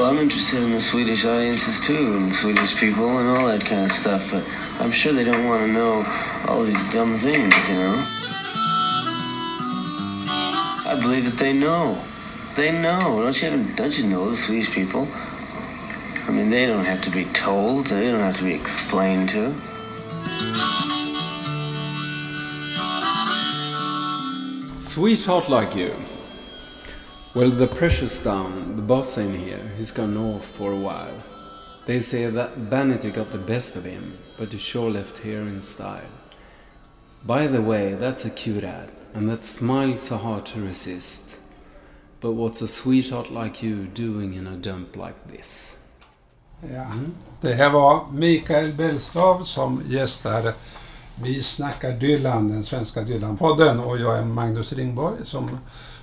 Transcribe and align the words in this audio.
Well, 0.00 0.08
I'm 0.08 0.18
interested 0.18 0.62
in 0.62 0.70
the 0.70 0.80
Swedish 0.80 1.26
audiences 1.26 1.78
too, 1.78 2.16
and 2.16 2.34
Swedish 2.34 2.74
people 2.74 3.18
and 3.18 3.28
all 3.28 3.48
that 3.48 3.60
kind 3.66 3.84
of 3.84 3.92
stuff, 3.92 4.30
but 4.30 4.42
I'm 4.80 4.90
sure 4.90 5.12
they 5.12 5.24
don't 5.24 5.46
want 5.46 5.66
to 5.66 5.70
know 5.70 6.06
all 6.48 6.62
these 6.62 6.82
dumb 6.90 7.18
things, 7.18 7.54
you 7.68 7.74
know? 7.74 8.02
I 10.86 10.98
believe 10.98 11.26
that 11.26 11.36
they 11.36 11.52
know. 11.52 12.02
They 12.56 12.72
know. 12.72 13.20
Don't 13.20 13.42
you, 13.42 13.74
don't 13.76 13.98
you 13.98 14.06
know 14.06 14.30
the 14.30 14.36
Swedish 14.36 14.72
people? 14.72 15.06
I 15.12 16.30
mean, 16.30 16.48
they 16.48 16.64
don't 16.64 16.86
have 16.86 17.02
to 17.02 17.10
be 17.10 17.26
told. 17.34 17.88
They 17.88 18.10
don't 18.10 18.20
have 18.20 18.38
to 18.38 18.44
be 18.44 18.54
explained 18.54 19.28
to. 19.28 19.54
Sweetheart 24.80 25.50
Like 25.50 25.74
You. 25.74 25.94
Well, 27.32 27.50
the 27.50 27.68
pressure's 27.68 28.18
down. 28.18 28.74
The 28.74 28.82
boss 28.82 29.16
ain't 29.16 29.38
here. 29.38 29.70
He's 29.78 29.92
gone 29.92 30.14
north 30.14 30.44
for 30.44 30.72
a 30.72 30.76
while. 30.76 31.22
They 31.86 32.00
say 32.00 32.26
that 32.26 32.56
vanity 32.56 33.12
got 33.12 33.30
the 33.30 33.38
best 33.38 33.76
of 33.76 33.84
him, 33.84 34.18
but 34.36 34.52
he 34.52 34.58
sure 34.58 34.90
left 34.90 35.18
here 35.18 35.42
in 35.42 35.62
style. 35.62 36.10
By 37.22 37.46
the 37.46 37.62
way, 37.62 37.94
that's 37.94 38.24
a 38.24 38.30
cute 38.30 38.64
ad, 38.64 38.90
and 39.14 39.28
that 39.28 39.44
smile's 39.44 40.02
so 40.02 40.16
hard 40.16 40.44
to 40.46 40.60
resist. 40.60 41.38
But 42.20 42.32
what's 42.32 42.62
a 42.62 42.66
sweetheart 42.66 43.30
like 43.30 43.62
you 43.62 43.86
doing 43.86 44.34
in 44.34 44.48
a 44.48 44.56
dump 44.56 44.96
like 44.96 45.28
this? 45.28 45.76
Ja. 46.72 46.86
Det 47.40 47.54
här 47.54 47.70
var 47.70 48.12
Mikael 48.12 48.72
Bellslav 48.72 49.44
som 49.44 49.82
gästar 49.86 50.54
Vi 51.22 51.42
snackar 51.42 51.92
Dylan, 51.92 52.48
den 52.48 52.64
svenska 52.64 53.00
Dylan-podden. 53.00 53.80
Och 53.80 53.98
jag 53.98 54.18
är 54.18 54.24
Magnus 54.24 54.72
Ringborg 54.72 55.26
som 55.26 55.58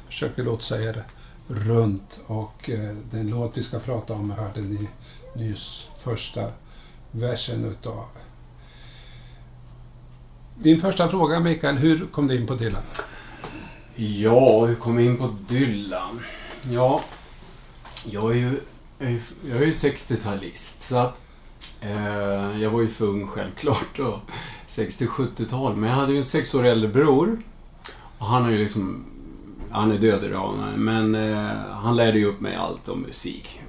försöker 0.08 0.44
lotsa 0.44 0.82
er 0.82 1.04
runt. 1.48 2.20
Och 2.28 2.70
eh, 2.70 2.96
den 3.12 3.30
låt 3.30 3.58
vi 3.58 3.64
ska 3.64 3.80
prata 3.80 4.14
om 4.14 4.32
hörde 4.32 4.62
ni 4.62 4.88
nyss 5.36 5.88
första 5.98 6.52
versen 7.12 7.66
utav. 7.66 8.06
Din 10.56 10.82
första 10.82 11.10
fråga 11.10 11.40
Mikael, 11.40 11.78
hur 11.78 12.06
kom 12.06 12.28
du 12.28 12.36
in 12.36 12.48
på 12.48 12.56
Dylan? 12.56 12.84
Ja, 13.96 14.66
hur 14.66 14.76
kom 14.76 14.96
jag 14.96 15.06
in 15.06 15.18
på 15.18 15.36
Dylan? 15.48 16.20
Ja, 16.70 17.02
jag 18.06 18.32
är 18.32 18.36
ju, 18.36 18.60
jag 19.50 19.62
är 19.62 19.66
ju 19.66 19.72
60-talist. 19.72 20.82
Så 20.82 20.98
att 20.98 21.22
eh, 21.82 22.62
jag 22.62 22.70
var 22.70 22.82
ju 22.82 22.88
för 22.88 23.06
ung 23.06 23.28
självklart 23.28 23.98
då. 23.98 24.22
60-70-tal. 24.68 25.76
Men 25.76 25.90
jag 25.90 25.96
hade 25.96 26.12
ju 26.12 26.18
en 26.18 26.26
sex 26.26 26.54
år 26.54 26.66
äldre 26.66 26.90
bror. 26.90 27.42
Och 28.18 28.26
han 28.26 28.44
har 28.44 28.52
ju 28.52 28.58
liksom... 28.58 29.06
Han 29.72 29.92
är 29.92 29.98
död 29.98 30.24
idag, 30.24 30.56
men 30.76 31.16
eh, 31.16 31.52
han 31.72 31.96
lärde 31.96 32.20
ju 32.20 32.26
upp 32.26 32.42
mig 32.42 32.56
allt 32.56 32.90
om 32.90 33.02
musik. 33.02 33.62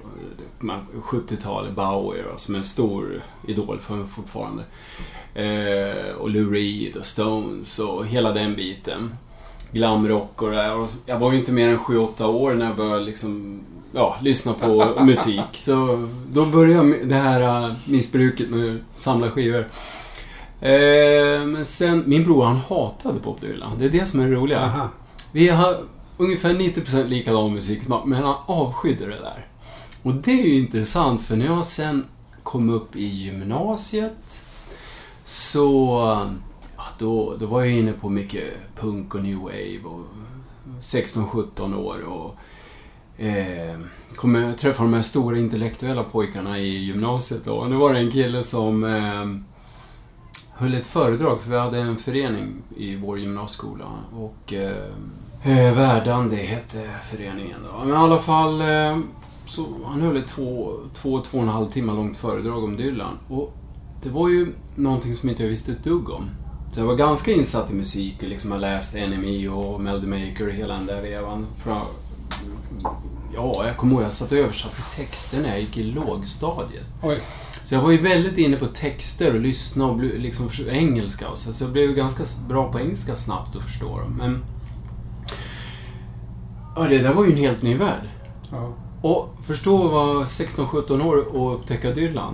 70-talet, 0.93 1.75
Bauer, 1.75 2.25
som 2.37 2.55
är 2.55 2.59
en 2.59 2.63
stor 2.63 3.21
idol 3.47 3.79
för 3.79 3.95
mig 3.95 4.07
fortfarande. 4.07 4.63
Eh, 5.33 6.11
och 6.15 6.29
Lou 6.29 6.51
Reed 6.51 6.95
och 6.95 7.05
Stones 7.05 7.79
och 7.79 8.05
hela 8.05 8.31
den 8.31 8.55
biten. 8.55 9.11
Glamrock 9.71 10.41
och 10.41 10.49
det 10.49 10.55
där. 10.55 10.75
Och 10.75 10.89
jag 11.05 11.19
var 11.19 11.31
ju 11.31 11.39
inte 11.39 11.51
mer 11.51 11.69
än 11.69 11.77
7-8 11.77 12.23
år 12.23 12.53
när 12.53 12.65
jag 12.65 12.75
började 12.75 13.05
liksom, 13.05 13.59
ja, 13.91 14.17
lyssna 14.21 14.53
på 14.53 14.97
musik. 15.05 15.47
Så 15.53 16.07
då 16.31 16.45
började 16.45 17.03
det 17.03 17.15
här 17.15 17.75
missbruket 17.85 18.49
med 18.49 18.75
att 18.75 18.99
samla 18.99 19.31
skivor. 19.31 19.67
Eh, 20.61 21.45
men 21.45 21.65
sen, 21.65 22.03
min 22.07 22.23
bror 22.23 22.43
han 22.43 22.57
hatade 22.57 23.19
Bob 23.19 23.39
Dylan. 23.39 23.71
Det 23.77 23.85
är 23.85 23.89
det 23.89 24.05
som 24.05 24.19
är 24.19 24.27
det 24.27 24.35
roliga. 24.35 24.59
Aha. 24.59 24.89
Vi 25.31 25.49
har 25.49 25.77
ungefär 26.17 26.53
90% 26.53 27.07
likadan 27.07 27.53
musiksmak, 27.53 28.05
men 28.05 28.23
han 28.23 28.35
avskydde 28.45 29.05
det 29.05 29.19
där. 29.19 29.45
Och 30.03 30.13
det 30.13 30.31
är 30.31 30.45
ju 30.45 30.55
intressant, 30.55 31.21
för 31.21 31.35
när 31.35 31.45
jag 31.45 31.65
sen 31.65 32.05
kom 32.43 32.69
upp 32.69 32.95
i 32.95 33.05
gymnasiet 33.05 34.43
så 35.25 35.99
ja, 36.77 36.83
då, 36.99 37.35
då 37.39 37.45
var 37.45 37.63
jag 37.63 37.73
inne 37.73 37.93
på 37.93 38.09
mycket 38.09 38.43
punk 38.75 39.15
och 39.15 39.23
new 39.23 39.37
wave 39.37 39.79
och 39.83 40.05
16-17 40.81 41.75
år 41.75 42.01
och 42.01 42.35
eh, 43.23 43.79
kom 44.15 44.35
jag 44.35 44.57
träffa 44.57 44.83
de 44.83 44.93
här 44.93 45.01
stora 45.01 45.37
intellektuella 45.37 46.03
pojkarna 46.03 46.59
i 46.59 46.77
gymnasiet 46.77 47.45
då. 47.45 47.55
Och 47.55 47.69
nu 47.69 47.75
var 47.75 47.93
det 47.93 47.99
en 47.99 48.11
kille 48.11 48.43
som 48.43 48.83
eh, 48.83 49.25
höll 50.53 50.73
ett 50.73 50.87
föredrag, 50.87 51.41
för 51.41 51.51
vi 51.51 51.57
hade 51.57 51.77
en 51.77 51.97
förening 51.97 52.61
i 52.77 52.95
vår 52.95 53.19
gymnasieskola. 53.19 53.85
Och 54.13 54.53
eh, 54.53 54.93
eh 55.43 55.73
Värdan, 55.75 56.29
det 56.29 56.35
hette 56.35 56.89
föreningen 57.11 57.57
då. 57.63 57.79
Men 57.85 57.93
i 57.93 57.97
alla 57.97 58.19
fall, 58.19 58.61
eh, 58.61 58.99
så 59.45 59.65
han 59.85 60.01
höll 60.01 60.17
ett 60.17 60.27
två, 60.27 60.73
två, 60.93 61.21
två 61.21 61.37
och 61.37 61.43
en 61.43 61.49
halv 61.49 61.67
timme 61.67 61.93
långt 61.93 62.17
föredrag 62.17 62.63
om 62.63 62.77
Dylan. 62.77 63.17
Och 63.27 63.53
det 64.03 64.09
var 64.09 64.29
ju 64.29 64.53
någonting 64.75 65.15
som 65.15 65.29
inte 65.29 65.43
jag 65.43 65.49
visste 65.49 65.71
ett 65.71 65.83
dugg 65.83 66.09
om. 66.09 66.29
Så 66.71 66.79
jag 66.79 66.85
var 66.85 66.95
ganska 66.95 67.31
insatt 67.31 67.71
i 67.71 67.73
musik 67.73 68.23
och 68.23 68.29
liksom 68.29 68.51
har 68.51 68.59
läst 68.59 68.93
NME 68.93 69.49
och 69.49 69.81
Melody 69.81 70.07
Maker 70.07 70.47
och 70.47 70.53
hela 70.53 70.73
den 70.73 70.85
där 70.85 71.01
vevan. 71.01 71.47
Ja, 73.33 73.65
jag 73.65 73.77
kommer 73.77 73.93
ihåg 73.93 74.03
jag 74.03 74.13
satt 74.13 74.31
och 74.31 74.37
översatte 74.37 74.81
texter 74.95 75.41
när 75.41 75.49
jag 75.49 75.59
gick 75.59 75.77
i 75.77 75.83
lågstadiet. 75.83 76.85
Oj. 77.03 77.19
Så 77.65 77.75
jag 77.75 77.81
var 77.81 77.91
ju 77.91 77.97
väldigt 77.97 78.37
inne 78.37 78.57
på 78.57 78.65
texter 78.65 79.35
och 79.35 79.41
lyssna 79.41 79.85
och 79.85 80.03
liksom 80.03 80.49
engelska. 80.69 81.29
och 81.29 81.37
Så 81.37 81.53
så 81.53 81.63
jag 81.63 81.71
blev 81.71 81.91
ganska 81.91 82.23
bra 82.47 82.71
på 82.71 82.79
engelska 82.79 83.15
snabbt 83.15 83.55
att 83.55 83.63
förstå 83.63 83.99
dem. 83.99 84.15
Men... 84.17 84.43
Ja, 86.75 86.87
det 86.87 86.97
där 86.97 87.13
var 87.13 87.25
ju 87.25 87.31
en 87.31 87.37
helt 87.37 87.61
ny 87.63 87.77
värld. 87.77 88.01
Ja. 88.51 88.73
Och 89.01 89.29
förstå 89.47 89.85
att 89.85 89.91
vara 89.91 90.23
16-17 90.25 91.05
år 91.05 91.35
och 91.35 91.55
upptäcka 91.55 91.91
Dylan. 91.91 92.33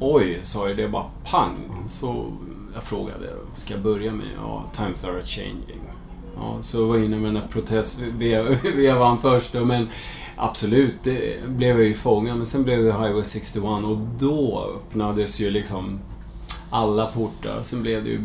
Oj, 0.00 0.40
sa 0.42 0.68
jag 0.68 0.76
det 0.76 0.88
bara 0.88 1.06
pang. 1.24 1.86
Så 1.88 2.32
jag 2.74 2.82
frågade, 2.82 3.32
ska 3.54 3.74
jag 3.74 3.82
börja 3.82 4.12
med? 4.12 4.26
Ja, 4.36 4.64
times 4.76 5.04
are 5.04 5.22
changing. 5.22 5.80
Ja, 6.36 6.58
så 6.62 6.76
jag 6.76 6.86
var 6.86 6.96
inne 6.96 7.16
med 7.16 7.28
den 7.34 7.36
här 7.42 7.48
protestvevan 7.48 9.18
först. 9.22 9.52
då, 9.52 9.64
Men 9.64 9.88
absolut, 10.36 10.94
det 11.02 11.48
blev 11.48 11.78
jag 11.78 11.88
ju 11.88 11.94
fångad. 11.94 12.36
Men 12.36 12.46
sen 12.46 12.64
blev 12.64 12.84
det 12.84 12.92
Highway 12.92 13.24
61 13.24 13.64
och 13.64 13.98
då 14.18 14.70
öppnades 14.76 15.40
ju 15.40 15.50
liksom 15.50 15.98
alla 16.70 17.06
portar. 17.06 17.62
Sen 17.62 17.82
blev 17.82 18.04
det 18.04 18.10
ju... 18.10 18.20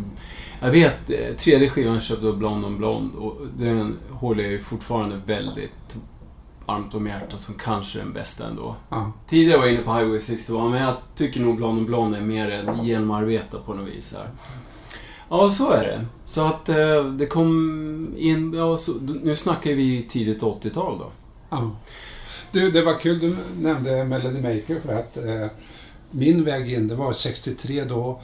Jag 0.63 0.71
vet, 0.71 1.09
eh, 1.09 1.35
tredje 1.35 1.69
skivan 1.69 2.01
köpte 2.01 2.25
jag 2.25 2.37
Blond 2.37 2.65
on 2.65 2.77
Blond 2.77 3.15
och 3.15 3.37
den 3.57 3.97
håller 4.09 4.43
jag 4.43 4.51
ju 4.51 4.59
fortfarande 4.59 5.21
väldigt 5.25 5.95
varmt 6.65 6.95
om 6.95 7.07
hjärtat 7.07 7.41
som 7.41 7.55
kanske 7.55 7.99
den 7.99 8.13
bästa 8.13 8.47
ändå. 8.47 8.75
Ja. 8.89 9.11
Tidigare 9.27 9.57
var 9.57 9.65
jag 9.65 9.73
inne 9.73 9.83
på 9.83 9.93
Highway 9.93 10.19
61 10.19 10.49
men 10.49 10.81
jag 10.81 10.95
tycker 11.15 11.39
nog 11.39 11.55
Blond 11.55 11.77
on 11.77 11.85
Blond 11.85 12.15
är 12.15 12.21
mer 12.21 12.75
genomarbetad 12.83 13.59
på 13.59 13.73
något 13.73 13.87
vis 13.87 14.13
här. 14.13 14.29
Ja, 15.29 15.49
så 15.49 15.71
är 15.71 15.83
det. 15.83 16.05
Så 16.25 16.45
att 16.45 16.69
eh, 16.69 17.05
det 17.05 17.25
kom 17.25 18.13
in... 18.17 18.53
Ja, 18.53 18.77
så, 18.77 18.91
nu 19.23 19.35
snackar 19.35 19.71
vi 19.71 20.03
tidigt 20.03 20.41
80-tal 20.41 20.99
då. 20.99 21.11
Ja. 21.49 21.71
Du, 22.51 22.71
det 22.71 22.81
var 22.81 22.99
kul 22.99 23.19
du 23.19 23.35
nämnde 23.61 24.03
Melody 24.03 24.41
Maker 24.41 24.79
för 24.79 24.93
att 24.93 25.17
eh, 25.17 25.47
min 26.11 26.43
väg 26.43 26.73
in, 26.73 26.87
det 26.87 26.95
var 26.95 27.13
63 27.13 27.83
då. 27.83 28.21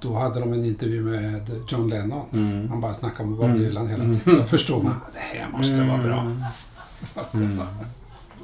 Då 0.00 0.14
hade 0.14 0.40
de 0.40 0.52
en 0.52 0.64
intervju 0.64 1.02
med 1.02 1.50
John 1.68 1.88
Lennon. 1.88 2.26
Mm. 2.32 2.68
Han 2.68 2.80
bara 2.80 2.94
snackade 2.94 3.28
om 3.28 3.36
Bob 3.36 3.58
Dylan 3.58 3.88
hela 3.88 4.04
tiden. 4.04 4.20
Då 4.38 4.44
förstod 4.44 4.84
man, 4.84 4.94
det 5.12 5.18
här 5.18 5.48
måste 5.50 5.84
vara 5.84 6.02
bra. 6.02 6.32
Mm. 7.32 7.62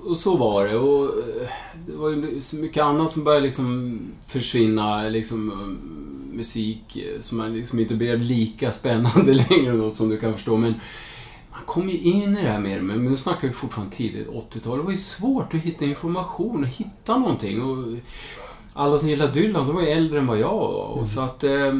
Och 0.04 0.16
så 0.16 0.36
var 0.36 0.68
det. 0.68 0.76
Och 0.76 1.04
eh, 1.04 1.48
det 1.86 1.92
var 1.92 2.10
ju 2.10 2.40
så 2.40 2.56
mycket 2.56 2.82
annat 2.82 3.10
som 3.10 3.24
började 3.24 3.46
liksom 3.46 3.98
försvinna. 4.26 5.08
Liksom, 5.08 5.52
um, 5.52 6.02
musik 6.32 6.96
eh, 6.96 7.20
som 7.20 7.38
man 7.38 7.54
liksom 7.54 7.78
inte 7.78 7.94
blev 7.94 8.20
lika 8.20 8.72
spännande 8.72 9.32
längre, 9.50 9.72
något 9.72 9.96
som 9.96 10.08
du 10.08 10.18
kan 10.18 10.32
förstå. 10.32 10.56
Men 10.56 10.74
man 11.50 11.60
kom 11.66 11.88
ju 11.88 11.98
in 11.98 12.36
i 12.36 12.42
det 12.42 12.48
här 12.48 12.60
mer. 12.60 12.80
Men 12.80 13.04
nu 13.04 13.16
snackar 13.16 13.48
vi 13.48 13.54
fortfarande 13.54 13.96
tidigt 13.96 14.28
80-tal. 14.28 14.78
Det 14.78 14.84
var 14.84 14.90
ju 14.90 14.96
svårt 14.96 15.54
att 15.54 15.60
hitta 15.60 15.84
information 15.84 16.62
och 16.62 16.68
hitta 16.68 17.18
någonting. 17.18 17.62
Och 17.62 17.86
alla 18.74 18.98
som 18.98 19.08
gillade 19.08 19.32
Dylan, 19.32 19.66
de 19.66 19.74
var 19.76 19.82
ju 19.82 19.88
äldre 19.88 20.18
än 20.18 20.26
vad 20.26 20.38
jag 20.38 20.48
var. 20.52 20.84
Och 20.84 21.08
Så 21.08 21.20
att 21.20 21.44
eh, 21.44 21.72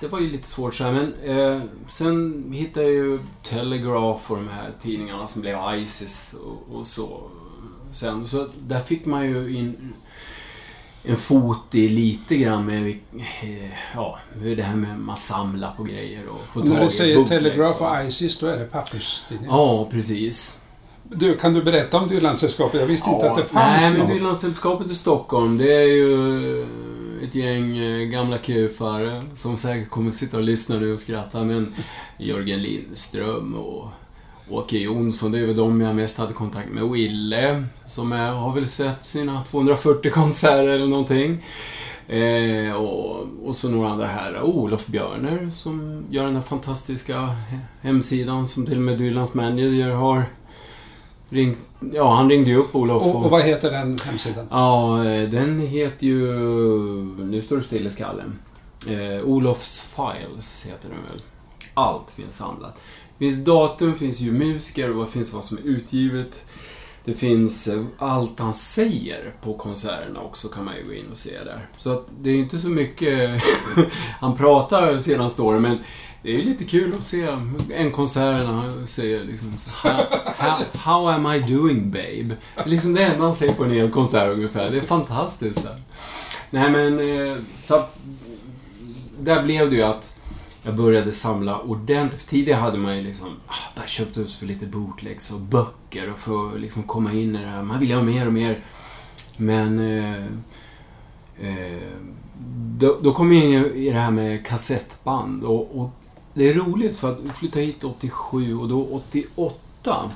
det 0.00 0.08
var 0.10 0.20
ju 0.20 0.30
lite 0.30 0.48
svårt 0.48 0.74
så 0.74 0.84
här. 0.84 0.92
Men 0.92 1.14
eh, 1.38 1.60
sen 1.90 2.44
hittade 2.52 2.86
jag 2.86 2.94
ju 2.94 3.18
Telegraph 3.42 4.30
och 4.32 4.36
de 4.36 4.48
här 4.48 4.70
tidningarna 4.82 5.28
som 5.28 5.40
blev 5.42 5.58
Isis 5.74 6.34
och, 6.44 6.76
och 6.78 6.86
så. 6.86 7.20
Sen, 7.92 8.28
så 8.28 8.40
att 8.42 8.50
där 8.68 8.80
fick 8.80 9.04
man 9.06 9.26
ju 9.26 9.56
in 9.56 9.92
en 11.02 11.16
fot 11.16 11.74
i 11.74 11.88
lite 11.88 12.36
grann 12.36 12.66
med 12.66 12.88
eh, 13.42 13.70
ja, 13.94 14.18
det 14.56 14.62
här 14.62 14.76
med 14.76 14.98
man 14.98 15.16
samlar 15.16 15.74
på 15.76 15.82
grejer 15.82 16.26
och 16.28 16.40
får 16.52 16.60
Och 16.60 16.66
när 16.66 16.74
tag 16.74 16.82
du 16.84 16.88
i 16.88 16.90
säger 16.90 17.24
Telegraph 17.24 17.82
och- 17.82 17.90
och 18.00 18.04
Isis, 18.06 18.38
då 18.38 18.46
är 18.46 18.56
det 18.58 18.64
papperstidningar. 18.64 19.52
Ja, 19.56 19.88
precis. 19.90 20.60
Du, 21.10 21.36
kan 21.36 21.54
du 21.54 21.62
berätta 21.62 21.98
om 21.98 22.08
Dylan-sällskapet? 22.08 22.80
Jag 22.80 22.86
visste 22.86 23.10
inte 23.10 23.26
Ja, 23.26 23.32
att 23.32 23.38
det 23.38 23.44
fanns 23.44 23.82
Nej, 23.82 23.90
men 23.90 24.00
något. 24.00 24.10
Dylansällskapet 24.10 24.90
i 24.90 24.94
Stockholm, 24.94 25.58
det 25.58 25.72
är 25.72 25.86
ju 25.86 26.62
ett 27.22 27.34
gäng 27.34 27.78
eh, 27.78 28.06
gamla 28.06 28.38
kufare 28.38 29.22
som 29.34 29.58
säkert 29.58 29.90
kommer 29.90 30.10
sitta 30.10 30.36
och 30.36 30.42
lyssna 30.42 30.76
nu 30.76 30.92
och 30.92 31.00
skratta. 31.00 31.44
Men 31.44 31.74
Jörgen 32.18 32.62
Lindström 32.62 33.54
och 33.54 33.88
Åke 34.50 34.78
Jonsson, 34.78 35.32
det 35.32 35.38
är 35.38 35.46
väl 35.46 35.56
de 35.56 35.80
jag 35.80 35.96
mest 35.96 36.18
hade 36.18 36.32
kontakt 36.32 36.68
med. 36.68 36.90
Wille, 36.90 37.64
som 37.86 38.12
är, 38.12 38.30
har 38.32 38.54
väl 38.54 38.68
sett 38.68 39.06
sina 39.06 39.44
240 39.50 40.10
konserter 40.10 40.68
eller 40.68 40.86
någonting. 40.86 41.44
Eh, 42.08 42.72
och, 42.72 43.26
och 43.44 43.56
så 43.56 43.68
några 43.68 43.90
andra 43.90 44.06
här. 44.06 44.42
Olof 44.42 44.86
Björner 44.86 45.50
som 45.54 46.04
gör 46.10 46.24
den 46.24 46.34
här 46.34 46.42
fantastiska 46.42 47.28
hemsidan 47.80 48.46
som 48.46 48.66
till 48.66 48.76
och 48.76 48.82
med 48.82 48.98
Dylans 48.98 49.34
manager 49.34 49.90
har 49.90 50.24
ringt. 51.28 51.58
Ja, 51.92 52.14
han 52.14 52.30
ringde 52.30 52.50
ju 52.50 52.56
upp 52.56 52.74
Olof. 52.74 53.02
Och, 53.02 53.24
och 53.24 53.30
vad 53.30 53.42
heter 53.42 53.70
den 53.70 53.98
hemsidan? 54.04 54.46
Ja, 54.50 55.04
eh, 55.04 55.28
den 55.28 55.60
heter 55.60 56.06
ju... 56.06 56.32
Nu 57.24 57.42
står 57.42 57.56
det 57.56 57.62
still 57.62 57.86
i 57.86 57.90
skallen. 57.90 58.38
Eh, 58.86 59.24
Olofs 59.24 59.80
Files 59.80 60.66
heter 60.66 60.88
den 60.88 60.98
väl. 61.10 61.20
Allt 61.74 62.10
finns 62.10 62.36
samlat. 62.36 62.74
Det 63.18 63.24
finns 63.24 63.44
datum, 63.44 63.94
finns 63.94 64.20
ju 64.20 64.32
musiker 64.32 64.96
och 64.96 65.04
det 65.04 65.10
finns 65.10 65.32
vad 65.32 65.44
som 65.44 65.58
är 65.58 65.62
utgivet. 65.62 66.44
Det 67.04 67.14
finns 67.14 67.68
eh, 67.68 67.84
allt 67.98 68.38
han 68.38 68.54
säger 68.54 69.34
på 69.42 69.54
konserterna 69.54 70.20
också 70.20 70.48
kan 70.48 70.64
man 70.64 70.76
ju 70.76 70.84
gå 70.84 70.92
in 70.92 71.10
och 71.10 71.18
se 71.18 71.44
där. 71.44 71.60
Så 71.76 71.92
att 71.92 72.06
det 72.20 72.30
är 72.30 72.34
inte 72.34 72.58
så 72.58 72.68
mycket 72.68 73.42
han 74.20 74.36
pratar 74.36 74.98
senaste 74.98 75.42
åren 75.42 75.62
men 75.62 75.78
det 76.22 76.34
är 76.34 76.42
lite 76.42 76.64
kul 76.64 76.94
att 76.94 77.04
se 77.04 77.36
en 77.74 77.90
konsert 77.90 78.46
när 78.46 78.52
han 78.52 78.86
säger 78.86 79.24
liksom 79.24 79.54
how, 79.66 79.92
how, 80.36 80.64
how 80.72 81.08
am 81.08 81.32
I 81.32 81.38
doing 81.38 81.90
babe? 81.90 82.36
Det 82.54 82.62
är 82.64 82.68
liksom 82.68 82.94
det 82.94 83.04
enda 83.04 83.24
han 83.24 83.34
säger 83.34 83.54
på 83.54 83.64
en 83.64 83.70
hel 83.70 83.90
konsert 83.90 84.32
ungefär. 84.32 84.70
Det 84.70 84.76
är 84.76 84.80
fantastiskt. 84.80 85.62
Där. 85.62 85.82
Nej 86.50 86.70
men, 86.70 86.98
eh, 86.98 87.36
så 87.60 87.74
att, 87.74 87.98
där 89.20 89.42
blev 89.42 89.70
det 89.70 89.76
ju 89.76 89.82
att 89.82 90.14
jag 90.62 90.76
började 90.76 91.12
samla 91.12 91.60
ordentligt. 91.60 92.26
Tidigare 92.26 92.60
hade 92.60 92.78
man 92.78 92.96
ju 92.96 93.02
liksom 93.02 93.28
ah, 93.46 93.76
bara 93.76 93.86
köpt 93.86 94.16
upp 94.16 94.30
för 94.30 94.46
lite 94.46 94.66
bootlegs 94.66 95.30
och 95.30 95.40
böcker 95.40 96.12
och 96.12 96.18
för 96.18 96.54
att 96.54 96.60
liksom 96.60 96.82
komma 96.82 97.12
in 97.12 97.36
i 97.36 97.38
det 97.38 97.48
här. 97.48 97.62
Man 97.62 97.80
ville 97.80 97.94
ha 97.94 98.02
mer 98.02 98.26
och 98.26 98.32
mer. 98.32 98.60
Men 99.36 99.78
eh, 99.78 100.24
eh, 101.40 101.82
då, 102.78 102.98
då 103.02 103.14
kom 103.14 103.32
jag 103.32 103.44
in 103.44 103.64
i 103.64 103.90
det 103.90 103.98
här 103.98 104.10
med 104.10 104.46
kassettband. 104.46 105.44
Och, 105.44 105.80
och 105.80 105.90
det 106.38 106.48
är 106.48 106.54
roligt 106.54 106.96
för 106.96 107.12
att 107.12 107.20
vi 107.20 107.28
flyttade 107.28 107.64
hit 107.64 107.84
87 107.84 108.58
och 108.58 108.68
då 108.68 108.84
88 108.84 110.10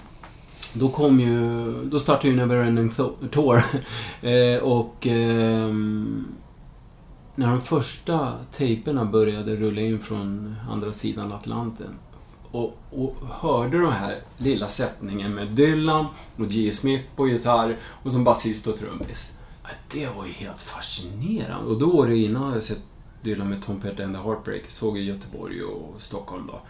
då 0.73 0.89
kom 0.89 1.21
ju, 1.21 1.73
då 1.85 1.99
startade 1.99 2.29
ju 2.29 2.37
Neverending 2.37 2.93
Tour. 3.31 3.63
eh, 4.23 4.63
och 4.63 5.07
eh, 5.07 5.73
när 7.35 7.51
de 7.51 7.61
första 7.61 8.33
tejperna 8.53 9.05
började 9.05 9.57
rulla 9.57 9.81
in 9.81 10.01
från 10.01 10.57
andra 10.71 10.93
sidan 10.93 11.33
Atlanten 11.33 11.95
och, 12.51 12.79
och 12.91 13.17
hörde 13.31 13.79
den 13.79 13.93
här 13.93 14.19
lilla 14.39 14.69
sättningen 14.69 15.35
med 15.35 15.49
Dylan 15.49 16.07
och 16.37 16.49
G. 16.49 16.73
Smith 16.73 17.05
på 17.17 17.29
gitarr 17.29 17.77
och 18.03 18.13
som 18.13 18.25
basist 18.25 18.67
och 18.67 18.79
trummis. 18.79 19.33
Det 19.93 20.09
var 20.17 20.27
ju 20.27 20.33
helt 20.33 20.61
fascinerande. 20.61 21.71
Och 21.71 21.79
då 21.79 21.97
var 21.97 22.07
det 22.07 22.17
innan 22.17 22.43
jag 22.43 22.49
hade 22.49 22.61
sett 22.61 22.83
Dylan 23.23 23.49
med 23.49 23.63
Tom 23.63 23.81
Petty 23.81 24.03
and 24.03 24.17
the 24.17 24.23
Heartbreak. 24.23 24.63
Såg 24.71 24.99
i 24.99 25.03
Göteborg 25.03 25.63
och 25.63 26.03
Stockholm 26.03 26.47
då. 26.47 26.61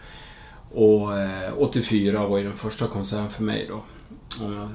Och 0.79 1.17
eh, 1.17 1.53
84 1.57 2.27
var 2.27 2.37
ju 2.37 2.43
den 2.43 2.53
första 2.53 2.87
konserten 2.87 3.29
för 3.29 3.43
mig 3.43 3.65
då. 3.69 3.83
Om 4.45 4.53
jag 4.53 4.69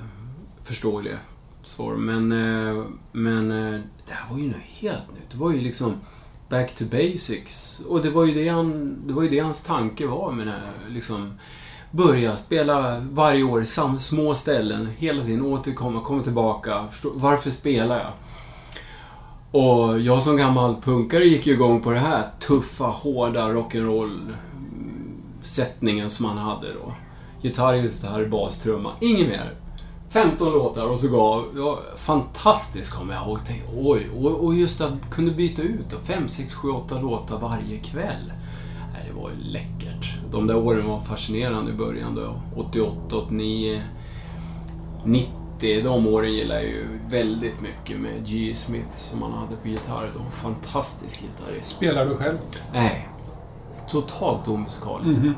förstår 0.62 1.02
det 1.02 1.19
svar. 1.64 1.94
Men, 1.94 2.32
eh, 2.32 2.84
men 3.12 3.50
eh, 3.50 3.80
det 4.06 4.12
här 4.12 4.30
var 4.30 4.38
ju 4.38 4.46
något 4.46 4.56
helt 4.62 5.10
nytt. 5.10 5.30
Det 5.30 5.38
var 5.38 5.52
ju 5.52 5.60
liksom 5.60 5.96
back 6.48 6.75
to 6.75 6.84
basics. 6.84 7.81
Och 7.88 8.02
det 8.02 8.10
var 8.10 8.24
ju 8.24 8.34
det, 8.34 8.48
han, 8.48 8.96
det, 9.06 9.12
var 9.12 9.22
ju 9.22 9.28
det 9.28 9.38
hans 9.38 9.62
tanke 9.62 10.06
var 10.06 10.32
med 10.32 10.46
det 10.46 10.52
här. 10.52 10.72
Liksom, 10.88 11.32
börja 11.90 12.36
spela 12.36 12.98
varje 12.98 13.42
år 13.42 13.62
i 13.62 13.66
små 13.98 14.34
ställen, 14.34 14.88
hela 14.98 15.24
tiden 15.24 15.42
återkomma, 15.42 16.00
komma 16.00 16.22
tillbaka. 16.22 16.88
Förstå, 16.90 17.12
varför 17.14 17.50
spelar 17.50 17.98
jag? 17.98 18.12
Och 19.50 20.00
jag 20.00 20.22
som 20.22 20.36
gammal 20.36 20.76
punkare 20.82 21.24
gick 21.24 21.46
ju 21.46 21.52
igång 21.52 21.80
på 21.80 21.90
det 21.90 21.98
här 21.98 22.22
tuffa, 22.40 22.84
hårda 22.84 23.48
rock'n'roll 23.48 24.32
sättningen 25.40 26.10
som 26.10 26.26
han 26.26 26.38
hade 26.38 26.72
då. 26.72 26.92
Gitarr, 27.42 27.74
gitarr, 27.74 28.26
bas, 28.26 28.58
trumma. 28.58 28.92
Inget 29.00 29.28
mer. 29.28 29.54
15 30.10 30.52
låtar 30.52 30.86
och 30.86 30.98
så 30.98 31.08
gav... 31.08 31.44
Ja, 31.56 31.80
fantastiskt 31.96 32.90
kommer 32.90 33.14
jag 33.14 33.26
ihåg. 33.26 33.44
Tänkte, 33.44 33.68
oj, 33.76 34.10
och, 34.16 34.44
och 34.44 34.54
just 34.54 34.80
att 34.80 35.10
kunna 35.10 35.32
byta 35.32 35.62
ut 35.62 35.94
5, 36.04 36.28
6, 36.28 36.54
7, 36.54 36.70
8 36.70 37.00
låtar 37.00 37.38
varje 37.38 37.78
kväll. 37.78 38.32
Nej, 38.92 39.02
det 39.08 39.20
var 39.20 39.30
ju 39.30 39.36
läckert. 39.36 40.14
De 40.30 40.46
där 40.46 40.56
åren 40.56 40.88
var 40.88 41.00
fascinerande 41.00 41.70
i 41.70 41.74
början 41.74 42.14
då. 42.14 42.40
88, 42.56 43.16
89, 43.16 43.82
90. 45.04 45.47
De 45.60 46.06
åren 46.06 46.32
gillar 46.32 46.55
jag 46.55 46.64
ju 46.64 46.87
väldigt 47.08 47.60
mycket 47.60 48.00
med 48.00 48.26
G. 48.26 48.55
Smith 48.55 48.96
som 48.96 49.22
han 49.22 49.32
hade 49.32 49.56
på 49.56 49.69
gitarr. 49.69 50.10
De 50.14 50.31
fantastisk 50.31 51.20
gitarrist. 51.20 51.70
Spelar 51.70 52.06
du 52.06 52.14
själv? 52.16 52.38
Nej. 52.72 53.08
Totalt 53.88 54.49
omusikalisk. 54.49 55.19
Mm 55.19 55.31
-hmm. 55.31 55.34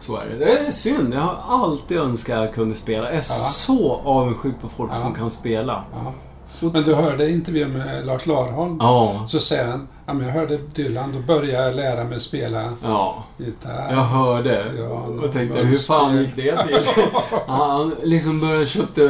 Så 0.00 0.16
är 0.16 0.26
det. 0.26 0.36
Det 0.36 0.58
är 0.58 0.70
synd. 0.70 1.14
Jag 1.14 1.20
har 1.20 1.64
alltid 1.64 1.98
önskat 1.98 2.38
att 2.38 2.44
jag 2.44 2.54
kunde 2.54 2.74
spela. 2.74 3.04
Jag 3.04 3.12
är 3.12 3.16
ja. 3.16 3.22
så 3.22 3.96
avundsjuk 4.04 4.60
på 4.60 4.68
folk 4.68 4.90
ja. 4.94 4.96
som 4.96 5.14
kan 5.14 5.30
spela. 5.30 5.84
Ja. 5.92 6.12
Men 6.60 6.82
du 6.82 6.94
hörde 6.94 7.30
intervjun 7.30 7.72
med 7.72 8.06
Lars 8.06 8.26
Larholm. 8.26 8.76
Ja. 8.80 9.24
Så 9.28 9.40
säger 9.40 9.66
han, 9.66 9.88
ja, 10.06 10.14
men 10.14 10.26
jag 10.26 10.34
hörde 10.34 10.58
Dylan, 10.74 11.12
då 11.12 11.18
började 11.18 11.64
jag 11.64 11.76
lära 11.76 12.04
mig 12.04 12.20
spela 12.20 12.72
ja. 12.82 13.24
gitarr. 13.36 13.86
Jag 13.90 14.04
hörde. 14.04 14.74
Ja, 14.78 15.24
och 15.26 15.32
tänkte, 15.32 15.58
hur 15.58 15.76
fan 15.76 16.16
gick 16.16 16.36
det 16.36 16.56
till? 16.66 17.04
han 17.46 17.94
liksom 18.02 18.40
började 18.40 18.66
köpte 18.66 19.02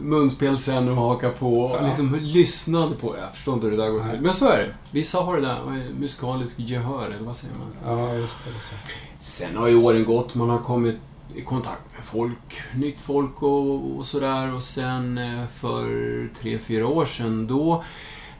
munspel 0.00 0.58
sen 0.58 0.88
och 0.88 0.96
haka 0.96 1.30
på. 1.30 1.60
Och 1.60 1.86
liksom 1.86 2.18
lyssnade 2.20 2.94
på 2.94 3.12
det. 3.12 3.20
Jag 3.20 3.32
förstår 3.34 3.54
inte 3.54 3.66
hur 3.66 3.76
det 3.76 3.82
där 3.82 3.90
går 3.90 4.00
till. 4.10 4.20
Men 4.20 4.32
så 4.32 4.48
är 4.48 4.58
det. 4.58 4.74
Vissa 4.90 5.20
har 5.20 5.36
det 5.36 5.42
där 5.42 5.56
musikalisk 5.98 6.54
gehör, 6.58 7.04
eller 7.04 7.26
vad 7.26 7.36
säger 7.36 7.54
man? 7.54 7.98
Ja, 7.98 8.14
just 8.14 8.38
det. 8.44 8.50
Så. 8.50 8.74
Sen 9.20 9.56
har 9.56 9.68
ju 9.68 9.76
åren 9.76 10.04
gått. 10.04 10.34
Man 10.34 10.50
har 10.50 10.58
kommit 10.58 10.96
i 11.34 11.42
kontakt 11.42 11.96
med 11.96 12.04
folk, 12.04 12.62
nytt 12.74 13.00
folk 13.00 13.42
och, 13.42 13.96
och 13.96 14.06
sådär. 14.06 14.54
Och 14.54 14.62
sen 14.62 15.18
eh, 15.18 15.46
för 15.46 16.28
tre, 16.34 16.58
fyra 16.58 16.86
år 16.86 17.04
sedan 17.04 17.46
då, 17.46 17.84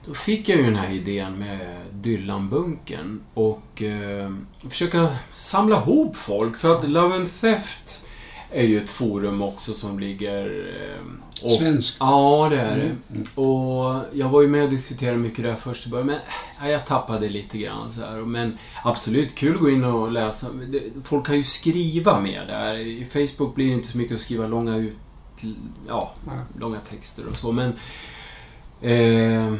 då 0.06 0.14
fick 0.14 0.48
jag 0.48 0.58
ju 0.58 0.64
den 0.64 0.76
här 0.76 0.90
idén 0.90 1.38
med 1.38 1.86
Dylan-bunken 1.92 3.20
och 3.34 3.82
eh, 3.82 4.30
försöka 4.70 5.08
samla 5.32 5.76
ihop 5.76 6.16
folk. 6.16 6.56
För 6.56 6.78
att 6.78 6.88
Love 6.88 7.14
and 7.14 7.40
Theft 7.40 8.02
är 8.50 8.64
ju 8.64 8.82
ett 8.82 8.90
forum 8.90 9.42
också 9.42 9.72
som 9.74 9.98
ligger... 9.98 10.46
Eh, 10.82 11.04
och, 11.42 11.50
Svenskt. 11.50 11.96
Ja, 12.00 12.48
det 12.50 12.60
är 12.60 12.76
det. 12.76 12.82
Mm, 12.82 12.98
mm. 13.10 13.26
Och 13.34 14.04
jag 14.12 14.28
var 14.28 14.42
ju 14.42 14.48
med 14.48 14.64
och 14.64 14.70
diskuterade 14.70 15.18
mycket 15.18 15.44
där 15.44 15.54
först 15.54 15.86
i 15.86 15.90
början, 15.90 16.06
men 16.06 16.18
ja, 16.62 16.68
jag 16.68 16.86
tappade 16.86 17.28
lite 17.28 17.58
grann 17.58 17.92
så 17.92 18.00
här. 18.00 18.16
Men 18.16 18.58
absolut, 18.84 19.34
kul 19.34 19.54
att 19.54 19.60
gå 19.60 19.70
in 19.70 19.84
och 19.84 20.12
läsa. 20.12 20.46
Folk 21.04 21.26
kan 21.26 21.36
ju 21.36 21.44
skriva 21.44 22.20
mer 22.20 22.46
där. 22.46 22.74
I 22.74 23.04
Facebook 23.04 23.54
blir 23.54 23.66
det 23.66 23.72
inte 23.72 23.88
så 23.88 23.98
mycket 23.98 24.14
att 24.14 24.20
skriva 24.20 24.46
långa 24.46 24.76
ut... 24.76 24.96
Ja, 25.88 26.14
långa 26.58 26.80
texter 26.80 27.26
och 27.26 27.36
så, 27.36 27.52
men... 27.52 27.72
Eh, 28.82 29.54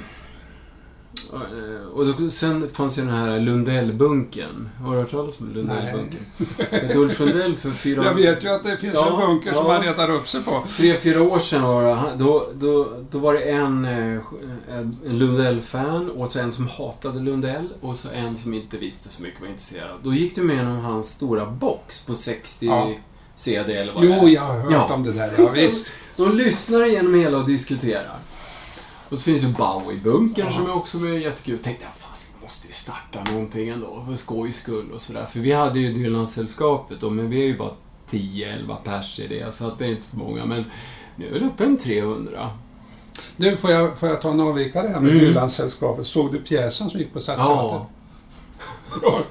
och 1.93 2.07
då, 2.07 2.31
sen 2.31 2.69
fanns 2.69 2.99
ju 2.99 3.03
den 3.03 3.15
här 3.15 3.41
Lundellbunken. 3.41 4.69
Har 4.85 4.95
du 4.95 5.01
hört 5.01 5.11
talas 5.11 5.41
om 5.41 5.53
Lundellbunken? 5.53 6.27
Nej. 6.71 6.97
Ulf 6.97 7.21
Lundell 7.21 7.57
för 7.57 7.71
fyra... 7.71 8.05
Jag 8.05 8.15
vet 8.15 8.45
ju 8.45 8.49
att 8.49 8.65
det 8.65 8.77
finns 8.77 8.95
ja, 8.95 9.21
en 9.21 9.27
bunker 9.27 9.49
ja. 9.49 9.55
som 9.55 9.67
han 9.67 9.83
retar 9.83 10.11
upp 10.11 10.29
sig 10.29 10.43
på. 10.43 10.65
Tre, 10.77 11.01
fyra 11.01 11.23
år 11.23 11.39
sedan 11.39 11.63
var 11.63 11.83
det, 11.83 12.17
då, 12.19 12.49
då, 12.55 12.89
då 13.11 13.19
var 13.19 13.35
det 13.35 13.41
en, 13.41 13.85
eh, 13.85 14.23
en 14.71 14.99
Lundell-fan 15.05 16.11
och 16.11 16.33
så 16.33 16.39
en 16.39 16.53
som 16.53 16.69
hatade 16.69 17.21
Lundell 17.21 17.69
och 17.81 17.97
så 17.97 18.09
en 18.09 18.37
som 18.37 18.55
inte 18.55 18.77
visste 18.77 19.09
så 19.09 19.23
mycket, 19.23 19.41
var 19.41 19.49
intresserad. 19.49 19.97
Då 20.03 20.15
gick 20.15 20.35
du 20.35 20.43
med 20.43 20.57
igenom 20.57 20.79
hans 20.79 21.11
stora 21.11 21.47
box 21.47 22.07
på 22.07 22.15
60 22.15 22.67
ja. 22.67 22.91
CD 23.37 23.77
eller 23.77 23.93
vad 23.93 24.05
Jo, 24.05 24.11
det 24.11 24.17
är. 24.17 24.29
jag 24.29 24.43
har 24.43 24.59
hört 24.59 24.91
om 24.91 25.03
det 25.03 25.13
där. 25.13 25.35
Ja, 25.39 25.51
visst. 25.55 25.93
De 26.17 26.37
lyssnar 26.37 26.87
igenom 26.87 27.15
hela 27.15 27.39
och 27.39 27.47
diskuterar. 27.47 28.19
Och 29.11 29.19
så 29.19 29.25
finns 29.25 29.43
ju 29.43 29.49
Bowie-bunkern 29.49 30.47
ja. 30.47 30.53
som 30.53 30.67
är 30.67 30.75
också 30.75 30.97
med 30.97 31.21
jättekul. 31.21 31.55
Jag 31.55 31.63
tänkte, 31.63 31.85
jag 31.85 32.43
måste 32.43 32.67
ju 32.67 32.73
starta 32.73 33.25
någonting 33.33 33.69
ändå 33.69 34.05
för 34.09 34.17
skojs 34.17 34.57
skull 34.57 34.93
och 34.93 35.03
sådär. 35.03 35.27
För 35.27 35.41
vi 35.41 35.53
hade 35.53 35.79
ju 35.79 35.93
Dylan-sällskapet 35.93 37.01
då, 37.01 37.11
men 37.11 37.31
vi 37.31 37.43
är 37.43 37.47
ju 37.47 37.59
bara 37.59 37.73
10-11 38.11 38.77
pers 38.85 39.21
i 39.21 39.27
det, 39.27 39.55
så 39.55 39.67
att 39.67 39.79
det 39.79 39.85
är 39.85 39.91
inte 39.91 40.07
så 40.07 40.17
många. 40.17 40.45
Men 40.45 40.65
nu 41.17 41.37
är 41.37 41.41
det 41.41 41.47
uppe 41.47 41.65
en 41.65 41.77
300. 41.77 42.51
Nu 43.37 43.57
får 43.57 43.71
jag, 43.71 43.99
får 43.99 44.09
jag 44.09 44.21
ta 44.23 44.31
en 44.31 44.41
avvikare 44.41 44.89
här 44.89 45.01
med 45.01 45.11
mm. 45.11 45.25
Dylan-sällskapet. 45.25 46.07
Såg 46.07 46.33
du 46.33 46.39
pjäsen 46.39 46.91
som 46.91 47.01
gick 47.01 47.13
på 47.13 47.21
Stadsteatern? 47.21 47.85
Ja. 49.03 49.23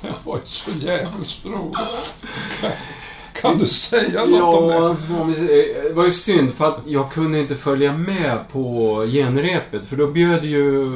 det 0.00 0.14
var 0.24 0.36
ju 0.36 0.42
så 0.44 0.70
jävligt 0.70 1.44
roligt. 1.44 2.14
Kan 3.42 3.58
du 3.58 3.66
säga 3.66 4.24
något 4.24 4.70
ja, 4.70 4.96
om 5.20 5.32
det? 5.32 5.46
Det 5.82 5.92
var 5.92 6.04
ju 6.04 6.10
synd 6.10 6.54
för 6.54 6.68
att 6.68 6.80
jag 6.86 7.12
kunde 7.12 7.38
inte 7.38 7.56
följa 7.56 7.96
med 7.96 8.38
på 8.52 9.06
genrepet. 9.12 9.86
För 9.86 9.96
då 9.96 10.06
bjöd 10.06 10.44
ju 10.44 10.90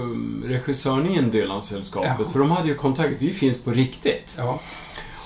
regissören 0.44 1.10
in 1.10 1.30
Dylan-sällskapet. 1.30 2.16
Ja. 2.18 2.28
För 2.28 2.38
de 2.38 2.50
hade 2.50 2.68
ju 2.68 2.74
kontakt. 2.74 3.14
Vi 3.18 3.32
finns 3.32 3.58
på 3.58 3.70
riktigt. 3.70 4.34
Ja. 4.38 4.60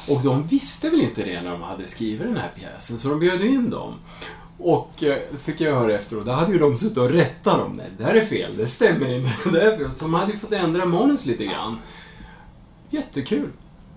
Och 0.08 0.20
de 0.22 0.46
visste 0.46 0.90
väl 0.90 1.00
inte 1.00 1.24
det 1.24 1.42
när 1.42 1.50
de 1.50 1.62
hade 1.62 1.88
skrivit 1.88 2.20
den 2.20 2.36
här 2.36 2.50
pjäsen, 2.56 2.98
så 2.98 3.08
de 3.08 3.18
bjöd 3.18 3.44
in 3.44 3.70
dem. 3.70 3.94
Och 4.58 5.02
eh, 5.02 5.16
fick 5.44 5.60
jag 5.60 5.74
höra 5.74 5.94
efteråt, 5.94 6.26
då 6.26 6.32
hade 6.32 6.52
ju 6.52 6.58
de 6.58 6.76
suttit 6.76 6.98
och 6.98 7.10
rättat 7.10 7.58
dem. 7.58 7.72
Nej, 7.76 7.86
det 7.98 8.04
här 8.04 8.14
är 8.14 8.24
fel, 8.24 8.56
det 8.56 8.66
stämmer 8.66 9.16
inte. 9.16 9.30
Det 9.52 9.62
är 9.62 9.78
fel. 9.78 9.92
Så 9.92 10.04
de 10.04 10.14
hade 10.14 10.32
ju 10.32 10.38
fått 10.38 10.52
ändra 10.52 10.84
manus 10.84 11.26
lite 11.26 11.44
grann. 11.44 11.78
Jättekul. 12.90 13.48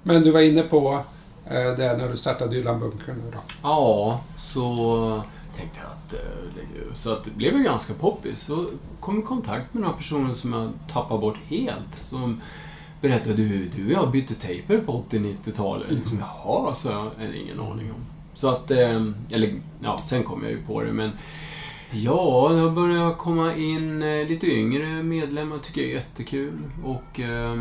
Men 0.03 0.23
du 0.23 0.31
var 0.31 0.41
inne 0.41 0.63
på 0.63 1.03
eh, 1.45 1.75
det 1.77 1.97
när 1.97 2.09
du 2.09 2.17
startade 2.17 2.55
Dylan-bunkern. 2.55 3.35
Ja, 3.63 4.21
så 4.37 5.23
tänkte 5.57 5.79
jag 5.79 5.91
att 5.91 6.13
eh. 6.13 6.93
Så 6.93 7.13
att 7.13 7.23
det 7.23 7.31
blev 7.31 7.57
ju 7.57 7.63
ganska 7.63 7.93
poppis. 7.93 8.39
Så 8.39 8.65
kom 8.99 9.19
i 9.19 9.21
kontakt 9.21 9.73
med 9.73 9.81
några 9.81 9.95
personer 9.95 10.33
som 10.33 10.53
jag 10.53 10.69
tappade 10.93 11.21
bort 11.21 11.37
helt. 11.47 11.95
Som 11.95 12.41
berättade, 13.01 13.35
du, 13.35 13.65
du 13.65 13.85
och 13.85 13.91
jag 13.91 14.11
bytte 14.11 14.33
tejper 14.33 14.77
på 14.77 15.03
80-90-talet. 15.09 15.91
Liksom, 15.91 16.19
jaha, 16.19 16.75
så 16.75 16.89
jag 16.89 17.09
hade 17.17 17.37
ingen 17.37 17.59
aning 17.59 17.91
om. 17.91 18.05
Så 18.33 18.49
att, 18.49 18.71
eh, 18.71 19.05
eller 19.29 19.61
ja, 19.83 19.97
sen 19.97 20.23
kom 20.23 20.43
jag 20.43 20.51
ju 20.51 20.61
på 20.61 20.81
det 20.81 20.93
men 20.93 21.11
Ja, 21.95 22.49
det 22.51 22.59
har 22.59 22.71
börjat 22.71 23.17
komma 23.17 23.55
in 23.55 23.99
lite 24.27 24.47
yngre 24.47 25.03
medlemmar, 25.03 25.57
tycker 25.57 25.81
jag 25.81 25.89
är 25.89 25.93
jättekul. 25.93 26.59
Och 26.83 27.19
eh, 27.19 27.55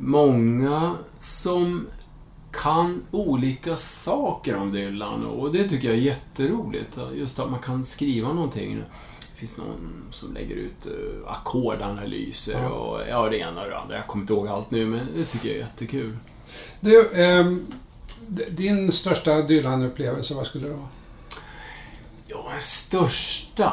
många 0.00 0.96
som 1.20 1.86
kan 2.52 3.02
olika 3.10 3.76
saker 3.76 4.56
om 4.56 4.72
Dylan 4.72 5.26
och 5.26 5.52
det 5.52 5.68
tycker 5.68 5.88
jag 5.88 5.96
är 5.96 6.00
jätteroligt. 6.02 6.98
Just 7.14 7.38
att 7.38 7.50
man 7.50 7.60
kan 7.60 7.84
skriva 7.84 8.32
någonting. 8.32 8.82
Det 9.20 9.38
finns 9.40 9.56
någon 9.58 10.04
som 10.10 10.34
lägger 10.34 10.56
ut 10.56 10.86
uh, 10.86 11.28
ackordanalyser 11.32 12.62
Ja. 12.62 12.68
och 12.68 13.00
ja, 13.08 13.28
det 13.28 13.38
ena 13.38 13.62
och 13.62 13.68
det 13.70 13.78
andra. 13.78 13.96
Jag 13.96 14.06
kommer 14.06 14.22
inte 14.22 14.32
ihåg 14.32 14.48
allt 14.48 14.70
nu, 14.70 14.86
men 14.86 15.06
det 15.16 15.24
tycker 15.24 15.48
jag 15.48 15.56
är 15.56 15.60
jättekul. 15.60 16.16
Du, 16.80 17.08
d- 18.28 18.44
din 18.50 18.92
största 18.92 19.42
Dylan-upplevelse, 19.42 20.34
vad 20.34 20.46
skulle 20.46 20.68
det 20.68 20.74
vara? 20.74 20.88
Ja, 22.26 22.44
största. 22.60 23.72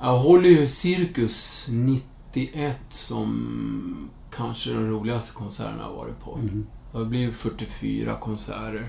Jag 0.00 0.18
håller 0.18 0.48
ju 0.48 0.66
Cirkus 0.66 1.66
91 1.70 2.76
som 2.90 4.10
kanske 4.30 4.70
den 4.70 4.90
roligaste 4.90 5.34
konserten 5.34 5.78
jag 5.78 5.92
varit 5.92 6.20
på. 6.20 6.34
Mm. 6.34 6.66
Det 6.92 6.98
har 6.98 7.04
blivit 7.04 7.34
44 7.34 8.16
konserter 8.16 8.88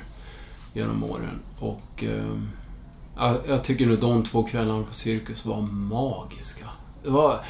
genom 0.73 1.03
åren. 1.03 1.39
Och 1.59 2.03
eh, 2.03 2.37
jag, 3.47 3.63
tycker 3.63 3.85
nu 3.85 3.95
de 3.95 4.23
två 4.23 4.43
kvällarna 4.43 4.83
på 4.83 4.93
Cirkus 4.93 5.45
var 5.45 5.61
magiska. 5.61 6.65
Det 7.03 7.09
var... 7.09 7.45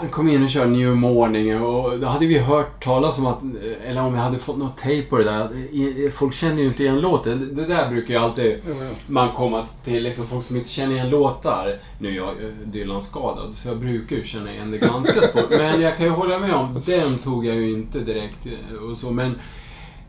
Han 0.00 0.08
kom 0.08 0.28
in 0.28 0.42
och 0.42 0.50
körde 0.50 0.70
New 0.70 0.96
Morning 0.96 1.62
och 1.62 1.98
då 1.98 2.06
hade 2.06 2.26
vi 2.26 2.38
hört 2.38 2.84
talas 2.84 3.18
om 3.18 3.26
att, 3.26 3.38
eller 3.84 4.02
om 4.02 4.12
vi 4.12 4.18
hade 4.18 4.38
fått 4.38 4.58
något 4.58 4.76
tejp 4.76 5.08
på 5.08 5.18
det 5.18 5.24
där. 5.24 6.10
Folk 6.10 6.34
känner 6.34 6.62
ju 6.62 6.68
inte 6.68 6.82
igen 6.82 7.00
låten. 7.00 7.56
Det 7.56 7.66
där 7.66 7.90
brukar 7.90 8.14
ju 8.14 8.20
alltid 8.20 8.60
man 9.06 9.32
komma 9.32 9.66
till 9.84 10.02
liksom 10.02 10.26
folk 10.26 10.44
som 10.44 10.56
inte 10.56 10.70
känner 10.70 10.94
igen 10.94 11.10
låtar. 11.10 11.80
Nu 11.98 12.08
är 12.08 12.12
jag 12.12 12.28
eh, 12.28 12.50
Dylan-skadad, 12.64 13.54
så 13.54 13.68
jag 13.68 13.78
brukar 13.78 14.16
ju 14.16 14.24
känna 14.24 14.52
igen 14.52 14.70
det 14.70 14.78
ganska 14.78 15.20
fort. 15.32 15.50
Men 15.50 15.80
jag 15.80 15.96
kan 15.96 16.06
ju 16.06 16.12
hålla 16.12 16.38
med 16.38 16.54
om, 16.54 16.82
den 16.86 17.18
tog 17.18 17.46
jag 17.46 17.56
ju 17.56 17.70
inte 17.70 18.00
direkt 18.00 18.46
eh, 18.46 18.76
och 18.76 18.98
så. 18.98 19.10
Men 19.10 19.38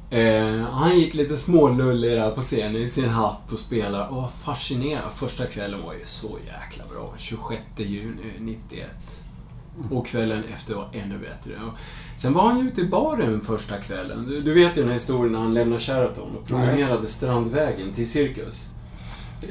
eh, 0.10 0.66
han 0.68 1.00
gick 1.00 1.14
lite 1.14 1.38
smålullig 1.38 2.12
där 2.12 2.32
på 2.32 2.42
scenen 2.42 2.82
i 2.82 2.88
sin 2.88 3.10
hatt 3.10 3.52
och 3.52 3.60
spelade 3.60 4.08
och 4.08 4.16
var 4.16 4.30
fascinerad. 4.44 5.12
Första 5.16 5.46
kvällen 5.46 5.82
var 5.84 5.94
ju 5.94 6.06
så 6.06 6.38
jäkla 6.46 6.84
bra. 6.94 7.14
26 7.18 7.62
juni 7.78 8.22
91. 8.40 8.90
Och 9.92 10.08
kvällen 10.08 10.44
efter 10.54 10.76
var 10.76 10.90
ännu 10.94 11.18
bättre. 11.18 11.60
Sen 12.18 12.34
var 12.34 12.42
han 12.48 12.60
ju 12.60 12.68
ute 12.68 12.82
i 12.82 12.86
baren 12.86 13.42
första 13.42 13.78
kvällen. 13.78 14.26
Du, 14.30 14.42
du 14.42 14.54
vet 14.54 14.78
ju 14.78 14.82
den 14.82 14.88
här 14.90 14.94
historien 14.94 15.32
när 15.34 15.40
han 15.40 15.54
lämnade 15.54 15.82
Sheraton 15.82 16.36
och 16.38 16.48
promenerade 16.48 17.08
Strandvägen 17.08 17.92
till 17.94 18.10
Cirkus. 18.10 18.70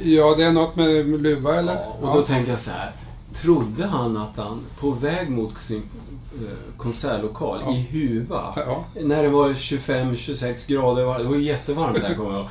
Ja, 0.03 0.35
det 0.37 0.45
är 0.45 0.53
något 0.53 0.77
med 0.77 1.07
luva 1.23 1.55
eller? 1.59 1.75
Ja, 1.75 1.97
och 2.00 2.15
då 2.17 2.23
tänkte 2.23 2.50
jag 2.50 2.61
så 2.61 2.71
här. 2.71 2.93
Trodde 3.33 3.87
han 3.87 4.17
att 4.17 4.37
han 4.37 4.61
på 4.81 4.91
väg 4.91 5.31
mot 5.31 5.59
sin 5.59 5.83
eh, 6.35 6.77
konsertlokal 6.77 7.61
Ja. 7.65 7.73
i 7.77 7.81
Huva, 7.91 8.53
Ja. 8.57 8.85
när 9.03 9.23
det 9.23 9.29
var 9.29 9.49
25-26 9.49 10.69
grader, 10.69 11.19
det 11.19 11.25
var 11.25 11.37
jättevarmt 11.37 12.00
där 12.03 12.15
kommer 12.15 12.31
jag 12.31 12.41
ihåg, 12.41 12.49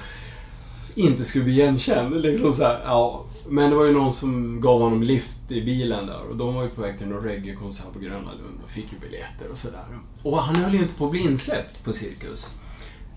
inte 0.99 1.25
skulle 1.25 1.43
bli 1.43 1.53
igenkänd. 1.53 2.21
Liksom 2.21 2.53
så 2.53 2.63
här, 2.63 2.81
ja. 2.85 3.25
Men 3.47 3.69
det 3.69 3.75
var 3.75 3.85
ju 3.85 3.91
någon 3.91 4.13
som 4.13 4.61
gav 4.61 4.81
honom 4.81 5.03
lift 5.03 5.51
i 5.51 5.61
bilen 5.61 6.05
där 6.05 6.21
och 6.29 6.37
de 6.37 6.55
var 6.55 6.63
ju 6.63 6.69
på 6.69 6.81
väg 6.81 6.97
till 6.97 7.07
någon 7.07 7.23
reggae-konsert 7.23 7.93
på 7.93 7.99
Gröna 7.99 8.31
Lund 8.31 8.59
och 8.63 8.69
fick 8.69 8.85
ju 8.93 8.99
biljetter 8.99 9.51
och 9.51 9.57
sådär. 9.57 9.85
Och 10.23 10.37
han 10.37 10.55
höll 10.55 10.73
ju 10.73 10.81
inte 10.81 10.95
på 10.95 11.05
att 11.05 11.11
bli 11.11 11.19
insläppt 11.19 11.83
på 11.83 11.93
Cirkus. 11.93 12.49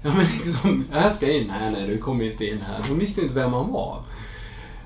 Ja 0.02 0.10
men 0.16 0.26
liksom, 0.36 0.84
jag 0.92 1.12
ska 1.12 1.32
in 1.32 1.50
här, 1.50 1.70
nej 1.70 1.86
du 1.86 1.98
kommer 1.98 2.24
inte 2.24 2.46
in 2.46 2.60
här. 2.60 2.84
De 2.88 2.98
visste 2.98 3.20
ju 3.20 3.26
inte 3.26 3.40
vem 3.40 3.52
han 3.52 3.72
var. 3.72 4.02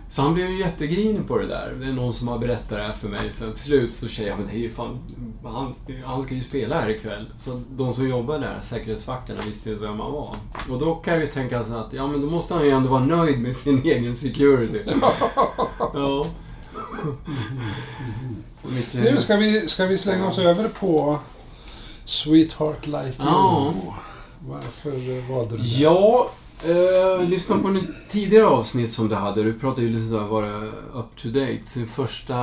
Så 0.09 0.23
han 0.23 0.35
blev 0.35 0.51
ju 0.51 0.59
jättegrinig 0.59 1.29
på 1.29 1.39
det 1.39 1.47
där. 1.47 1.77
Det 1.81 1.87
är 1.87 1.93
någon 1.93 2.13
som 2.15 2.29
har 2.29 2.39
berättat 2.39 2.69
det 2.69 2.83
här 2.83 2.93
för 2.93 3.09
mig. 3.09 3.33
Så 3.33 3.51
till 3.53 3.63
slut 3.63 3.95
så 3.95 4.09
säger 4.09 4.29
jag, 4.29 4.39
men 4.39 4.47
det 4.49 4.53
är 4.55 4.59
ju 4.59 4.71
fan, 4.71 4.99
han, 5.45 5.75
han 6.05 6.23
ska 6.23 6.35
ju 6.35 6.41
spela 6.41 6.81
här 6.81 6.91
ikväll. 6.91 7.31
Så 7.39 7.61
de 7.71 7.93
som 7.95 8.09
jobbar 8.09 8.39
där, 8.39 8.59
säkerhetsvakterna, 8.61 9.41
visste 9.47 9.69
ju 9.69 9.75
inte 9.75 9.87
vem 9.87 10.01
han 10.01 10.13
var. 10.13 10.37
Och 10.71 10.79
då 10.79 10.95
kan 10.95 11.15
jag 11.15 11.21
ju 11.23 11.27
tänka 11.29 11.65
så 11.65 11.75
att, 11.75 11.93
ja 11.93 12.07
men 12.07 12.21
då 12.21 12.31
måste 12.31 12.55
han 12.55 12.65
ju 12.65 12.71
ändå 12.71 12.89
vara 12.91 13.05
nöjd 13.05 13.41
med 13.41 13.57
sin 13.57 13.83
egen 13.85 14.15
security. 14.15 14.81
ja. 15.95 16.27
Mitt- 18.63 18.95
Nu 18.95 19.21
ska 19.21 19.37
vi, 19.37 19.69
ska 19.69 19.87
vi 19.87 19.99
slänga 19.99 20.29
oss 20.29 20.39
över 20.39 20.69
på 20.69 21.19
Sweetheart 22.05 22.87
Like 22.87 23.13
Ja. 23.19 23.73
You. 23.75 23.93
Varför 24.49 25.19
eh, 25.19 25.31
valde 25.37 25.57
du 25.57 25.63
det? 25.63 25.69
Ja, 25.69 26.31
eh, 26.65 27.29
lyssna 27.29 27.59
på 27.59 27.69
ett 27.69 27.85
tidigare 28.11 28.47
avsnitt 28.47 28.93
som 28.93 29.09
du 29.09 29.15
hade. 29.15 29.43
Du 29.43 29.53
pratade 29.59 29.87
ju 29.87 29.93
lite 29.93 30.17
om 30.17 30.29
vara 30.29 30.63
up 30.95 31.17
to 31.17 31.29
date. 31.29 31.61
Sin 31.65 31.87
första 31.87 32.35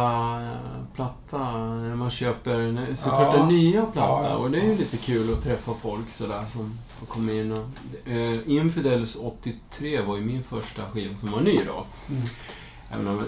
platta, 0.96 1.38
när 1.67 1.96
man 1.96 2.10
köper 2.10 2.75
sin 2.96 3.12
Ja. 3.12 3.25
första 3.25 3.46
nya 3.46 3.86
platta. 3.86 4.29
Ja. 4.29 4.36
Och 4.36 4.51
det 4.51 4.60
är 4.60 4.65
ju 4.65 4.77
lite 4.77 4.98
kul 4.98 5.34
att 5.34 5.43
träffa 5.43 5.74
folk 5.82 6.12
sådär 6.12 6.46
som 6.53 6.79
komma 7.08 7.32
in 7.32 7.51
och... 7.51 7.67
Eh, 8.10 8.50
Infidels 8.50 9.15
83 9.15 10.01
var 10.01 10.15
ju 10.17 10.22
min 10.25 10.43
första 10.43 10.89
skiva 10.91 11.15
som 11.15 11.32
var 11.32 11.41
ny 11.41 11.60
då. 11.67 11.86
Mm. 12.10 12.22
Även 12.91 13.08
om 13.08 13.24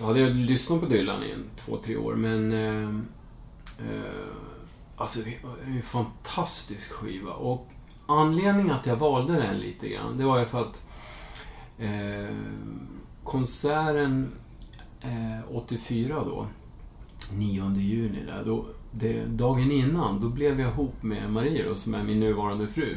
jag 0.00 0.06
hade 0.06 0.30
lyssnat 0.30 0.80
på 0.80 0.86
Dylan 0.86 1.22
i 1.22 1.30
en, 1.30 1.44
två, 1.56 1.76
tre 1.84 1.96
år, 1.96 2.14
men... 2.14 2.52
Eh, 2.52 2.88
alltså, 4.96 5.18
det 5.20 5.30
är 5.30 5.76
en 5.76 5.82
fantastisk 5.82 6.92
skiva. 6.92 7.32
Och 7.32 7.68
anledningen 8.20 8.70
att 8.70 8.86
jag 8.86 8.96
valde 8.96 9.32
den 9.32 9.58
lite 9.58 9.88
grann, 9.88 10.18
det 10.18 10.24
var 10.24 10.38
ju 10.38 10.46
för 10.46 10.60
att 10.60 10.86
eh, 11.78 12.36
konserten 13.24 14.32
eh, 15.00 15.56
84 15.56 16.24
då, 16.24 16.46
9 17.32 17.74
juni 17.76 18.24
där, 18.26 18.42
då, 18.46 18.66
det, 18.90 19.24
dagen 19.26 19.70
innan, 19.70 20.20
då 20.20 20.28
blev 20.28 20.60
jag 20.60 20.70
ihop 20.70 21.02
med 21.02 21.30
Marie 21.30 21.68
då, 21.68 21.74
som 21.74 21.94
är 21.94 22.02
min 22.02 22.20
nuvarande 22.20 22.68
fru. 22.68 22.96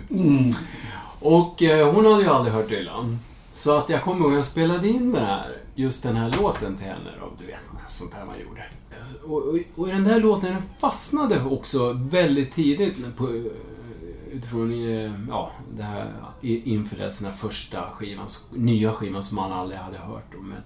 Och 1.20 1.64
eh, 1.64 1.94
hon 1.94 2.06
hade 2.06 2.24
ju 2.24 2.30
aldrig 2.30 2.54
hört 2.54 2.70
Dylan. 2.70 3.20
Så 3.54 3.78
att 3.78 3.90
jag 3.90 4.02
kommer 4.02 4.22
ihåg 4.22 4.32
att 4.32 4.36
jag 4.36 4.46
spelade 4.46 4.88
in 4.88 5.12
den 5.12 5.26
här, 5.26 5.58
just 5.76 6.04
den 6.04 6.16
här 6.16 6.38
låten 6.42 6.78
till 6.78 6.88
henne. 6.88 7.12
Då, 7.20 7.32
du 7.40 7.46
vet, 7.46 7.60
sånt 7.90 8.14
här 8.14 8.26
man 8.26 8.36
gjorde. 8.40 8.64
Och, 9.24 9.48
och, 9.48 9.60
och 9.76 9.88
den 9.88 10.04
där 10.04 10.20
låten 10.20 10.54
den 10.54 10.62
fastnade 10.80 11.44
också 11.44 11.94
väldigt 11.94 12.56
tidigt 12.56 13.16
på, 13.18 13.44
utifrån 14.32 14.72
eh, 14.72 15.12
ja, 15.30 15.52
det 15.76 15.84
här 15.84 16.12
inför 16.42 16.98
den 16.98 17.12
här 17.26 17.32
första 17.32 17.90
skivan, 17.92 18.28
nya 18.54 18.94
skivan 18.94 19.24
som 19.24 19.36
man 19.36 19.52
aldrig 19.52 19.80
hade 19.80 19.98
hört. 19.98 20.36
Om. 20.36 20.50
Men 20.50 20.62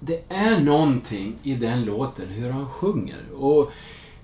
det 0.00 0.24
är 0.28 0.60
någonting 0.60 1.38
i 1.42 1.54
den 1.54 1.84
låten, 1.84 2.28
hur 2.28 2.50
han 2.50 2.66
sjunger 2.68 3.32
och 3.32 3.70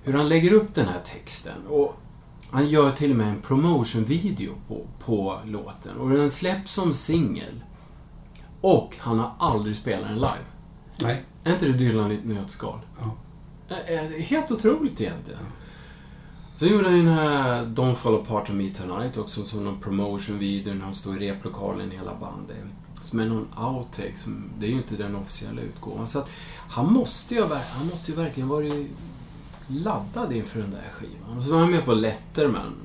hur 0.03 0.13
han 0.13 0.29
lägger 0.29 0.53
upp 0.53 0.75
den 0.75 0.87
här 0.87 1.01
texten. 1.03 1.67
Och 1.67 1.95
han 2.51 2.69
gör 2.69 2.91
till 2.91 3.11
och 3.11 3.17
med 3.17 3.27
en 3.27 3.41
promotion-video 3.41 4.53
på, 4.67 4.87
på 4.99 5.39
låten 5.45 5.97
och 5.97 6.09
den 6.09 6.31
släpps 6.31 6.73
som 6.73 6.93
singel. 6.93 7.63
Och 8.61 8.95
han 8.99 9.19
har 9.19 9.31
aldrig 9.39 9.77
spelat 9.77 10.07
den 10.07 10.15
live. 10.15 10.45
Nej. 11.01 11.23
Är 11.43 11.53
inte 11.53 11.65
det 11.65 11.73
Dylan 11.73 12.11
i 12.11 12.15
ett 12.15 12.25
nötskal? 12.25 12.79
Ja. 12.99 13.15
Helt 14.19 14.51
otroligt 14.51 15.01
egentligen. 15.01 15.39
Sen 16.61 16.69
gjorde 16.69 16.85
han 16.85 16.97
ju 16.97 17.05
den 17.05 17.13
här 17.13 17.65
Don't 17.65 17.95
Fall 17.95 18.15
Apart 18.15 18.49
On 18.49 18.57
Me 18.57 18.69
Tonight 18.69 19.17
också 19.17 19.45
som 19.45 19.63
någon 19.63 19.79
promotion-video 19.79 20.73
när 20.73 20.85
han 20.85 20.93
står 20.93 21.23
i 21.23 21.31
replokalen 21.31 21.91
hela 21.91 22.15
bandet. 22.15 22.57
Som 23.01 23.19
är 23.19 23.25
någon 23.25 23.47
outtake, 23.57 24.17
som, 24.17 24.43
det 24.59 24.65
är 24.65 24.69
ju 24.69 24.77
inte 24.77 24.95
den 24.95 25.15
officiella 25.15 25.61
utgåvan. 25.61 26.07
Så 26.07 26.19
att 26.19 26.29
han 26.69 26.93
måste 26.93 27.35
ju, 27.35 27.45
han 27.45 27.87
måste 27.87 28.11
ju 28.11 28.17
verkligen 28.17 28.49
varit 28.49 28.87
laddad 29.67 30.33
inför 30.33 30.59
den 30.59 30.71
där 30.71 30.89
skivan. 30.91 31.37
Och 31.37 31.43
så 31.43 31.51
var 31.51 31.59
han 31.59 31.71
med 31.71 31.85
på 31.85 31.93
Letterman. 31.93 32.75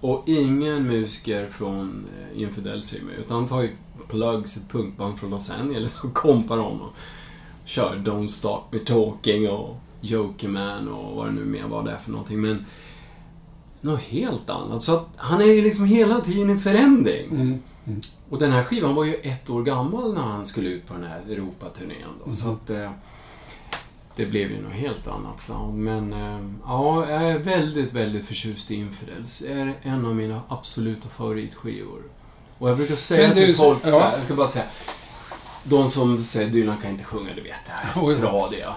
Och 0.00 0.22
ingen 0.26 0.82
musiker 0.82 1.48
från 1.48 2.06
eh, 2.18 2.42
Infidel 2.42 2.74
Infidels 2.76 2.92
mig. 2.92 3.02
med, 3.02 3.18
utan 3.18 3.36
han 3.36 3.46
tar 3.46 3.62
ju 3.62 3.70
Plugs, 4.08 4.56
ett 4.56 4.68
punkband 4.68 5.18
från 5.18 5.30
Los 5.30 5.50
Angeles, 5.50 6.04
och 6.04 6.14
kompar 6.14 6.58
honom. 6.58 6.90
Kör 7.64 7.96
Don't 7.96 8.28
Stop 8.28 8.62
Me 8.70 8.78
Talking 8.78 9.50
och 9.50 9.76
Jokerman 10.00 10.88
och 10.88 11.16
vad 11.16 11.26
det 11.26 11.32
nu 11.32 11.44
mer 11.44 11.62
var 11.62 11.82
det 11.82 11.98
för 12.04 12.10
någonting. 12.10 12.40
Men 12.40 12.66
något 13.80 14.00
helt 14.00 14.50
annat. 14.50 14.82
Så 14.82 14.94
att 14.94 15.08
han 15.16 15.40
är 15.40 15.44
ju 15.44 15.62
liksom 15.62 15.84
hela 15.84 16.20
tiden 16.20 16.50
i 16.50 16.60
förändring. 16.60 17.30
Mm. 17.30 17.62
Mm. 17.86 18.00
Och 18.28 18.38
den 18.38 18.52
här 18.52 18.64
skivan 18.64 18.94
var 18.94 19.04
ju 19.04 19.14
ett 19.14 19.50
år 19.50 19.62
gammal 19.62 20.14
när 20.14 20.20
han 20.20 20.46
skulle 20.46 20.68
ut 20.68 20.86
på 20.86 20.94
den 20.94 21.04
här 21.04 21.20
Europaturnén. 21.28 22.08
Då, 22.18 22.24
Mm. 22.24 22.34
Så 22.34 22.52
att 22.52 22.70
eh, 22.70 22.90
det 24.16 24.26
blev 24.26 24.50
ju 24.50 24.62
något 24.62 24.72
helt 24.72 25.08
annat 25.08 25.40
sound. 25.40 25.78
Men 25.78 26.12
eh, 26.12 26.40
ja, 26.64 27.10
jag 27.10 27.30
är 27.30 27.38
väldigt, 27.38 27.92
väldigt 27.92 28.26
förtjust 28.26 28.70
i 28.70 28.74
Infidels. 28.74 29.38
Det 29.38 29.52
är 29.52 29.74
en 29.82 30.06
av 30.06 30.14
mina 30.14 30.40
absoluta 30.48 31.08
favoritskivor. 31.08 32.02
Och 32.58 32.70
jag 32.70 32.76
brukar 32.76 32.96
säga 32.96 33.34
du, 33.34 33.46
till 33.46 33.56
folk 33.56 33.78
ja. 33.84 33.90
så 33.90 33.98
här, 33.98 34.12
jag 34.16 34.24
ska 34.24 34.34
bara 34.34 34.46
säga. 34.46 34.64
De 35.64 35.90
som 35.90 36.24
säger 36.24 36.50
Dylan 36.50 36.76
kan 36.82 36.90
inte 36.90 37.04
sjunga, 37.04 37.34
du 37.34 37.42
vet 37.42 37.66
det 37.66 37.72
här 37.72 37.92
Oj. 38.04 38.16
tradiga. 38.16 38.74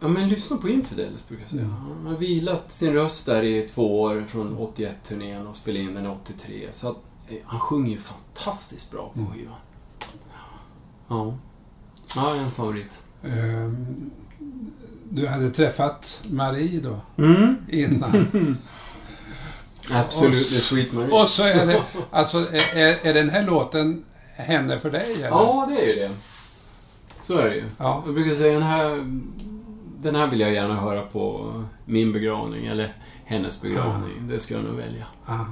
Ja, 0.00 0.08
men 0.08 0.28
lyssna 0.28 0.56
på 0.56 0.68
Infidels 0.68 1.28
brukar 1.28 1.42
jag 1.44 1.50
säga. 1.50 1.64
Han 1.64 2.06
har 2.06 2.16
vilat 2.16 2.72
sin 2.72 2.92
röst 2.92 3.26
där 3.26 3.42
i 3.42 3.68
två 3.68 4.00
år 4.00 4.24
från 4.28 4.58
81-turnén 4.58 5.46
och 5.46 5.56
spelade 5.56 5.84
in 5.84 5.94
den 5.94 6.04
i 6.06 6.08
83. 6.08 6.68
Så 6.72 6.88
att, 6.88 6.96
eh, 7.28 7.36
han 7.44 7.60
sjunger 7.60 7.90
ju 7.90 7.98
fantastiskt 7.98 8.90
bra 8.90 9.10
på 9.14 9.20
Mm. 9.20 9.32
skivan. 9.32 9.54
Ja. 11.08 11.34
Ja, 12.16 12.34
en 12.34 12.50
favorit. 12.50 12.98
Ehm, 13.24 14.10
Du 15.10 15.26
hade 15.26 15.50
träffat 15.50 16.20
Marie 16.30 16.80
då, 16.80 17.00
Mm. 17.24 17.56
innan. 17.68 18.26
Absolut, 19.92 20.30
Och 20.34 20.42
Sweet 20.52 20.92
Marie. 20.92 21.10
Och 21.22 21.28
så 21.28 21.42
är 21.42 21.66
det, 21.66 21.82
alltså 22.10 22.38
är- 22.52 23.06
är 23.06 23.14
den 23.14 23.30
här 23.30 23.42
låten 23.42 24.04
henne 24.36 24.78
för 24.78 24.90
dig 24.90 25.12
eller? 25.14 25.26
Ja, 25.28 25.66
det 25.70 25.82
är 25.84 25.86
ju 25.86 25.94
det. 25.94 26.10
Så 27.22 27.38
är 27.38 27.50
det 27.50 27.56
ju. 27.56 27.64
Ja. 27.78 28.02
Jag 28.06 28.14
brukar 28.14 28.34
säga 28.34 28.52
den 28.52 28.62
här, 28.62 29.04
den 30.02 30.14
här 30.14 30.26
vill 30.30 30.40
jag 30.40 30.52
gärna 30.52 30.80
höra 30.80 31.02
på 31.02 31.52
min 31.84 32.12
begravning 32.12 32.66
eller 32.66 32.92
hennes 33.24 33.60
begravning. 33.62 34.28
Det 34.28 34.38
ska 34.38 34.54
jag 34.54 34.64
nog 34.64 34.74
välja. 34.76 35.06
Ah. 35.26 35.44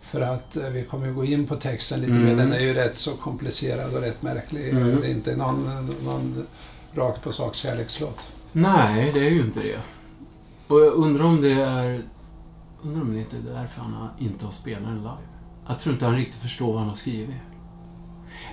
För 0.00 0.20
att 0.20 0.56
eh, 0.56 0.68
vi 0.70 0.84
kommer 0.84 1.10
gå 1.12 1.24
in 1.24 1.46
på 1.46 1.56
texten 1.56 2.00
lite 2.00 2.12
Mm. 2.12 2.24
mer. 2.24 2.34
Den 2.36 2.52
är 2.52 2.60
ju 2.60 2.74
rätt 2.74 2.96
så 2.96 3.16
komplicerad 3.16 3.94
och 3.94 4.00
rätt 4.00 4.22
märklig. 4.22 4.68
Mm. 4.70 5.00
Det 5.00 5.06
är 5.06 5.10
inte 5.10 5.36
någon, 5.36 5.86
någon 6.04 6.46
rakt 6.94 7.22
på 7.22 7.32
sak 7.32 7.54
kärlekslåt. 7.54 8.28
Nej, 8.52 9.10
det 9.12 9.26
är 9.26 9.30
ju 9.30 9.40
inte 9.40 9.60
det. 9.60 9.80
Och 10.66 10.80
jag 10.80 10.92
undrar 10.92 11.24
om 11.24 11.40
det 11.42 11.52
är... 11.52 12.02
Undrar 12.82 13.02
om 13.02 13.12
det 13.12 13.18
inte 13.18 13.36
är 13.36 13.40
därför 13.54 13.80
han 13.80 14.08
inte 14.18 14.44
har 14.44 14.52
spelat 14.52 14.82
den 14.82 14.96
live. 14.96 15.16
Jag 15.68 15.78
tror 15.78 15.92
inte 15.92 16.04
han 16.06 16.16
riktigt 16.16 16.40
förstår 16.40 16.66
vad 16.72 16.78
han 16.78 16.88
har 16.88 16.96
skrivit. 16.96 17.36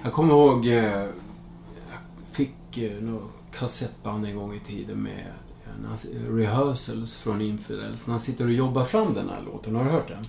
Jag 0.03 0.13
kommer 0.13 0.33
ihåg... 0.33 0.65
Eh, 0.65 0.73
jag 0.73 1.09
fick 2.31 2.77
eh, 2.77 3.01
något 3.01 3.31
kassettband 3.59 4.25
en 4.25 4.35
gång 4.35 4.53
i 4.55 4.59
tiden 4.59 5.03
med 5.03 5.25
eh, 5.65 6.33
rehearsals 6.35 7.15
från 7.17 7.41
Infidels. 7.41 8.07
När 8.07 8.11
han 8.11 8.19
sitter 8.19 8.45
och 8.45 8.51
jobbar 8.51 8.85
fram 8.85 9.13
den 9.13 9.29
här 9.29 9.41
låten. 9.45 9.75
Har 9.75 9.83
du 9.83 9.89
hört 9.89 10.07
den? 10.07 10.25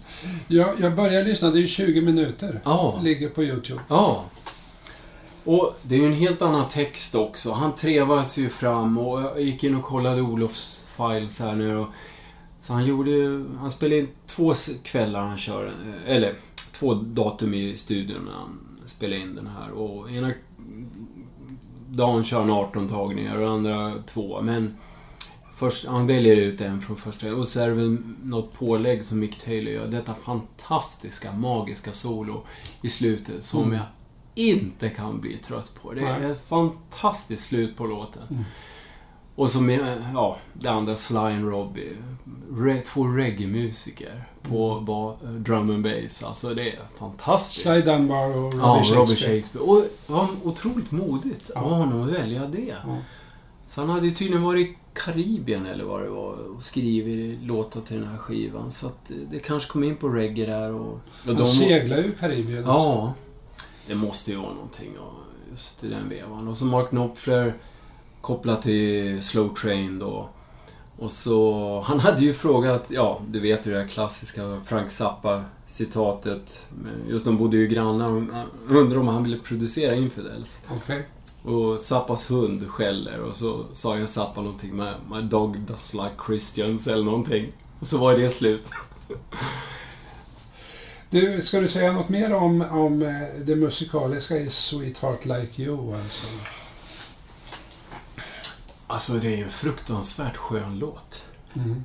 Jag, 0.49 0.81
jag 0.81 0.97
började 0.97 1.25
lyssna, 1.29 1.51
det 1.51 1.59
är 1.59 1.61
ju 1.61 1.67
20 1.67 2.01
minuter. 2.03 2.61
Ja. 2.65 3.01
Ligger 3.03 3.29
på 3.29 3.43
YouTube. 3.45 3.81
Ja. 3.89 4.25
Och 5.45 5.77
det 5.83 5.95
är 5.95 5.99
ju 5.99 6.07
en 6.07 6.13
helt 6.13 6.43
annan 6.43 6.69
text 6.69 7.15
också. 7.15 7.53
Han 7.53 7.73
trevas 7.75 8.39
ju 8.39 8.49
fram 8.49 8.99
och 8.99 9.21
jag 9.21 9.41
gick 9.41 9.65
in 9.65 9.75
och 9.75 9.85
kollade 9.85 10.23
Olofs 10.23 10.87
files 10.97 11.39
här 11.41 11.55
nu 11.55 11.77
och 11.77 11.87
Så 12.61 12.73
han 12.73 12.87
gjorde 12.87 13.11
ju- 13.11 13.45
Han 13.59 13.71
spelade 13.71 13.99
in 14.01 14.09
två 14.27 14.55
kvällar 14.83 15.21
han 15.21 15.39
kör, 15.39 15.67
eh, 15.67 16.11
eller 16.17 16.35
två 16.73 16.95
datum 16.95 17.55
i 17.55 17.77
studion 17.77 18.25
när 18.25 18.33
han 18.33 18.59
spelade 18.87 19.21
in 19.23 19.35
den 19.35 19.47
här 19.47 19.71
och 19.71 20.11
ena 20.11 20.33
dagen 21.89 22.25
kör 22.25 22.41
han 22.41 22.51
18 22.51 22.89
tagningar 22.89 23.37
och 23.39 23.51
andra 23.51 23.93
två. 24.07 24.43
Men 24.43 24.77
först, 25.57 25.87
han 25.87 26.07
väljer 26.07 26.37
ut 26.37 26.61
en 26.61 26.81
från 26.81 26.97
första 26.97 27.35
och 27.35 27.49
så 27.49 27.61
är 27.61 27.69
det 27.69 27.75
väl 27.75 27.99
något 28.23 28.53
pålägg 28.53 29.05
som 29.05 29.19
Mick 29.19 29.45
Taylor 29.45 29.73
gör. 29.73 29.87
Detta 29.87 30.15
fantastiska, 30.15 31.33
magiska 31.33 31.93
solo 31.93 32.45
i 32.83 32.91
slutet 32.91 33.45
som 33.45 33.63
Mm. 33.63 33.75
jag 33.75 33.83
inte 34.35 34.89
kan 34.89 35.21
bli 35.21 35.37
trött 35.37 35.73
på. 35.83 35.93
Det 35.93 36.01
är 36.01 36.19
Nej. 36.21 36.31
ett 36.31 36.49
fantastiskt 36.49 37.45
slut 37.45 37.77
på 37.77 37.87
låten. 37.87 38.23
Mm. 38.31 38.45
Och 39.37 39.51
som 39.51 39.71
är, 39.71 40.11
ja, 40.15 40.37
det 40.53 40.69
andra 40.69 40.97
Sly 40.97 41.17
and 41.19 41.49
Robbie. 41.49 41.93
Re, 42.53 42.81
två 42.81 43.05
reggae-musiker 43.05 44.25
på 44.43 44.73
Mm. 44.73 44.85
ba, 44.85 45.17
drum 45.23 45.71
and 45.71 45.83
bass. 45.83 46.23
Alltså 46.23 46.55
det 46.55 46.71
är 46.73 46.79
fantastiskt. 46.99 47.63
Sly 47.63 47.81
Dunbar 47.81 48.29
och 48.37 48.55
Robbie 48.55 48.59
ja, 48.59 48.75
Shakespeare. 48.75 49.01
Robbie 49.01 49.17
Shakespeare. 49.17 49.65
Och 49.67 49.85
var 50.07 50.29
otroligt 50.45 50.93
modigt 50.93 51.51
Ja. 51.55 51.61
av 51.61 51.71
honom 51.71 52.03
att 52.03 52.09
välja 52.15 52.47
det. 52.47 52.75
Ja. 52.87 52.97
Så 53.69 53.81
han 53.81 53.91
hade 53.91 54.07
ju 54.07 54.15
tydligen 54.15 54.43
varit 54.43 54.69
i 54.69 54.77
Karibien 54.95 55.67
eller 55.67 55.85
vad 55.85 56.03
det 56.03 56.09
var 56.09 56.33
och 56.57 56.63
skrivit 56.63 57.43
låtar 57.43 57.81
till 57.81 58.01
den 58.01 58.09
här 58.09 58.19
skivan. 58.19 58.71
Så 58.73 58.87
att 58.87 59.07
det- 59.09 59.15
det 59.31 59.39
kanske 59.39 59.71
kom 59.73 59.85
in 59.85 59.97
på 59.97 60.09
reggae 60.09 60.47
där 60.47 60.73
och... 60.73 60.93
och 60.93 60.99
Han 61.25 61.35
de- 61.37 61.45
seglar 61.47 61.97
ju 61.97 62.13
Karibien 62.13 62.59
också. 62.69 62.71
Ja. 62.79 63.15
Det 63.87 63.95
måste 63.95 64.31
ju 64.31 64.37
vara 64.37 64.53
någonting 64.55 64.91
ja, 64.97 65.11
just 65.53 65.85
i 65.85 65.89
den 65.89 66.09
vevan. 66.09 66.49
Och 66.49 66.57
så 66.57 66.65
Mark 66.65 66.89
Knopfler 66.89 67.55
kopplat 68.27 68.63
till 68.63 69.23
Slow 69.23 69.55
Train 69.55 69.99
då. 69.99 70.29
Och 70.99 71.11
så, 71.11 71.81
han 71.87 72.01
hade 72.01 72.25
ju 72.25 72.35
frågat, 72.35 72.85
ja 72.89 73.21
du 73.29 73.41
vet 73.41 73.67
ju 73.67 73.73
det 73.73 73.79
där 73.79 73.89
klassiska 73.89 74.61
Frank 74.67 74.91
Zappa-citatet. 74.91 76.67
Just 77.09 77.25
de 77.25 77.37
bodde 77.37 77.57
ju 77.57 77.67
grannar 77.67 78.09
undrade 78.69 79.01
om 79.01 79.09
han 79.09 79.25
ville 79.25 79.39
producera 79.39 79.95
Infidels. 79.95 80.61
Okej. 80.69 81.07
Och 81.43 81.81
Zappas 81.81 82.31
hund 82.31 82.69
skäller 82.69 83.21
och 83.21 83.37
så 83.37 83.65
sa 83.73 83.99
ju 83.99 84.07
Zappa 84.07 84.41
någonting 84.41 84.77
med 84.77 84.95
My 85.13 85.23
dog 85.23 85.61
does 85.61 85.93
like 85.93 86.15
Christians 86.27 86.87
eller 86.87 87.05
någonting. 87.05 87.47
Och 87.81 87.87
så 87.87 87.99
var 87.99 88.17
det 88.17 88.31
slut. 88.31 88.71
Du, 91.11 91.43
ska 91.43 91.61
du 91.61 91.69
säga 91.69 91.93
något 91.93 92.09
mer 92.09 92.33
om, 92.33 92.65
om 92.71 93.03
eh, 93.03 93.41
det 93.45 93.57
musikaliska 93.57 94.37
i 94.37 94.51
Sweetheart 94.51 95.25
Like 95.25 95.63
You? 95.63 95.97
Alltså? 95.97 96.27
Alltså 98.87 99.13
det 99.13 99.41
är 99.41 99.45
en 99.45 99.51
fruktansvärt 99.51 100.37
skön 100.37 100.79
låt. 100.79 101.27
Mm. 101.55 101.85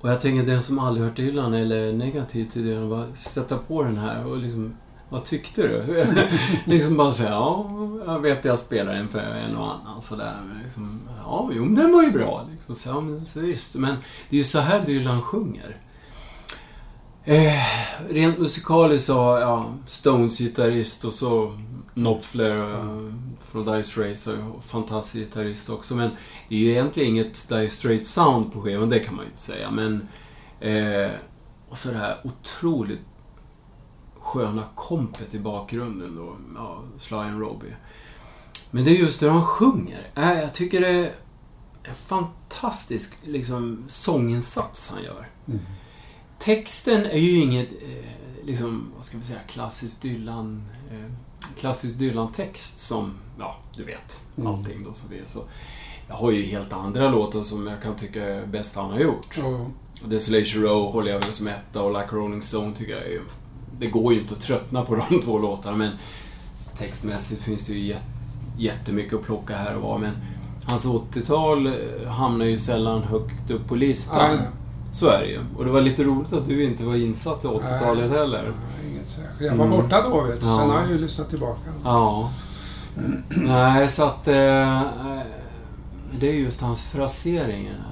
Och 0.00 0.10
jag 0.10 0.20
tänker 0.20 0.46
den 0.46 0.62
som 0.62 0.78
aldrig 0.78 1.06
hört 1.06 1.16
Dylan 1.16 1.54
eller 1.54 1.76
är 1.76 1.92
negativ 1.92 2.44
till 2.44 2.64
Dylan, 2.64 2.90
bara 2.90 3.14
sätta 3.14 3.58
på 3.58 3.82
den 3.82 3.96
här 3.96 4.24
och 4.24 4.38
liksom 4.38 4.74
vad 5.08 5.24
tyckte 5.24 5.62
du? 5.62 6.06
liksom 6.64 6.96
bara 6.96 7.12
säga, 7.12 7.30
ja, 7.30 7.70
jag 8.06 8.20
vet 8.20 8.38
att 8.38 8.44
jag 8.44 8.58
spelar 8.58 8.94
den 8.94 9.08
för 9.08 9.18
en 9.18 9.56
och 9.56 9.74
annan 9.74 10.02
sådär. 10.02 10.40
Men 10.48 10.62
liksom, 10.64 11.00
ja, 11.24 11.50
jo, 11.52 11.64
den 11.64 11.92
var 11.92 12.02
ju 12.02 12.10
bra. 12.10 12.46
Liksom. 12.50 12.74
Så, 12.74 12.88
ja, 12.88 13.00
men, 13.00 13.26
så 13.26 13.40
visst. 13.40 13.74
Men 13.74 13.96
det 14.30 14.36
är 14.36 14.38
ju 14.38 14.44
så 14.44 14.58
här 14.58 14.84
Dylan 14.84 15.22
sjunger. 15.22 15.76
Eh, 17.24 17.52
rent 18.08 18.38
musikaliskt 18.38 19.06
så 19.06 19.38
ja, 19.40 19.66
Stones 19.86 20.38
gitarrist 20.38 21.04
och 21.04 21.14
så 21.14 21.58
Knopfler 21.98 22.72
eh, 22.72 23.12
från 23.50 23.64
Dire 23.64 23.84
Straits 23.84 24.28
fantastisk 24.66 25.14
gitarrist 25.14 25.70
också. 25.70 25.94
Men 25.96 26.10
det 26.48 26.54
är 26.54 26.58
ju 26.58 26.70
egentligen 26.70 27.10
inget 27.10 27.48
Dire 27.48 27.70
Straits 27.70 28.10
sound 28.10 28.52
på 28.52 28.62
skivan, 28.62 28.88
det 28.88 28.98
kan 28.98 29.14
man 29.14 29.24
ju 29.24 29.30
inte 29.30 29.42
säga. 29.42 29.70
Men... 29.70 30.08
Eh, 30.60 31.10
och 31.68 31.78
så 31.78 31.90
det 31.90 31.98
här 31.98 32.20
otroligt 32.24 33.00
sköna 34.18 34.64
kompet 34.74 35.34
i 35.34 35.38
bakgrunden 35.38 36.16
då. 36.16 36.36
Ja, 36.54 36.82
Sly 36.98 37.16
and 37.16 37.40
Robbie. 37.40 37.74
Men 38.70 38.84
det 38.84 38.90
är 38.90 38.94
just 38.94 39.20
det 39.20 39.30
han 39.30 39.44
sjunger. 39.44 40.10
Äh, 40.14 40.40
jag 40.40 40.54
tycker 40.54 40.80
det 40.80 40.88
är 40.88 41.12
en 41.82 41.94
fantastisk 41.94 43.14
liksom, 43.24 43.84
sånginsats 43.88 44.90
han 44.90 45.02
gör. 45.02 45.28
Mm. 45.46 45.60
Texten 46.38 47.04
är 47.04 47.18
ju 47.18 47.40
inget, 47.40 47.68
eh, 47.82 48.44
liksom, 48.44 48.92
vad 48.96 49.04
ska 49.04 49.18
vi 49.18 49.24
säga, 49.24 49.40
klassisk 49.48 50.02
Dylan... 50.02 50.62
Eh, 50.90 51.12
klassisk 51.58 51.98
Dylan-text 51.98 52.78
som, 52.78 53.14
ja, 53.38 53.56
du 53.76 53.84
vet, 53.84 54.20
Mm. 54.36 54.54
allting 54.54 54.84
då 54.84 54.92
som 54.92 55.08
det 55.10 55.18
är. 55.18 55.24
Så 55.24 55.38
jag 56.08 56.14
har 56.14 56.30
ju 56.30 56.42
helt 56.42 56.72
andra 56.72 57.10
låtar 57.10 57.42
som 57.42 57.66
jag 57.66 57.82
kan 57.82 57.96
tycka 57.96 58.24
är 58.28 58.46
bäst 58.46 58.74
han 58.76 58.90
har 58.90 58.98
gjort. 58.98 59.26
Jo, 59.38 59.70
Desolation 60.04 60.62
Row 60.62 60.92
håller 60.92 61.12
jag 61.12 61.20
väl 61.20 61.32
som 61.32 61.48
etta 61.48 61.82
och 61.82 61.92
Like 62.00 62.16
Rolling 62.16 62.42
Stone 62.42 62.74
tycker 62.74 62.92
jag 62.92 63.06
är. 63.12 63.20
Det 63.78 63.86
går 63.86 64.14
ju 64.14 64.20
inte 64.20 64.34
att 64.34 64.40
tröttna 64.40 64.82
på 64.84 64.94
de 65.10 65.20
två 65.20 65.38
låtarna 65.38 65.76
men 65.76 65.90
textmässigt 66.78 67.42
finns 67.42 67.66
det 67.66 67.72
ju 67.74 67.92
jät- 67.94 68.02
jättemycket 68.58 69.14
att 69.14 69.22
plocka 69.24 69.56
här 69.56 69.74
och 69.76 69.82
var 69.82 69.98
men 69.98 70.16
hans 70.64 70.86
80-tal 70.86 71.66
eh, 71.66 72.08
hamnar 72.08 72.44
ju 72.44 72.58
sällan 72.58 73.02
högt 73.02 73.50
upp 73.50 73.68
på 73.68 73.74
listan. 73.74 74.36
Nej. 74.36 74.46
Så 74.90 75.08
är 75.08 75.18
det 75.20 75.26
ju. 75.26 75.40
Och 75.56 75.64
det 75.64 75.70
var 75.70 75.80
lite 75.80 76.04
roligt 76.04 76.32
att 76.32 76.46
du 76.46 76.64
inte 76.64 76.84
var 76.84 76.94
insatt 76.96 77.44
i 77.44 77.46
80-talet 77.46 78.10
Nej. 78.10 78.18
heller. 78.18 78.44
Ja, 78.44 78.88
inget 78.88 79.08
särskilt. 79.08 79.50
Jag 79.50 79.56
var 79.56 79.64
Mm. 79.66 79.76
borta 79.82 80.02
då 80.10 80.22
vet 80.22 80.34
du. 80.34 80.40
Sen 80.40 80.50
Ja. 80.50 80.56
har 80.56 80.80
jag 80.80 80.90
ju 80.90 80.98
lyssnat 80.98 81.30
tillbaka. 81.30 81.60
Ja. 81.84 82.30
Nej, 83.28 83.88
så 83.88 84.04
att... 84.04 84.28
Eh, 84.28 84.82
eh, 84.82 85.20
det 86.20 86.28
är 86.28 86.32
just 86.32 86.60
hans 86.60 86.80
frasering 86.82 87.66
här 87.66 87.84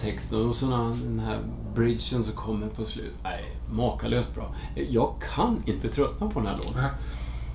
texten. 0.00 0.48
Och 0.48 0.56
så 0.56 0.66
den 0.66 1.22
här 1.26 1.38
bridgen 1.74 2.24
som 2.24 2.34
kommer 2.34 2.66
på 2.66 2.84
slut. 2.84 3.14
Nej, 3.22 3.56
makalöst 3.72 4.34
bra. 4.34 4.54
Jag 4.90 5.14
kan 5.34 5.62
inte 5.66 5.88
tröttna 5.88 6.30
på 6.30 6.38
den 6.40 6.48
här 6.48 6.56
låten. 6.56 6.72
Nej. 6.76 6.90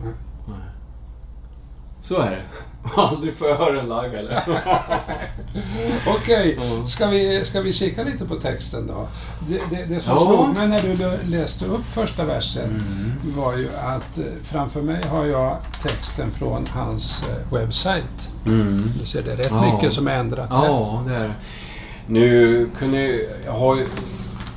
Nej. 0.04 0.14
Nej. 0.48 0.58
Så 2.02 2.20
är 2.20 2.32
det. 2.32 2.42
Aldrig 3.02 3.36
får 3.36 3.50
jag 3.50 3.56
höra 3.56 3.72
den 3.74 3.86
live 3.90 4.18
eller? 4.20 4.44
Okej, 6.08 6.58
Ja. 6.60 6.86
ska, 6.88 7.08
vi, 7.08 7.46
ska 7.46 7.62
vi 7.62 7.74
kika 7.74 8.04
lite 8.04 8.26
på 8.26 8.36
texten 8.36 8.88
då? 8.88 9.08
Det, 9.50 9.62
det, 9.78 9.86
det 9.86 10.00
som 10.00 10.14
Ja. 10.14 10.26
slog 10.26 10.56
mig 10.56 10.68
när 10.68 10.82
du 10.82 11.28
läste 11.30 11.66
upp 11.66 11.86
första 11.94 12.26
versen 12.26 12.64
Mm. 12.70 13.14
var 13.38 13.58
ju 13.58 13.70
att 13.76 14.18
eh, 14.18 14.24
framför 14.44 14.82
mig 14.82 15.04
har 15.08 15.26
jag 15.26 15.58
texten 15.84 16.32
från 16.32 16.68
hans 16.68 17.24
eh, 17.24 17.54
webbsajt. 17.54 18.30
Mm. 18.48 18.92
Du 19.00 19.06
ser, 19.06 19.22
det 19.22 19.32
är 19.32 19.38
rätt 19.38 19.48
Ja. 19.52 19.74
mycket 19.76 19.94
som 19.94 20.08
är 20.08 20.16
ändrat 20.16 20.50
där. 20.50 20.56
Ja, 20.66 21.04
det 21.08 21.16
är 21.16 21.24
det. 21.28 21.34
Nu 22.08 22.70
kunde 22.78 23.02
jag... 23.46 23.52
Har 23.54 23.76
ju... 23.76 23.86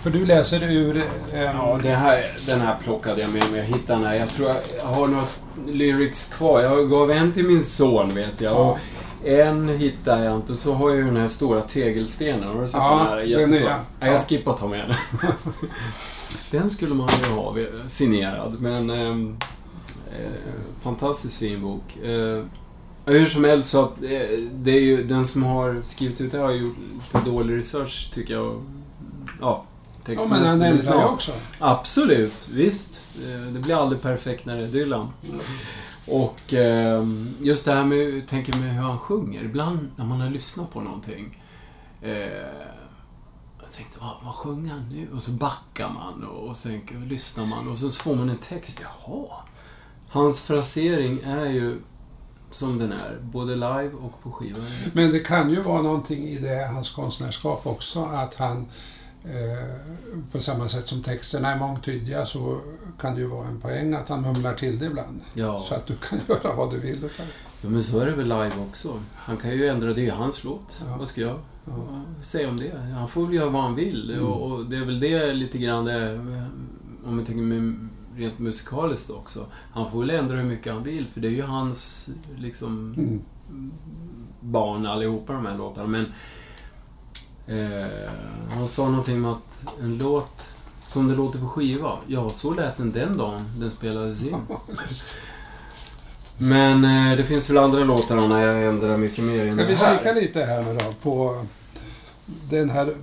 För 0.03 0.11
du 0.11 0.27
läser 0.27 0.63
ur... 0.63 0.97
Eh, 1.33 1.41
Ja, 1.43 1.79
här, 1.85 2.27
den 2.47 2.61
här 2.61 2.77
plockade 2.85 3.21
jag 3.21 3.31
med 3.31 3.51
mig. 3.51 3.61
Jag 3.61 3.67
hittade 3.67 3.99
den 3.99 4.09
här. 4.09 4.15
Jag 4.15 4.31
tror 4.31 4.49
jag 4.79 4.87
har 4.87 5.07
några 5.07 5.27
lyrics 5.67 6.25
kvar. 6.25 6.61
Jag 6.61 6.91
gav 6.91 7.11
en 7.11 7.33
till 7.33 7.45
min 7.49 7.63
son 7.65 8.15
vet 8.15 8.41
jag. 8.41 8.53
Ja. 8.53 8.57
Och 8.57 8.79
en 9.29 9.69
hittade 9.69 10.25
jag 10.25 10.37
inte. 10.37 10.53
Och 10.53 10.59
så 10.59 10.73
har 10.73 10.89
jag 10.91 10.99
ju 10.99 11.05
den 11.05 11.17
här 11.17 11.29
stora 11.29 11.61
tegelstenen. 11.61 12.49
Har 12.49 12.61
du 12.61 12.67
sett 12.67 12.77
Ja, 12.77 12.99
den 12.99 13.07
här? 13.09 13.17
den 13.17 13.29
Jättebra. 13.29 13.47
nya. 13.61 13.81
Jag 14.01 14.15
Ja. 14.15 14.19
skippar 14.19 14.53
att 14.53 14.59
ta 14.59 14.69
med 14.69 14.89
den. 14.89 15.31
den 16.51 16.71
skulle 16.71 16.95
man 16.95 17.09
ju 17.25 17.29
ha 17.35 17.55
signerad. 17.89 18.61
Men... 18.61 18.91
ehm, 18.91 19.37
Eh, 20.21 20.31
fantastiskt 20.83 21.37
fin 21.37 21.63
bok. 21.63 21.97
Eh, 22.05 22.45
hur 23.07 23.27
som 23.27 23.45
helst 23.45 23.71
så 23.71 23.83
att, 23.85 24.03
eh, 24.03 24.39
det 24.55 24.71
är 24.71 24.81
ju 24.81 25.05
den 25.05 25.25
som 25.25 25.43
har 25.43 25.81
skrivit 25.85 26.21
ut 26.21 26.33
det 26.33 26.39
har 26.39 26.53
gjort 26.53 26.77
lite 27.15 27.31
dålig 27.31 27.57
research 27.57 28.11
tycker 28.15 28.35
jag. 28.35 28.63
Ja, 29.41 29.65
ja, 30.07 30.27
men 30.29 30.47
han 30.47 30.63
ändrar 30.63 30.99
ju 30.99 31.05
också. 31.05 31.33
Absolut, 31.59 32.49
visst. 32.53 33.01
Eh, 33.27 33.41
Det 33.53 33.61
blir 33.61 33.75
aldrig 33.83 34.03
perfekt 34.03 34.47
när 34.47 34.57
det 34.57 34.63
är 34.63 34.69
Dylan. 34.69 35.11
Och 36.07 36.55
eh, 36.55 37.07
just 37.41 37.65
det 37.65 37.73
här 37.73 37.85
med, 37.85 38.29
tänker 38.29 38.57
med 38.57 38.75
hur 38.75 38.83
han 38.83 38.99
sjunger. 38.99 39.45
Ibland 39.45 39.91
när 39.97 40.05
man 40.05 40.21
har 40.21 40.31
lyssnat 40.31 40.73
på 40.73 40.81
någonting. 40.81 41.43
Eh, 42.03 42.13
jag 43.61 43.73
tänkte, 43.77 43.99
vad, 44.01 44.17
vad 44.25 44.35
sjunger 44.35 44.71
han 44.71 44.89
nu? 44.89 45.09
Och 45.15 45.23
så 45.23 45.31
backar 45.31 45.89
man 45.89 46.25
och, 46.25 46.49
och 46.49 46.57
sen 46.57 46.81
lyssnar 47.07 47.47
man 47.47 47.69
och 47.69 47.79
så 47.79 47.91
får 47.91 48.15
man 48.17 48.29
en 48.29 48.39
text. 48.39 48.83
Jaha. 48.83 49.27
Hans 50.09 50.41
frasering 50.41 51.21
är 51.25 51.47
ju 51.47 51.79
som 52.51 52.79
den 52.79 52.93
är, 52.93 53.19
både 53.23 53.55
live 53.55 53.91
och 54.03 54.23
på 54.23 54.33
skivan. 54.33 54.61
Men 54.93 55.13
det 55.13 55.19
kan 55.19 55.51
ju 55.51 55.61
vara 55.63 55.83
någonting 55.83 56.29
i 56.29 56.39
det, 56.39 56.69
hans 56.75 56.91
konstnärskap 56.91 57.67
också, 57.67 58.05
att 58.05 58.35
han 58.35 58.67
på 60.33 60.41
samma 60.41 60.69
sätt 60.69 60.87
som 60.87 61.03
texterna 61.03 61.53
är 61.53 61.59
mångtydiga 61.59 62.27
så 62.27 62.61
kan 63.01 63.15
det 63.15 63.21
ju 63.21 63.27
vara 63.27 63.49
en 63.49 63.61
poäng 63.61 63.95
att 63.95 64.09
han 64.09 64.23
mumlar 64.23 64.55
till 64.55 64.79
det 64.79 64.87
ibland. 64.87 65.21
Ja. 65.35 65.65
Så 65.69 65.75
att 65.75 65.87
du 65.87 65.97
kan 65.97 66.19
göra 66.29 66.55
vad 66.57 66.71
du 66.71 66.79
vill 66.81 67.05
utav 67.05 67.27
det. 67.63 67.69
Men 67.69 67.83
så 67.83 67.99
är 67.99 68.07
det 68.07 68.13
väl 68.13 68.29
live 68.29 68.53
också. 68.69 69.01
Han 69.15 69.37
kan 69.37 69.51
ju 69.51 69.67
ändra, 69.69 69.93
det 69.93 70.01
är 70.01 70.05
ju 70.05 70.11
hans 70.11 70.45
låt. 70.45 70.83
Ja. 70.89 70.97
Vad 70.97 71.09
ska 71.09 71.21
jag 71.21 71.39
Ja. 71.67 72.01
säga 72.23 72.49
om 72.49 72.57
det? 72.57 72.79
Han 72.99 73.09
får 73.09 73.27
väl 73.27 73.35
göra 73.35 73.51
vad 73.51 73.63
han 73.63 73.75
vill. 73.75 74.11
Mm. 74.11 74.25
Och, 74.27 74.53
och 74.53 74.67
det 74.67 74.77
är 74.77 74.85
väl 74.85 75.01
det 75.01 75.33
lite 75.33 75.59
grann 75.59 75.85
det, 75.85 76.15
om 77.05 77.19
vi 77.19 77.25
tänker 77.25 77.43
med, 77.43 77.89
rent 78.17 78.39
musikaliskt 78.39 79.11
också. 79.11 79.47
Han 79.73 79.91
får 79.91 80.01
väl 80.01 80.11
ändra 80.11 80.37
hur 80.37 80.45
mycket 80.45 80.73
han 80.73 80.83
vill, 80.83 81.07
för 81.07 81.21
det 81.21 81.29
är 81.29 81.33
ju 81.33 81.43
hans 81.43 82.09
liksom 82.37 82.95
Mm. 82.97 83.23
barn 84.41 84.87
allihopa 84.87 85.33
de 85.33 85.47
här 85.47 85.59
låtarna. 85.59 85.89
Men 85.89 86.07
eh, 87.47 88.11
han 88.55 88.69
sa 88.69 88.89
någonting 88.89 89.25
om 89.25 89.33
att 89.33 89.63
en 89.81 89.99
låt 89.99 90.49
som 90.89 91.09
det 91.09 91.15
låter 91.15 91.39
på 91.39 91.49
skiva, 91.49 91.99
ja 92.07 92.31
så 92.31 92.55
lät 92.55 92.77
den 92.77 92.93
den 92.93 93.17
dagen 93.17 93.45
den 93.61 93.71
spelades 93.71 94.23
in. 94.23 94.37
Men 96.39 96.85
eh, 96.85 97.17
det 97.17 97.25
finns 97.25 97.51
väl 97.51 97.59
andra 97.59 97.85
låtar 97.85 98.29
när 98.29 98.41
jag 98.47 98.65
ändrar 98.69 98.97
mycket 98.97 99.25
mer 99.25 99.47
än 99.47 99.55
Ska 99.57 99.67
vi 99.67 99.75
här. 99.75 99.99
kika 99.99 100.13
lite 100.13 100.45
här 100.45 100.63
nu 100.63 100.75
då 100.75 100.93
på 101.03 101.47
den 102.51 102.71
här 102.71 102.95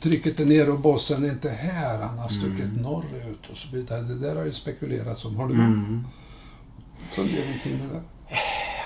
trycket 0.00 0.40
är 0.40 0.44
ner 0.44 0.70
och 0.70 0.78
bossen 0.80 1.24
är 1.24 1.28
inte 1.28 1.50
här, 1.50 1.98
han 1.98 2.18
har 2.18 2.28
stuckit 2.28 2.64
Mm. 2.64 2.82
norrut 2.82 3.50
och 3.50 3.56
så 3.56 3.68
vidare. 3.72 4.02
Det 4.02 4.14
där 4.18 4.36
har 4.36 4.44
ju 4.44 4.52
spekulerats 4.52 5.24
om. 5.24 5.36
Har 5.36 5.48
du 5.48 5.54
Mm. 5.54 6.04
funderingar 7.10 7.58
kring 7.62 7.78
det 7.78 7.94
där? 7.94 8.02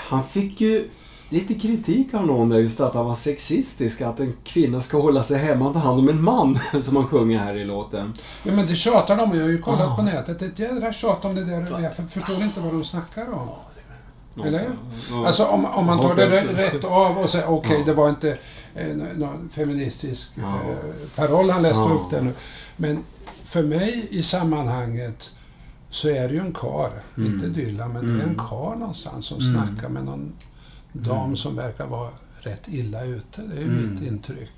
Han 0.08 0.24
fick 0.28 0.60
ju 0.60 0.88
lite 1.28 1.54
kritik 1.54 2.14
av 2.14 2.26
någon 2.26 2.48
där 2.48 2.58
just 2.58 2.80
att 2.80 2.94
han 2.94 3.06
var 3.06 3.14
sexistisk. 3.14 4.00
Att 4.00 4.20
en 4.20 4.32
kvinna 4.44 4.80
ska 4.80 5.00
hålla 5.00 5.22
sig 5.22 5.38
hemma 5.38 5.66
och 5.66 5.72
ta 5.72 5.78
hand 5.78 5.98
om 6.00 6.08
en 6.08 6.22
man. 6.22 6.58
Som 6.82 6.96
han 6.96 7.06
sjunger 7.06 7.38
här 7.38 7.54
i 7.54 7.64
låten. 7.64 8.12
Ja, 8.44 8.52
men 8.52 8.66
det 8.66 8.76
tjatar 8.76 9.16
de 9.16 9.30
och 9.30 9.36
jag 9.36 9.42
har 9.42 9.48
ju 9.48 9.58
kollat 9.62 9.88
Ah. 9.88 9.96
på 9.96 10.02
nätet. 10.02 10.42
Ett 10.42 10.58
jädra 10.58 10.92
tjat 10.92 11.24
om 11.24 11.34
det 11.34 11.44
där. 11.44 11.80
Jag 11.82 11.96
för- 11.96 12.02
förstår 12.02 12.42
inte 12.42 12.60
vad 12.60 12.72
de 12.72 12.84
snackar 12.84 13.32
om. 13.32 13.48
Eller? 14.44 14.60
ja. 15.10 15.26
Alltså 15.26 15.44
om, 15.44 15.64
om 15.64 15.86
man 15.86 15.98
tar 15.98 16.14
det 16.14 16.26
rä- 16.26 16.54
rätt 16.54 16.84
av 16.84 17.18
och 17.18 17.30
säger 17.30 17.50
okej, 17.50 17.76
Ja. 17.78 17.84
det 17.84 17.92
var 17.92 18.08
inte 18.08 18.38
eh, 18.74 18.86
någon 19.16 19.48
feministisk 19.52 20.28
Ja. 20.34 20.42
eh, 20.42 21.08
paroll 21.16 21.50
han 21.50 21.62
läste 21.62 21.82
Ja. 21.82 21.94
upp 21.94 22.10
där 22.10 22.20
nu. 22.20 22.32
Men 22.76 23.04
för 23.44 23.62
mig 23.62 24.06
i 24.10 24.22
sammanhanget 24.22 25.30
så 25.90 26.08
är 26.08 26.28
det 26.28 26.34
ju 26.34 26.40
en 26.40 26.52
kar, 26.54 26.90
Mm. 27.16 27.34
inte 27.34 27.46
Dylan, 27.48 27.92
men 27.92 28.06
det 28.06 28.12
är 28.12 28.16
en 28.16 28.20
Mm. 28.22 28.36
kar 28.48 28.76
någonstans 28.76 29.26
som 29.26 29.38
Mm. 29.40 29.54
snackar 29.54 29.88
med 29.88 30.04
någon 30.04 30.32
dam 31.02 31.24
Mm. 31.24 31.36
som 31.36 31.56
verkar 31.56 31.86
vara 31.86 32.10
rätt 32.40 32.68
illa 32.68 33.04
ute. 33.04 33.42
Det 33.42 33.54
är 33.56 33.60
ju 33.60 33.64
Mm. 33.64 33.94
mitt 33.94 34.02
intryck. 34.12 34.52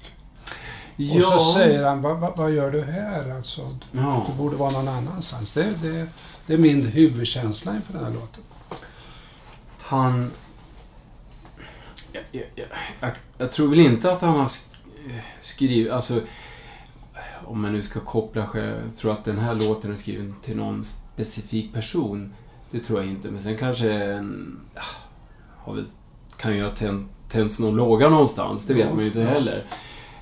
Ja. 0.96 1.16
Och 1.16 1.40
så 1.40 1.52
säger 1.52 1.84
han, 1.84 2.02
vad, 2.02 2.18
vad, 2.20 2.36
vad 2.36 2.50
gör 2.52 2.70
du 2.70 2.82
här? 2.82 3.30
Alltså, 3.36 3.76
Ja. 3.92 4.24
du 4.28 4.32
borde 4.34 4.56
vara 4.56 4.70
någon 4.70 4.88
annanstans. 4.88 5.52
Det, 5.52 5.74
det, 5.82 6.06
det 6.46 6.54
är 6.54 6.58
min 6.58 6.86
huvudkänsla 6.86 7.74
inför 7.76 7.92
den 7.92 8.04
här 8.04 8.12
låten. 8.12 8.42
Han... 9.80 10.30
Jag, 12.12 12.22
jag, 12.32 12.44
jag, 13.00 13.10
jag, 13.38 13.52
tror 13.52 13.68
väl 13.68 13.78
inte 13.78 14.12
att 14.12 14.20
han 14.22 14.36
har 14.40 14.46
sk- 14.48 14.64
skrivit... 15.42 15.92
Alltså, 15.92 16.20
om 17.44 17.62
man 17.62 17.72
nu 17.72 17.82
ska 17.82 18.00
koppla. 18.00 18.48
Jag 18.54 18.96
tror 18.96 19.12
att 19.12 19.24
den 19.24 19.38
här 19.38 19.54
låten 19.54 19.92
är 19.92 19.96
skriven 19.96 20.34
till 20.42 20.56
någon 20.56 20.84
specifik 20.84 21.72
person. 21.74 22.34
Det 22.70 22.80
tror 22.80 23.00
jag 23.00 23.08
inte. 23.08 23.30
Men 23.30 23.40
sen 23.40 23.56
kanske 23.56 23.92
en... 23.92 24.60
ja, 24.74 24.82
Har 25.56 25.74
väl, 25.74 25.86
kan 26.38 26.56
ju 26.56 26.62
ha 26.62 26.70
tänt, 26.70 27.10
tänts 27.28 27.58
någon 27.58 27.76
låga 27.76 28.08
någonstans. 28.08 28.66
Det 28.66 28.74
vet 28.74 28.86
Ja, 28.86 28.92
man 28.92 29.00
ju 29.00 29.06
inte 29.06 29.22
heller. 29.22 29.64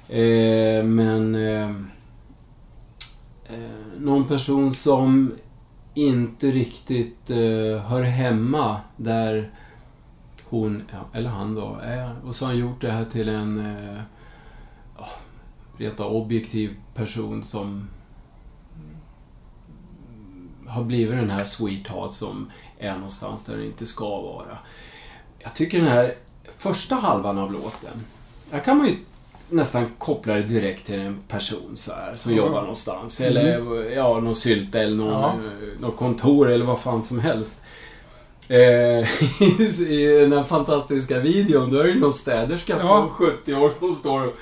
Eh, 0.08 0.84
men... 0.84 1.34
Eh, 1.34 1.70
eh, 3.48 3.98
någon 3.98 4.24
person 4.24 4.72
som 4.72 5.32
inte 5.94 6.50
riktigt 6.50 7.30
eh, 7.30 7.80
hör 7.86 8.02
hemma 8.02 8.80
där 8.96 9.50
hon, 10.44 10.82
ja, 10.92 11.18
eller 11.18 11.30
han 11.30 11.54
då, 11.54 11.78
är. 11.82 12.16
Och 12.24 12.36
så 12.36 12.44
har 12.44 12.52
han 12.52 12.60
gjort 12.60 12.80
det 12.80 12.90
här 12.90 13.04
till 13.04 13.28
en 13.28 13.58
eh, 13.58 14.00
ja, 14.98 15.06
rent 15.76 16.00
av 16.00 16.12
objektiv 16.12 16.76
person 16.94 17.42
som 17.42 17.88
har 20.66 20.84
blivit 20.84 21.16
den 21.16 21.30
här 21.30 21.44
sweetheart 21.44 22.12
som 22.12 22.50
är 22.78 22.94
någonstans 22.94 23.44
där 23.44 23.56
den 23.56 23.66
inte 23.66 23.86
ska 23.86 24.20
vara. 24.20 24.58
Jag 25.46 25.54
tycker 25.54 25.78
den 25.78 25.86
här 25.88 26.14
första 26.58 26.94
halvan 26.94 27.38
av 27.38 27.52
låten, 27.52 28.04
där 28.50 28.58
kan 28.58 28.76
man 28.78 28.86
ju 28.86 28.96
nästan 29.50 29.86
koppla 29.98 30.34
det 30.34 30.42
direkt 30.42 30.86
till 30.86 31.00
en 31.00 31.18
person 31.28 31.72
så 31.76 31.92
här, 31.92 32.16
som 32.16 32.32
Ja. 32.32 32.38
jobbar 32.38 32.60
någonstans. 32.60 33.20
Eller 33.20 33.74
ja, 33.94 34.20
någon 34.20 34.36
sylta 34.36 34.78
eller 34.78 34.96
någon, 34.96 35.10
Ja. 35.12 35.34
någon 35.80 35.92
kontor 35.96 36.50
eller 36.50 36.64
vad 36.64 36.80
fan 36.80 37.02
som 37.02 37.18
helst. 37.18 37.60
Eh, 38.48 38.58
I 39.88 40.18
den 40.20 40.32
här 40.32 40.42
fantastiska 40.44 41.18
videon, 41.18 41.70
då 41.72 41.78
är 41.80 41.84
det 41.88 41.94
någon 41.94 42.12
städerska 42.12 42.76
Ja. 42.78 43.02
på 43.02 43.14
70 43.14 43.54
år 43.54 43.72
som 43.78 43.94
står 43.94 44.26
och 44.26 44.32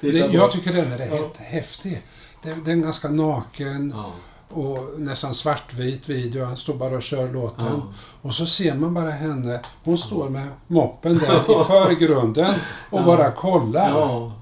Det, 0.00 0.12
tittar 0.12 0.28
på. 0.28 0.34
jag 0.34 0.52
tycker 0.52 0.72
den 0.72 0.92
är 0.92 0.98
rätt 0.98 1.10
Ja. 1.12 1.30
häftig. 1.44 2.02
Den, 2.42 2.64
den 2.64 2.78
är 2.78 2.82
ganska 2.84 3.08
naken 3.08 3.92
Ja. 3.96 4.12
Och 4.54 5.00
nästan 5.00 5.34
svartvit 5.34 6.08
video. 6.08 6.44
Han 6.44 6.56
står 6.56 6.74
bara 6.74 6.96
och 6.96 7.02
kör 7.02 7.32
låten. 7.32 7.66
Ja. 7.66 7.82
Och 8.22 8.34
så 8.34 8.46
ser 8.46 8.74
man 8.74 8.94
bara 8.94 9.10
henne. 9.10 9.60
Hon 9.84 9.98
står 9.98 10.28
med 10.28 10.48
moppen 10.66 11.18
där 11.18 11.40
i 11.40 11.64
förgrunden 11.66 12.54
och 12.90 12.98
Ja. 13.00 13.04
bara 13.04 13.30
kollar. 13.30 13.88
ja. 13.90 14.32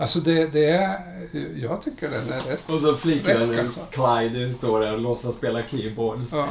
Alltså 0.00 0.20
det, 0.20 0.52
det 0.52 0.70
är... 0.70 0.98
Jag 1.62 1.82
tycker 1.82 2.10
den 2.10 2.32
är 2.32 2.40
rätt... 2.40 2.62
Och 2.70 2.80
så 2.80 2.96
flickvännen 2.96 3.60
alltså. 3.60 3.80
Clyde 3.90 4.52
står 4.52 4.80
där 4.80 4.92
och 4.92 5.00
låtsas 5.00 5.34
spela 5.34 5.62
keyboards. 5.62 6.32
Ja. 6.32 6.48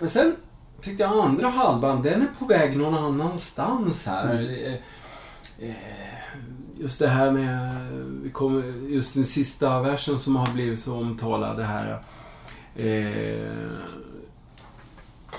Men 0.00 0.08
sen 0.08 0.36
tyckte 0.80 1.02
jag 1.02 1.12
andra 1.26 1.48
halvan, 1.48 2.02
den 2.02 2.22
är 2.22 2.28
på 2.38 2.44
väg 2.44 2.76
någon 2.76 2.94
annanstans 2.94 4.06
här. 4.06 4.34
Mm. 4.34 4.74
Eh, 5.58 5.72
Just 6.80 6.98
det 6.98 7.08
här 7.08 7.30
med, 7.30 7.76
just 8.88 9.14
den 9.14 9.24
sista 9.24 9.80
versen 9.82 10.18
som 10.18 10.36
har 10.36 10.52
blivit 10.52 10.80
så 10.80 10.94
omtalad, 10.96 11.56
det 11.56 11.64
här. 11.64 12.02
Eh, 12.78 13.70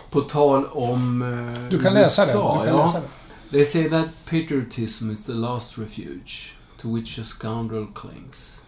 på 0.09 0.21
tal 0.21 0.65
om 0.65 1.21
eh, 1.21 1.69
Du 1.69 1.79
kan 1.79 1.93
läsa 1.93 2.25
den. 2.25 2.35
USA, 2.35 2.61
Du 2.63 2.67
kan 2.67 2.77
ja. 2.77 2.91
den. 2.93 3.03
They 3.51 3.65
say 3.65 3.89
that 3.89 4.07
patriotism 4.25 5.11
is 5.11 5.25
the 5.25 5.33
last 5.33 5.77
refuge 5.77 6.53
to 6.77 6.95
which 6.95 7.19
a 7.19 7.23
scoundrel 7.23 7.87
clings. 7.95 8.59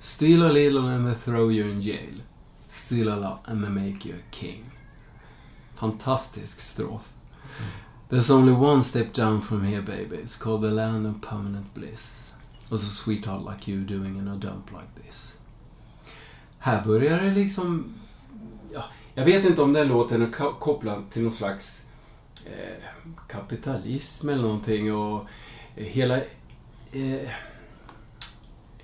Steal 0.00 0.42
a 0.42 0.52
little 0.52 0.88
and 0.88 1.06
they 1.06 1.14
throw 1.24 1.50
you 1.50 1.70
in 1.70 1.80
jail. 1.82 2.14
Steal 2.68 3.08
a 3.08 3.16
lot 3.16 3.38
and 3.46 3.62
they 3.64 3.70
make 3.70 4.08
you 4.08 4.14
a 4.16 4.30
king. 4.30 4.64
fantastisk 5.80 6.58
strof. 6.58 7.00
There's 8.10 8.30
only 8.30 8.52
one 8.52 8.82
step 8.82 9.12
down 9.14 9.40
from 9.40 9.64
here 9.64 9.80
baby. 9.82 10.16
It's 10.16 10.36
called 10.36 10.62
the 10.62 10.70
land 10.70 11.06
of 11.06 11.20
permanent 11.22 11.74
bliss. 11.74 12.32
Och 12.68 12.80
så 12.80 12.86
sweetheart 12.90 13.42
like 13.50 13.70
you 13.70 13.80
doing 13.84 14.16
in 14.18 14.28
a 14.28 14.36
dump 14.36 14.70
like 14.72 15.04
this. 15.06 15.29
Här 16.62 16.84
börjar 16.84 17.22
det 17.22 17.30
liksom... 17.30 17.94
Ja, 18.72 18.84
jag 19.14 19.24
vet 19.24 19.44
inte 19.44 19.62
om 19.62 19.72
den 19.72 19.88
låten 19.88 20.22
är 20.22 20.58
kopplad 20.58 21.10
till 21.10 21.22
någon 21.22 21.32
slags 21.32 21.82
eh, 22.46 22.84
kapitalism 23.28 24.28
eller 24.28 24.42
någonting 24.42 24.94
och 24.94 25.24
eh, 25.76 25.84
hela... 25.84 26.16
Eh, 26.92 27.28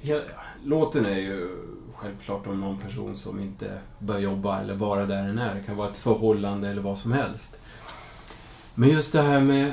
hela 0.01 0.23
låten 0.65 1.07
är 1.07 1.19
ju 1.19 1.49
självklart 1.95 2.47
om 2.47 2.61
någon 2.61 2.79
person 2.79 3.17
som 3.17 3.41
inte 3.41 3.79
bör 3.99 4.19
jobba 4.19 4.61
eller 4.61 4.75
vara 4.75 5.07
där 5.07 5.23
den 5.23 5.39
är. 5.39 5.55
Det 5.55 5.63
kan 5.63 5.77
vara 5.77 5.89
ett 5.89 5.97
förhållande 5.97 6.69
eller 6.69 6.83
vad 6.83 6.99
som 6.99 7.13
helst. 7.13 7.61
Men 8.75 8.89
just 8.89 9.13
det 9.13 9.23
här 9.23 9.41
med 9.41 9.73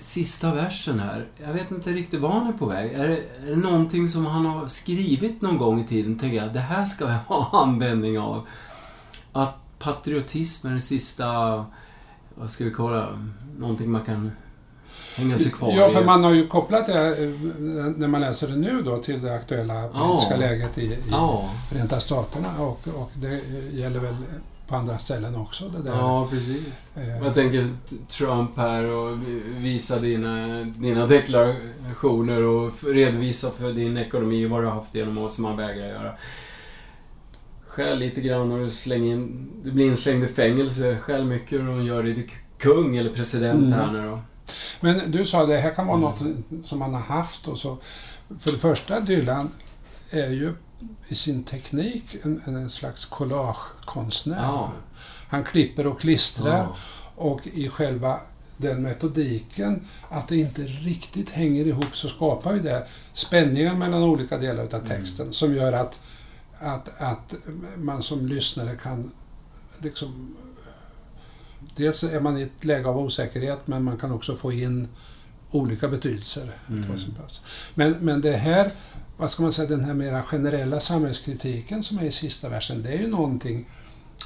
sista 0.00 0.54
versen 0.54 1.00
här. 1.00 1.26
Jag 1.46 1.52
vet 1.52 1.70
inte 1.70 1.90
riktigt 1.90 2.20
var 2.20 2.30
han 2.30 2.46
är 2.46 2.52
på 2.52 2.66
väg. 2.66 2.92
Är 2.92 3.08
det, 3.08 3.16
är 3.16 3.50
det 3.50 3.56
någonting 3.56 4.08
som 4.08 4.26
han 4.26 4.46
har 4.46 4.68
skrivit 4.68 5.42
någon 5.42 5.58
gång 5.58 5.80
i 5.80 5.86
tiden? 5.86 6.18
Tänker 6.18 6.36
jag, 6.36 6.52
det 6.52 6.60
här 6.60 6.84
ska 6.84 7.04
jag 7.04 7.18
ha 7.18 7.50
användning 7.62 8.18
av. 8.18 8.46
Att 9.32 9.54
patriotism 9.78 10.66
är 10.66 10.70
den 10.70 10.80
sista, 10.80 11.26
vad 12.34 12.50
ska 12.50 12.64
vi 12.64 12.70
kalla 12.74 13.08
någonting 13.58 13.90
man 13.90 14.04
kan 14.04 14.30
hänga 15.16 15.38
sig 15.38 15.50
kvar 15.50 15.72
Ja, 15.76 15.90
för 15.90 16.02
i. 16.02 16.04
man 16.04 16.24
har 16.24 16.32
ju 16.32 16.46
kopplat 16.46 16.86
det, 16.86 17.24
eh, 17.24 17.30
när 17.96 18.08
man 18.08 18.20
läser 18.20 18.48
det 18.48 18.56
nu 18.56 18.82
då, 18.82 18.98
till 18.98 19.20
det 19.22 19.34
aktuella 19.34 19.88
politiska 19.88 20.34
Ja. 20.34 20.40
läget 20.40 20.78
i, 20.78 20.82
i 20.82 20.98
Ja, 21.10 21.50
Förenta 21.70 22.00
Staterna 22.00 22.58
och, 22.58 22.88
och 22.88 23.10
det 23.14 23.40
gäller 23.72 24.00
väl 24.00 24.16
på 24.68 24.76
andra 24.76 24.98
ställen 24.98 25.36
också. 25.36 25.68
Det 25.68 25.82
där. 25.82 25.90
ja, 25.96 26.28
precis. 26.30 26.62
Eh, 26.96 27.18
Jag 27.24 27.34
tänker 27.34 27.68
Trump 28.08 28.56
här 28.56 28.94
och 28.96 29.18
visa 29.56 29.98
dina, 29.98 30.62
dina 30.64 31.06
deklarationer 31.06 32.42
och 32.42 32.72
redovisa 32.84 33.50
för 33.50 33.72
din 33.72 33.96
ekonomi 33.96 34.46
vad 34.46 34.62
du 34.62 34.66
har 34.66 34.74
haft 34.74 34.94
genom 34.94 35.18
år 35.18 35.28
som 35.28 35.42
man 35.42 35.56
vägrar 35.56 35.86
göra. 35.88 36.12
Skäl 37.66 37.98
lite 37.98 38.20
grann 38.20 38.52
och 38.52 38.58
du 38.58 38.70
slänger 38.70 39.12
in, 39.12 39.50
du 39.64 39.72
blir 39.72 39.86
inslängd 39.86 40.24
i 40.24 40.28
fängelse. 40.28 40.98
Skäl 40.98 41.24
mycket 41.24 41.60
och 41.60 41.66
de 41.66 41.82
gör 41.84 42.02
dig 42.02 42.14
till 42.14 42.30
kung 42.58 42.96
eller 42.96 43.10
president 43.10 43.58
Mm. 43.66 43.72
här 43.72 43.92
nu 43.92 44.06
då. 44.10 44.20
Men 44.80 45.10
du 45.10 45.24
sa 45.24 45.46
det 45.46 45.56
här 45.58 45.70
kan 45.74 45.86
vara 45.86 45.98
Mm. 45.98 46.10
något 46.10 46.66
som 46.66 46.78
man 46.78 46.94
har 46.94 47.00
haft 47.00 47.48
och 47.48 47.58
så. 47.58 47.78
För 48.38 48.52
det 48.52 48.58
första, 48.58 49.00
Dylan 49.00 49.50
är 50.10 50.30
ju 50.30 50.52
i 51.08 51.14
sin 51.14 51.44
teknik 51.44 52.16
en, 52.22 52.42
en 52.46 52.70
slags 52.70 53.04
collagekonstnär. 53.04 54.42
Ja. 54.42 54.72
Han 55.28 55.44
klipper 55.44 55.86
och 55.86 56.00
klistrar 56.00 56.58
Ja. 56.58 56.76
och 57.14 57.46
i 57.46 57.68
själva 57.68 58.20
den 58.56 58.82
metodiken, 58.82 59.86
att 60.08 60.28
det 60.28 60.36
inte 60.36 60.62
riktigt 60.62 61.30
hänger 61.30 61.66
ihop, 61.66 61.96
så 61.96 62.08
skapar 62.08 62.54
ju 62.54 62.60
det 62.60 62.86
spänningar 63.12 63.74
mellan 63.74 64.02
olika 64.02 64.38
delar 64.38 64.74
av 64.74 64.86
texten 64.86 65.32
som 65.32 65.54
gör 65.54 65.72
att, 65.72 65.98
att, 66.58 67.00
att 67.00 67.34
man 67.76 68.02
som 68.02 68.26
lyssnare 68.26 68.76
kan 68.76 69.12
liksom... 69.78 70.36
Dels 71.76 72.04
är 72.04 72.20
man 72.20 72.38
i 72.38 72.42
ett 72.42 72.64
läge 72.64 72.88
av 72.88 72.98
osäkerhet, 72.98 73.66
men 73.66 73.84
man 73.84 73.96
kan 73.96 74.12
också 74.12 74.36
få 74.36 74.52
in 74.52 74.88
olika 75.50 75.88
betydelser. 75.88 76.50
Mm. 76.68 76.84
Men, 77.74 77.92
men 77.92 78.20
det 78.20 78.36
här, 78.36 78.70
vad 79.16 79.30
ska 79.30 79.42
man 79.42 79.52
säga, 79.52 79.68
den 79.68 79.84
här 79.84 79.94
mera 79.94 80.22
generella 80.22 80.80
samhällskritiken 80.80 81.82
som 81.82 81.98
är 81.98 82.02
i 82.04 82.10
sista 82.10 82.48
versen, 82.48 82.82
det 82.82 82.88
är 82.92 82.98
ju 82.98 83.06
någonting 83.06 83.68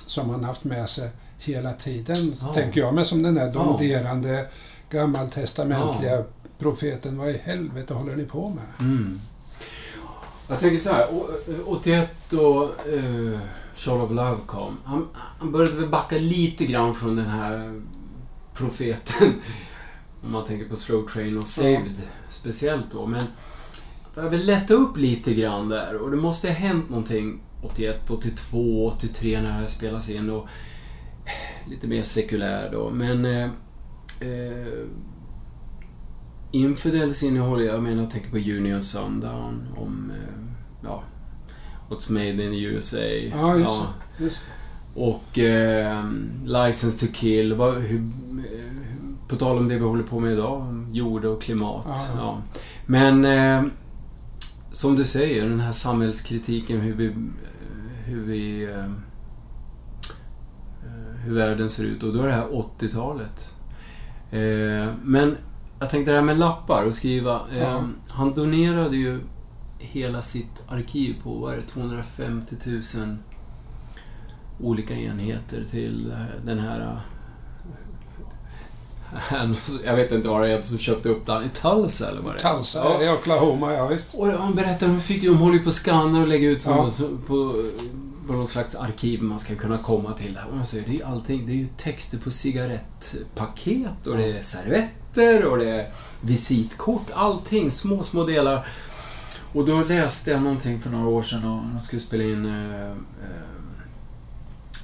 som 0.06 0.26
man 0.26 0.44
haft 0.44 0.64
med 0.64 0.88
sig 0.88 1.10
hela 1.38 1.72
tiden, 1.72 2.34
Ja. 2.40 2.52
tänker 2.54 2.80
jag. 2.80 2.94
Men 2.94 3.04
som 3.04 3.22
den 3.22 3.36
här 3.36 3.46
Ja. 3.46 3.52
domderande 3.52 4.46
gammaltestamentliga 4.90 6.24
profeten, 6.58 7.18
vad 7.18 7.28
i 7.30 7.38
helvete 7.44 7.94
håller 7.94 8.16
ni 8.16 8.24
på 8.24 8.48
med? 8.50 8.88
Mm. 8.90 9.20
Jag 10.48 10.58
tänker 10.58 10.76
så 10.76 10.92
här, 10.92 11.08
å- 11.14 11.30
81 11.66 12.08
då 12.30 12.64
uh, 12.88 13.38
Shall 13.74 14.00
of 14.00 14.10
Love 14.10 14.38
kom. 14.46 14.78
Han, 14.84 15.08
han 15.14 15.52
började 15.52 15.76
väl 15.80 15.88
backa 15.88 16.16
lite 16.18 16.66
grann 16.66 16.94
från 16.94 17.16
den 17.16 17.26
här 17.26 17.80
profeten. 18.54 19.34
Om 20.24 20.32
man 20.32 20.44
tänker 20.44 20.68
på 20.68 20.76
Slow 20.76 21.06
Train 21.08 21.38
och 21.38 21.46
Saved 21.46 21.96
speciellt 22.30 22.84
då. 22.92 23.06
Men 23.06 23.22
vill 24.14 24.46
lätta 24.46 24.74
upp 24.74 24.96
lite 24.96 25.34
grann 25.34 25.68
där 25.68 25.96
och 25.96 26.10
det 26.10 26.16
måste 26.16 26.48
ha 26.48 26.54
hänt 26.54 26.90
någonting 26.90 27.40
81, 27.62 28.10
82, 28.10 28.86
83 28.86 29.40
när 29.40 29.48
det 29.48 29.54
här 29.54 29.66
spelas 29.66 30.10
in 30.10 30.30
och 30.30 30.46
lite 31.68 31.86
mer 31.86 32.02
sekulär 32.02 32.68
då. 32.72 32.90
Men 32.90 33.24
eh, 33.24 33.44
eh, 34.20 34.86
Infidels 36.52 37.22
innehåll, 37.22 37.62
jag 37.64 37.82
menar 37.82 38.02
jag 38.02 38.10
tänker 38.10 38.30
på 38.30 38.36
Union 38.36 38.82
Sundown 38.82 39.66
om 39.76 40.12
eh, 40.16 40.44
ja, 40.84 41.02
What's 41.88 42.12
Made 42.12 42.44
in 42.44 42.50
the 42.50 42.62
USA. 42.62 42.98
Ja, 43.32 43.56
just. 43.58 43.82
Just. 44.18 44.40
Och 44.94 45.38
eh, 45.38 46.04
License 46.44 47.06
to 47.06 47.12
Kill. 47.12 47.54
Vad, 47.54 47.74
hur, 47.74 47.98
eh, 48.00 48.70
på 49.28 49.36
tal 49.36 49.58
om 49.58 49.68
det 49.68 49.74
vi 49.74 49.84
håller 49.84 50.02
på 50.02 50.20
med 50.20 50.32
idag, 50.32 50.86
jord 50.92 51.24
och 51.24 51.42
klimat. 51.42 51.84
Ja, 51.86 51.96
Ja. 52.14 52.18
ja. 52.18 52.42
Men 52.86 53.24
eh, 53.24 53.70
som 54.72 54.96
du 54.96 55.04
säger, 55.04 55.48
den 55.48 55.60
här 55.60 55.72
samhällskritiken, 55.72 56.80
hur 56.80 56.94
vi, 56.94 57.14
hur 58.04 58.22
vi 58.22 58.64
eh, 58.64 58.90
hur 61.24 61.34
världen 61.34 61.70
ser 61.70 61.84
ut. 61.84 62.02
Och 62.02 62.12
då 62.14 62.22
är 62.22 62.26
det 62.26 62.32
här 62.34 62.48
80-talet. 62.48 63.54
Eh, 64.30 64.94
men 65.02 65.36
jag 65.80 65.90
tänkte 65.90 66.10
det 66.10 66.16
här 66.16 66.24
med 66.24 66.38
lappar 66.38 66.84
och 66.84 66.94
skriva. 66.94 67.40
Eh, 67.52 67.58
Ja. 67.58 67.84
Han 68.08 68.34
donerade 68.34 68.96
ju 68.96 69.20
hela 69.78 70.22
sitt 70.22 70.62
arkiv 70.68 71.16
på, 71.22 71.34
vad 71.34 71.52
är 71.52 71.56
det, 71.56 71.62
250 71.62 72.56
000 72.96 73.16
olika 74.60 74.94
enheter 74.94 75.64
till 75.64 76.14
den 76.44 76.58
här... 76.58 77.00
Jag 79.84 79.96
vet 79.96 80.12
inte 80.12 80.28
vad 80.28 80.42
det 80.42 80.48
är 80.52 80.62
som 80.62 80.78
köpte 80.78 81.08
upp 81.08 81.26
den. 81.26 81.44
I 81.44 81.48
Tulsa 81.48 82.08
eller 82.08 82.20
vad 82.20 82.34
det 82.34 82.44
är? 82.48 82.54
Tulsa, 82.54 82.78
Ja. 82.84 83.02
i 83.02 83.08
Oklahoma, 83.08 83.72
ja 83.74 83.86
visst. 83.86 84.14
Och 84.14 84.26
han 84.28 84.54
berättade, 84.54 84.92
de, 84.92 85.00
fick, 85.00 85.22
de 85.22 85.36
håller 85.38 85.54
ju 85.58 85.62
på 85.62 85.68
att 85.68 85.74
skanna 85.74 86.20
och 86.20 86.28
lägga 86.28 86.48
ut 86.48 86.62
som, 86.62 86.72
Ja. 86.98 87.06
på, 87.26 87.64
på 88.26 88.32
någon 88.32 88.48
slags 88.48 88.74
arkiv 88.74 89.22
man 89.22 89.38
ska 89.38 89.54
kunna 89.54 89.78
komma 89.78 90.12
till. 90.12 90.38
Och 90.50 90.56
man 90.56 90.66
säger, 90.66 90.84
det 90.84 90.90
är 90.90 90.94
ju 90.94 91.02
allting. 91.04 91.46
Det 91.46 91.52
är 91.52 91.56
ju 91.56 91.66
texter 91.76 92.18
på 92.18 92.30
cigarettpaket 92.30 94.06
och 94.06 94.16
det 94.16 94.24
är 94.38 94.42
servetter 94.42 95.44
och 95.44 95.58
det 95.58 95.70
är 95.70 95.90
visitkort. 96.20 97.06
Allting, 97.14 97.70
små, 97.70 98.02
små 98.02 98.24
delar. 98.24 98.68
Och 99.52 99.64
då 99.64 99.80
läste 99.84 100.30
jag 100.30 100.42
någonting 100.42 100.80
för 100.80 100.90
några 100.90 101.08
år 101.08 101.22
sedan 101.22 101.44
och 101.44 101.62
de 101.74 101.80
skulle 101.84 102.00
spela 102.00 102.24
in... 102.24 102.44
eh, 102.46 102.90
eh, 102.90 102.96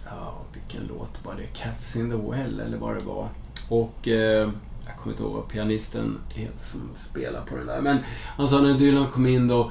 ja, 0.07 0.35
vilken 0.53 0.87
låt 0.87 1.25
var 1.25 1.35
det? 1.35 1.59
Cats 1.63 1.97
in 1.97 2.11
the 2.11 2.17
Well 2.17 2.61
eller 2.61 2.79
vad 2.79 2.95
det 2.97 3.05
var. 3.05 3.29
Och... 3.69 4.09
Eh, 4.09 4.51
jag 4.87 4.97
kommer 4.97 5.13
inte 5.13 5.23
ihåg 5.23 5.33
vad 5.33 5.49
pianisten 5.49 6.19
heter 6.35 6.65
som 6.65 6.81
spelar 7.11 7.41
på 7.41 7.57
den 7.57 7.67
där. 7.67 7.81
Men 7.81 7.99
han 8.37 8.49
sa 8.49 8.61
när 8.61 8.75
Dylan 8.75 9.07
kom 9.07 9.27
in 9.27 9.49
då 9.49 9.71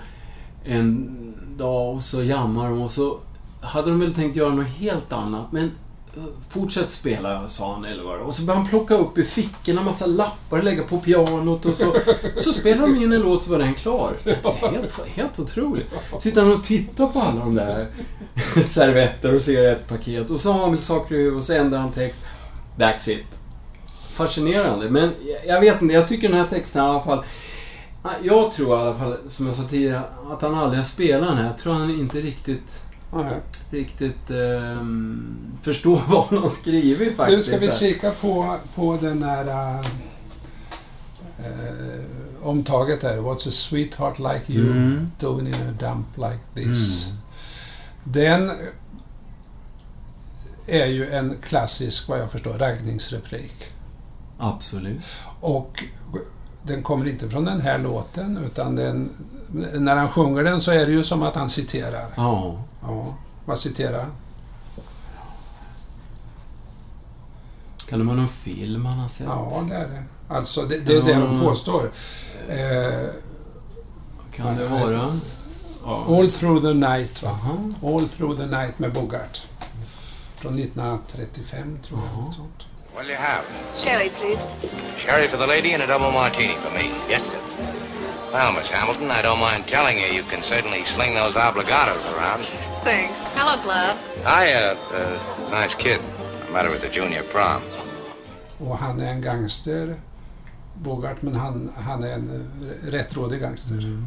en 0.64 1.18
dag 1.58 1.96
och 1.96 2.04
så 2.04 2.24
jammade 2.24 2.70
de 2.70 2.82
och 2.82 2.92
så 2.92 3.20
hade 3.62 3.90
de 3.90 4.00
väl 4.00 4.14
tänkt 4.14 4.36
göra 4.36 4.54
något 4.54 4.68
helt 4.68 5.14
annat. 5.14 5.52
Men 5.52 5.72
eh, 6.18 6.24
fortsätt 6.50 6.92
spela, 6.92 7.50
sa 7.50 7.74
han 7.74 7.86
eller 7.86 8.04
vad 8.04 8.14
det 8.14 8.20
var. 8.20 8.26
Och 8.26 8.36
så 8.36 8.44
började 8.44 8.62
han 8.62 8.70
plocka 8.70 8.96
upp 8.96 9.18
i 9.18 9.24
fickorna 9.24 9.84
massa 9.84 10.06
lappar 10.06 10.58
och 10.58 10.64
lägga 10.64 10.84
på 10.84 11.00
pianot 11.00 11.66
och 11.66 11.78
så, 11.78 11.96
så 12.40 12.54
spelade 12.54 12.94
de 12.94 13.04
in 13.04 13.14
en 13.14 13.22
låt 13.22 13.44
så 13.44 13.52
var 13.52 13.60
den 13.60 13.74
klar. 13.74 14.14
Helt, 14.72 15.08
helt 15.08 15.40
otroligt. 15.40 15.88
Sitter 16.20 16.42
han 16.42 16.54
och 16.54 16.64
tittar 16.64 17.08
på 17.08 17.20
alla 17.20 17.40
de 17.40 17.56
där 17.56 17.88
servetter 18.64 19.36
och 19.36 19.42
cigarettpaket 19.42 20.30
och 20.30 20.40
så 20.40 20.52
har 20.52 20.62
han 20.62 20.72
väl 20.72 20.80
saker 20.80 21.16
i 21.16 21.18
huvudet 21.18 21.38
och 21.38 21.44
så 21.44 21.54
ändrar 21.54 21.80
han 21.80 21.92
text. 21.92 22.22
That's 22.78 23.10
it. 23.10 23.45
Fascinerande. 24.16 24.90
Men 24.90 25.12
jag- 25.48 25.60
vet 25.62 25.82
inte, 25.82 25.94
jag 25.94 26.08
tycker 26.08 26.30
den 26.30 26.38
här 26.38 26.48
texten 26.48 26.82
i 26.82 26.86
alla 26.86 27.02
fall 27.04 27.24
jag 28.24 28.52
tror 28.54 28.78
i 28.78 28.82
alla 28.82 28.96
fall, 28.96 29.18
som 29.30 29.46
jag 29.46 29.56
sa 29.56 29.64
tidigare, 29.64 30.02
att 30.32 30.42
han 30.42 30.56
aldrig 30.56 30.80
har 30.80 30.86
spelat 30.86 31.30
den 31.30 31.38
här. 31.38 31.46
Jag 31.46 31.58
tror 31.58 31.74
han 31.74 31.90
inte 31.90 32.22
riktigt, 32.22 32.82
Nej. 33.14 33.40
riktigt 33.72 34.30
ehm, 34.30 35.38
förstår 35.62 36.02
vad 36.08 36.24
han 36.26 36.38
har 36.38 36.48
skrivit 36.50 37.10
Nu 37.10 37.16
faktiskt. 37.16 37.48
ska 37.48 37.58
vi 37.58 37.72
kika 37.72 38.12
på, 38.12 38.58
på 38.76 38.98
den 39.02 39.24
här 39.24 39.48
äh, 39.48 39.86
äh, 41.40 42.02
omtaget 42.44 43.04
här. 43.04 43.18
What's 43.18 43.48
a 43.48 43.52
sweetheart 43.52 44.20
like 44.20 44.54
you 44.54 44.72
Mm. 44.72 45.12
doing 45.20 45.48
in 45.48 45.54
a 45.54 45.74
dump 45.80 46.08
like 46.18 46.40
this? 46.68 47.06
Mm. 47.06 47.18
Den 48.04 48.52
är 50.68 50.86
ju 50.86 51.10
en 51.10 51.38
klassisk, 51.44 52.10
vad 52.10 52.20
jag 52.20 52.32
förstår, 52.32 52.54
raggningsreplik. 52.54 53.72
Absolut. 54.38 55.00
Och 55.42 55.84
den 56.64 56.84
kommer 56.84 57.08
inte 57.08 57.30
från 57.30 57.46
den 57.46 57.62
här 57.62 57.80
låten, 57.80 58.38
utan 58.38 58.76
den, 58.76 59.10
när 59.74 59.96
han 59.96 60.10
sjunger 60.12 60.44
den 60.44 60.62
så 60.62 60.72
är 60.72 60.86
det 60.86 60.92
ju 60.92 61.04
som 61.04 61.24
att 61.24 61.36
han 61.36 61.50
citerar. 61.50 62.08
Ja. 62.18 62.64
Ja, 62.82 63.16
vad 63.46 63.60
citerar 63.60 64.00
han? 64.00 64.12
Kan 67.90 68.00
det 68.00 68.06
vara 68.06 68.16
någon 68.16 68.28
film 68.28 68.86
han 68.86 69.00
har 69.00 69.08
sett? 69.08 69.28
Ja, 69.28 69.64
det 69.70 69.76
är 69.76 69.88
det. 69.88 70.04
Alltså, 70.28 70.62
det, 70.66 70.80
det 70.80 70.98
är 70.98 71.02
det 71.04 71.14
de 71.14 71.40
påstår. 71.40 71.92
Eh, 72.50 73.10
Kan 74.36 74.56
det 74.58 74.68
vara? 74.68 75.20
Ja. 75.84 76.06
All 76.08 76.32
through 76.32 76.62
the 76.62 76.74
night, 76.74 77.24
va? 77.24 77.40
All 77.84 78.08
through 78.10 78.38
the 78.38 78.46
night 78.46 78.80
med 78.80 78.94
Bogart. 78.94 79.42
Från 80.36 80.60
1935, 80.60 81.80
tror 81.88 82.00
jag. 82.14 82.24
Något 82.24 82.34
sånt. 82.34 82.68
What'll 82.96 83.10
you 83.12 83.18
have? 83.18 83.46
Sherry, 83.78 84.10
please. 84.10 84.42
Sherry 84.98 85.28
for 85.28 85.36
the 85.38 85.46
lady 85.48 85.74
and 85.74 85.84
a 85.84 85.88
double 85.88 86.12
martini 86.12 86.56
for 86.56 86.70
me. 86.72 86.92
Yes, 87.10 87.30
sir. 87.30 87.40
Well, 88.32 88.54
Miss 88.54 88.70
Hamilton, 88.70 89.12
I 89.12 89.22
don't 89.22 89.40
mind 89.40 89.68
telling 89.68 89.98
you, 90.00 90.06
you 90.08 90.24
can 90.24 90.42
certainly 90.44 90.86
sling 90.86 91.14
those 91.14 91.34
obligatos 91.34 92.04
around. 92.16 92.46
Thanks. 92.84 93.20
Hello, 93.36 93.62
Gloves. 93.64 94.00
Hi, 94.24 94.54
uh, 94.54 94.76
uh, 94.94 95.52
nice 95.52 95.76
kid. 95.76 96.00
I 96.48 96.52
met 96.54 96.66
her 96.66 96.74
at 96.74 96.82
the 96.82 96.90
junior 96.90 97.24
prom. 97.24 97.62
Och 98.60 98.78
han 98.78 99.02
är 99.02 99.12
en 99.12 99.22
gangster, 99.22 99.96
Bogart, 100.76 101.22
men 101.22 101.36
han, 101.36 101.72
han 101.78 102.04
är 102.04 102.12
en 102.14 102.50
eh, 102.62 102.92
rättrådig 102.92 103.42
gangster. 103.42 103.74
Mm. 103.74 104.06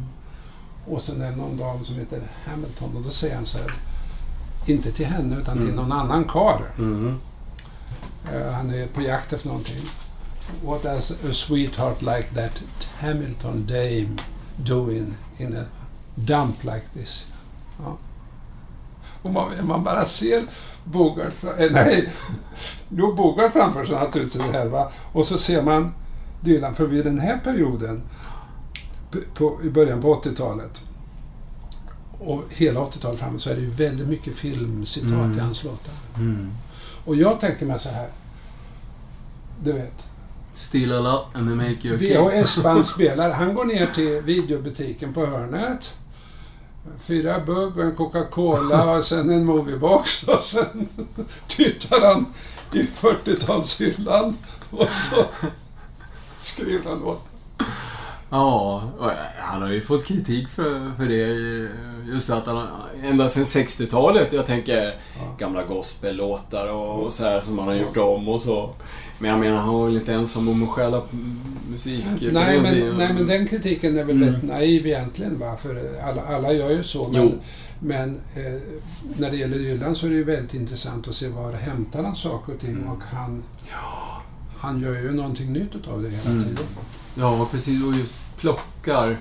Och 0.87 1.01
sen 1.01 1.21
är 1.21 1.29
det 1.29 1.35
någon 1.37 1.57
dam 1.57 1.85
som 1.85 1.95
heter 1.95 2.21
Hamilton 2.45 2.95
och 2.97 3.01
då 3.03 3.09
säger 3.09 3.35
han 3.35 3.45
så 3.45 3.57
här, 3.57 3.71
inte 4.65 4.91
till 4.91 5.05
henne 5.05 5.35
utan 5.35 5.57
till 5.57 5.63
Mm. 5.69 5.75
någon 5.75 5.91
annan 5.91 6.23
kar. 6.23 6.61
Mm. 6.77 7.19
Eh, 8.33 8.51
han 8.51 8.73
är 8.73 8.87
på 8.87 9.01
jakt 9.01 9.33
efter 9.33 9.47
någonting. 9.47 9.81
What 10.65 10.83
does 10.83 11.11
a 11.11 11.33
sweetheart 11.33 12.01
like 12.01 12.27
that 12.35 12.63
Hamilton 12.99 13.65
dame 13.67 14.17
doing 14.55 15.13
in 15.37 15.57
a 15.57 15.63
dump 16.15 16.63
like 16.63 16.83
this? 16.93 17.25
Ja. 17.79 17.97
Och 19.21 19.33
man, 19.33 19.51
man 19.63 19.83
bara 19.83 20.05
ser 20.05 20.43
Bogart, 20.83 21.43
eh, 21.57 21.71
nej, 21.71 22.09
jo, 22.89 23.13
Bogart 23.13 23.53
framför 23.53 23.85
sig 23.85 23.95
naturligtvis 23.95 24.41
här 24.41 24.65
va. 24.65 24.91
Och 25.11 25.25
så 25.27 25.37
ser 25.37 25.61
man 25.61 25.93
Dylan, 26.41 26.75
för 26.75 26.85
vid 26.85 27.05
den 27.05 27.19
här 27.19 27.37
perioden 27.37 28.01
på, 29.33 29.59
i 29.63 29.69
början 29.69 30.01
på 30.01 30.15
80-talet 30.21 30.81
och 32.19 32.43
hela 32.49 32.79
80-talet 32.79 33.19
framåt 33.19 33.41
så 33.41 33.49
är 33.49 33.55
det 33.55 33.61
ju 33.61 33.69
väldigt 33.69 34.07
mycket 34.07 34.35
filmcitat 34.35 35.09
Mm. 35.11 35.37
i 35.37 35.39
hans 35.39 35.63
låtar. 35.63 35.93
Mm. 36.17 36.51
Och 37.05 37.15
jag 37.15 37.39
tänker 37.39 37.65
mig 37.65 37.79
så 37.79 37.89
här. 37.89 38.07
Du 39.63 39.71
vet, 39.71 40.09
Steal 40.53 40.91
a 40.91 40.99
lot 40.99 41.25
and 41.33 41.47
they 41.47 41.55
make 41.55 41.87
you 41.87 41.97
king. 41.97 42.17
VHS-bandspelare. 42.17 43.31
Han 43.37 43.53
går 43.53 43.65
ner 43.65 43.87
till 43.87 44.21
videobutiken 44.21 45.13
på 45.13 45.25
hörnet. 45.25 45.95
Fyra 46.99 47.39
bugg 47.39 47.77
och 47.77 47.83
en 47.83 47.95
Coca-Cola 47.95 48.91
och 48.97 49.05
sen 49.05 49.29
en 49.29 49.45
moviebox 49.45 50.23
och 50.23 50.43
sen 50.43 50.89
tittar 51.47 52.01
han 52.01 52.25
i 52.73 52.81
40-talshyllan 52.81 54.33
och 54.69 54.89
så 54.89 55.25
skriver 56.41 56.89
han 56.89 56.99
låten. 56.99 57.28
Ja, 58.29 58.83
han 59.39 59.61
har 59.61 59.69
ju 59.71 59.81
fått 59.81 60.05
kritik 60.05 60.47
för, 60.47 60.91
för 60.97 61.05
det. 61.05 61.69
Just 62.13 62.29
att 62.29 62.45
han 62.45 62.67
ända 63.03 63.29
sedan 63.29 63.43
60-talet. 63.43 64.33
Jag 64.33 64.45
tänker 64.45 64.83
Ja. 64.85 65.35
gamla 65.37 65.63
gospellåtar 65.63 66.67
och, 66.67 67.03
och 67.05 67.13
så 67.13 67.23
här 67.23 67.41
som 67.41 67.59
han 67.59 67.67
har 67.67 67.75
gjort 67.75 67.97
om 67.97 68.27
och 68.29 68.41
så. 68.41 68.69
Men 69.19 69.31
jag 69.31 69.39
menar, 69.39 69.57
han 69.57 69.73
var 69.73 69.85
väl 69.85 69.95
inte 69.97 70.13
ensam 70.13 70.49
om 70.49 70.63
att 70.63 70.69
stjäla 70.69 71.01
musik. 71.69 72.05
Nej 72.21 72.55
Det- 72.55 72.61
men, 72.61 72.97
nej 72.97 73.13
men 73.13 73.27
den 73.27 73.47
kritiken 73.47 73.97
är 73.97 74.03
väl 74.03 74.23
Mm. 74.23 74.33
rätt 74.33 74.43
naiv 74.43 74.87
egentligen 74.87 75.39
va? 75.39 75.57
För 75.61 75.83
alla, 76.09 76.21
alla 76.21 76.53
gör 76.53 76.69
ju 76.69 76.83
så. 76.83 77.09
Jo. 77.13 77.23
Men, 77.23 77.39
men 77.79 78.09
eh, 78.45 78.61
när 79.17 79.31
det 79.31 79.37
gäller 79.37 79.57
Dylan 79.57 79.95
så 79.95 80.05
är 80.05 80.09
det 80.09 80.15
ju 80.15 80.23
väldigt 80.23 80.53
intressant 80.53 81.07
att 81.07 81.15
se 81.15 81.27
var 81.27 81.53
hämtar 81.53 82.03
han 82.03 82.15
saker 82.15 82.53
och 82.53 82.59
ting 82.59 82.69
Mm. 82.71 82.89
och 82.89 83.01
han, 83.13 83.43
han 84.59 84.81
gör 84.81 84.93
ju 84.95 85.11
någonting 85.11 85.53
nytt 85.53 85.75
utav 85.75 86.01
det 86.03 86.09
hela 86.09 86.29
Mm. 86.29 86.43
tiden. 86.43 86.65
Ja, 87.15 87.47
precis. 87.51 87.83
Och 87.83 87.93
just 87.93 88.15
plockar. 88.37 89.17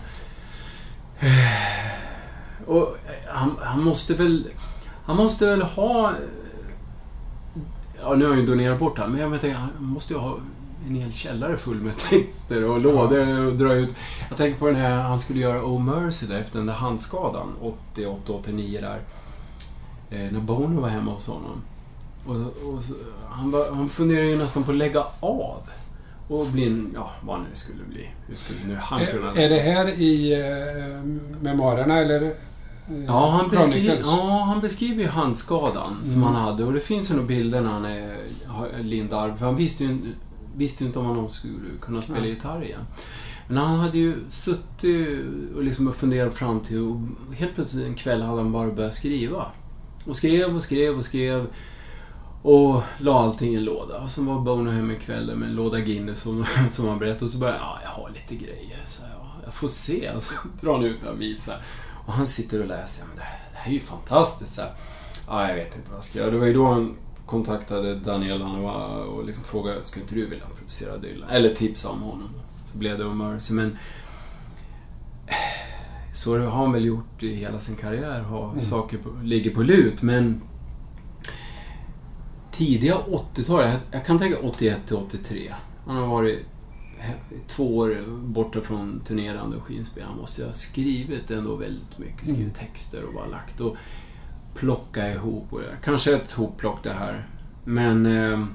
Och 2.66 2.96
han, 3.28 3.56
han 3.60 3.84
måste 3.84 4.14
väl... 4.14 4.48
Han 5.04 5.16
måste 5.16 5.46
väl 5.46 5.62
ha... 5.62 6.12
Ja, 8.00 8.14
nu 8.14 8.24
har 8.24 8.32
jag 8.32 8.40
ju 8.40 8.46
donerat 8.46 8.78
bort 8.78 8.98
han, 8.98 9.10
men 9.10 9.20
jag 9.20 9.30
menar, 9.30 9.50
han 9.54 9.70
måste 9.78 10.12
ju 10.12 10.18
ha 10.18 10.38
en 10.88 10.94
hel 10.94 11.12
källare 11.12 11.56
full 11.56 11.80
med 11.80 11.96
texter 12.10 12.64
och 12.64 12.80
lådor 12.80 13.44
och 13.46 13.56
dra 13.56 13.72
ut. 13.74 13.94
Jag 14.28 14.38
tänker 14.38 14.58
på 14.58 14.66
den 14.66 14.76
här 14.76 15.02
han 15.02 15.18
skulle 15.18 15.40
göra 15.40 15.64
Oh 15.64 15.80
Mercy 15.82 16.26
där 16.26 16.38
efter 16.40 16.58
den 16.58 16.66
där 16.66 16.74
handskadan 16.74 17.52
88-89 17.94 18.80
där. 18.80 19.00
Eh, 20.10 20.32
när 20.32 20.40
Bono 20.40 20.80
var 20.80 20.88
hemma 20.88 21.12
hos 21.12 21.26
honom. 21.26 21.62
Och, 22.28 22.74
och 22.74 22.82
så, 22.82 22.94
han, 23.30 23.50
var, 23.50 23.70
han 23.72 23.88
funderade 23.88 24.26
ju 24.28 24.38
nästan 24.38 24.64
på 24.64 24.70
att 24.70 24.76
lägga 24.76 25.04
av. 25.20 25.60
Och 26.28 26.46
bli 26.46 26.66
en, 26.66 26.90
ja 26.94 27.10
vad 27.22 27.40
nu 27.40 27.46
skulle 27.54 27.84
bli. 27.88 28.08
Hur 28.26 28.34
skulle 28.36 28.58
nu 28.66 28.74
han 28.74 29.06
kunna... 29.06 29.32
Är, 29.32 29.38
är 29.38 29.48
det 29.48 29.60
här 29.60 29.88
i 29.88 30.32
eh, 30.32 31.02
memoarerna 31.42 31.98
eller? 31.98 32.22
eh, 32.22 32.30
Ja 33.06 33.30
han, 33.30 33.50
beskriver, 33.50 33.98
ja, 34.04 34.44
han 34.46 34.60
beskriver 34.60 35.02
ju 35.02 35.08
handskadan 35.08 35.98
som 36.04 36.12
Mm. 36.12 36.24
han 36.24 36.34
hade. 36.34 36.64
Och 36.64 36.72
det 36.72 36.80
finns 36.80 37.10
ju 37.10 37.14
några 37.14 37.26
bilder 37.28 37.60
när 37.60 37.70
han 37.70 37.84
är 37.84 38.16
har 38.46 38.68
lindarm. 38.82 39.38
För 39.38 39.46
han 39.46 39.56
visste 39.56 39.84
ju, 39.84 39.98
visste 40.56 40.84
ju 40.84 40.86
inte 40.86 40.98
om 40.98 41.06
han 41.06 41.30
skulle 41.30 41.58
kunna 41.80 42.02
spela 42.02 42.20
Nej. 42.20 42.30
gitarr 42.30 42.64
igen. 42.64 42.80
Men 43.48 43.56
han 43.56 43.78
hade 43.78 43.98
ju 43.98 44.14
suttit 44.30 45.24
och 45.56 45.62
liksom 45.64 45.92
funderat 45.94 46.34
fram 46.34 46.60
till 46.60 46.78
och 46.78 47.00
helt 47.36 47.54
plötsligt 47.54 47.86
en 47.86 47.94
kväll 47.94 48.22
hade 48.22 48.42
han 48.42 48.52
bara 48.52 48.70
börjat 48.70 48.94
skriva. 48.94 49.46
Och 50.06 50.16
skrev 50.16 50.56
och 50.56 50.62
skrev 50.62 50.98
och 50.98 51.04
skrev. 51.04 51.46
Och 52.42 52.82
la 52.98 53.20
allting 53.20 53.52
i 53.52 53.54
en 53.54 53.64
låda. 53.64 53.98
Och 54.00 54.10
så 54.10 54.22
var 54.22 54.40
Bono 54.40 54.70
hem 54.70 54.90
en 54.90 55.00
kväll 55.00 55.36
med 55.36 55.48
en 55.48 55.54
låda 55.54 55.78
Guinness 55.80 56.20
som, 56.20 56.44
som 56.70 56.88
han 56.88 56.98
berättade. 56.98 57.24
Och 57.24 57.30
så 57.30 57.38
började 57.38 57.58
ja, 57.58 57.78
jag 57.82 57.90
har 57.90 58.10
lite 58.10 58.34
grejer. 58.44 58.78
Så 58.84 59.02
jag, 59.02 59.10
ja, 59.20 59.32
jag 59.44 59.54
får 59.54 59.68
se. 59.68 60.10
Och 60.16 60.22
så 60.22 60.32
drar 60.60 60.72
han 60.72 60.84
ut 60.84 61.02
och 61.04 61.20
visar. 61.20 61.62
Och 62.06 62.12
han 62.12 62.26
sitter 62.26 62.60
och 62.60 62.66
läser. 62.66 63.04
Men 63.06 63.16
det, 63.16 63.22
det 63.52 63.58
här 63.58 63.70
är 63.70 63.74
ju 63.74 63.80
fantastiskt. 63.80 64.54
Så 64.54 64.60
här. 64.60 64.72
Ja, 65.26 65.48
jag 65.48 65.54
vet 65.56 65.76
inte 65.76 65.90
vad 65.90 65.96
jag 65.96 66.04
ska 66.04 66.18
göra. 66.18 66.30
Det 66.30 66.38
var 66.38 66.46
ju 66.46 66.54
då 66.54 66.66
han 66.66 66.96
kontaktade 67.26 67.94
Daniel 67.94 68.38
Lanois 68.38 69.06
och 69.08 69.24
liksom 69.24 69.44
frågade 69.44 69.84
skulle 69.84 70.02
inte 70.02 70.14
du 70.14 70.26
vilja 70.26 70.44
producera 70.56 70.96
Dylan? 70.96 71.28
Eller 71.30 71.54
tipsa 71.54 71.88
om 71.88 72.02
honom. 72.02 72.28
Så 72.72 72.78
blev 72.78 72.98
det 72.98 73.04
om 73.04 73.18
Mercy. 73.18 73.54
Men 73.54 73.76
så 76.14 76.38
har 76.38 76.50
han 76.50 76.72
väl 76.72 76.84
gjort 76.84 77.22
i 77.22 77.34
hela 77.34 77.60
sin 77.60 77.76
karriär. 77.76 78.20
Ha 78.20 78.44
Mm. 78.50 78.60
saker 78.60 78.98
på, 78.98 79.08
ligger 79.22 79.54
på 79.54 79.62
lut. 79.62 80.02
Men 80.02 80.40
tidiga 82.58 82.96
80-tal, 83.34 83.70
jag, 83.90 84.06
kan 84.06 84.18
tänka 84.18 84.38
81 84.38 84.78
till 84.86 84.96
83. 84.96 85.54
Han 85.86 85.96
har 85.96 86.06
varit 86.06 86.46
två 87.48 87.76
år 87.76 88.04
borta 88.08 88.60
från 88.60 89.00
turnerande 89.06 89.56
och 89.56 89.62
skivspel. 89.62 90.04
Han 90.08 90.16
måste 90.18 90.40
ju 90.40 90.46
ha 90.46 90.54
skrivit 90.54 91.30
ändå 91.30 91.56
väldigt 91.56 91.98
mycket. 91.98 92.22
Skrivit 92.28 92.40
Mm. 92.40 92.68
texter 92.72 93.04
och 93.04 93.14
bara 93.14 93.26
lagt 93.26 93.60
och 93.60 93.76
plocka 94.54 95.12
ihop. 95.12 95.52
Och 95.52 95.60
kanske 95.84 96.14
ett 96.16 96.32
hopplock 96.32 96.82
det 96.82 96.92
här. 96.92 97.26
Men 97.64 98.06
eh, 98.06 98.46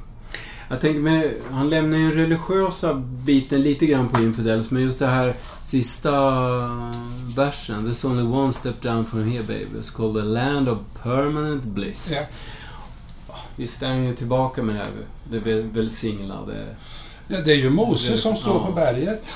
jag 0.70 0.82
tänker 0.82 1.00
mig, 1.02 1.42
han 1.52 1.70
lämnar 1.70 1.98
ju 1.98 2.04
den 2.08 2.14
religiösa 2.14 2.94
biten 3.26 3.62
lite 3.62 3.86
grann 3.86 4.10
på 4.10 4.22
Infidels. 4.22 4.72
Men 4.72 4.82
just 4.82 5.00
det 5.00 5.08
här 5.08 5.34
sista 5.64 6.12
versen. 7.36 7.88
There's 7.88 8.06
only 8.06 8.24
one 8.24 8.54
step 8.54 8.82
down 8.82 9.06
from 9.06 9.24
here 9.32 9.44
baby. 9.44 9.80
It's 9.80 9.96
called 9.96 10.16
the 10.16 10.30
land 10.30 10.70
of 10.70 10.78
permanent 11.04 11.64
bliss. 11.64 12.12
Ja. 12.12 12.22
Visst 13.56 13.82
är 13.82 13.88
han 13.88 14.06
ju 14.06 14.14
tillbaka 14.16 14.64
med 14.64 14.76
det 14.76 14.80
här 14.80 14.92
det 15.30 15.40
väl- 15.40 15.70
välsignade... 15.70 16.76
Ja, 17.28 17.38
det 17.46 17.52
är 17.52 17.56
ju 17.56 17.70
Mose 17.70 18.18
som 18.18 18.36
står 18.36 18.54
Ja. 18.56 18.66
på 18.66 18.72
berget 18.72 19.36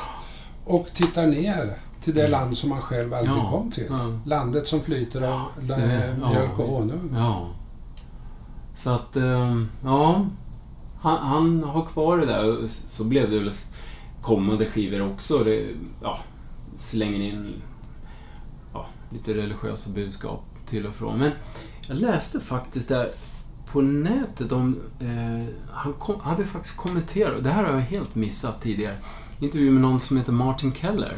och 0.65 0.87
tittar 0.93 1.27
ner 1.27 1.73
till 2.03 2.13
det 2.13 2.27
land 2.27 2.57
som 2.57 2.71
han 2.71 2.81
själv 2.81 3.13
aldrig 3.13 3.37
Ja. 3.37 3.49
kom 3.51 3.71
till. 3.71 3.85
Ja. 3.89 4.19
Landet 4.25 4.67
som 4.67 4.81
flyter 4.81 5.21
av 5.21 5.41
mjölk 6.31 6.59
och 6.59 6.65
honung. 6.67 7.15
Så 8.77 8.89
att, 8.89 9.15
eh, 9.15 9.55
ja. 9.83 10.25
Han, 11.01 11.17
han 11.27 11.63
har 11.63 11.85
kvar 11.85 12.17
det 12.17 12.25
där. 12.25 12.67
Så 12.67 13.03
blev 13.03 13.31
det 13.31 13.39
väl 13.39 13.51
kommande 14.21 14.65
skivor 14.65 15.11
också. 15.13 15.37
Det, 15.43 15.67
ja, 16.03 16.17
slänger 16.77 17.19
in 17.19 17.53
ja, 18.73 18.85
lite 19.09 19.33
religiösa 19.33 19.89
budskap 19.89 20.43
till 20.69 20.85
och 20.85 20.95
från. 20.95 21.19
Men 21.19 21.31
jag 21.87 21.97
läste 21.97 22.39
faktiskt 22.39 22.89
där 22.89 23.09
på 23.71 23.81
nätet 23.81 24.51
om... 24.51 24.79
Eh, 24.99 25.45
han 25.71 25.93
kom, 25.93 26.19
hade 26.19 26.45
faktiskt 26.45 26.77
kommenterat, 26.77 27.43
det 27.43 27.49
här 27.49 27.63
har 27.63 27.73
jag 27.73 27.79
helt 27.79 28.15
missat 28.15 28.61
tidigare. 28.61 28.95
Intervju 29.39 29.71
med 29.71 29.81
någon 29.81 29.99
som 29.99 30.17
heter 30.17 30.31
Martin 30.31 30.73
Keller. 30.73 31.17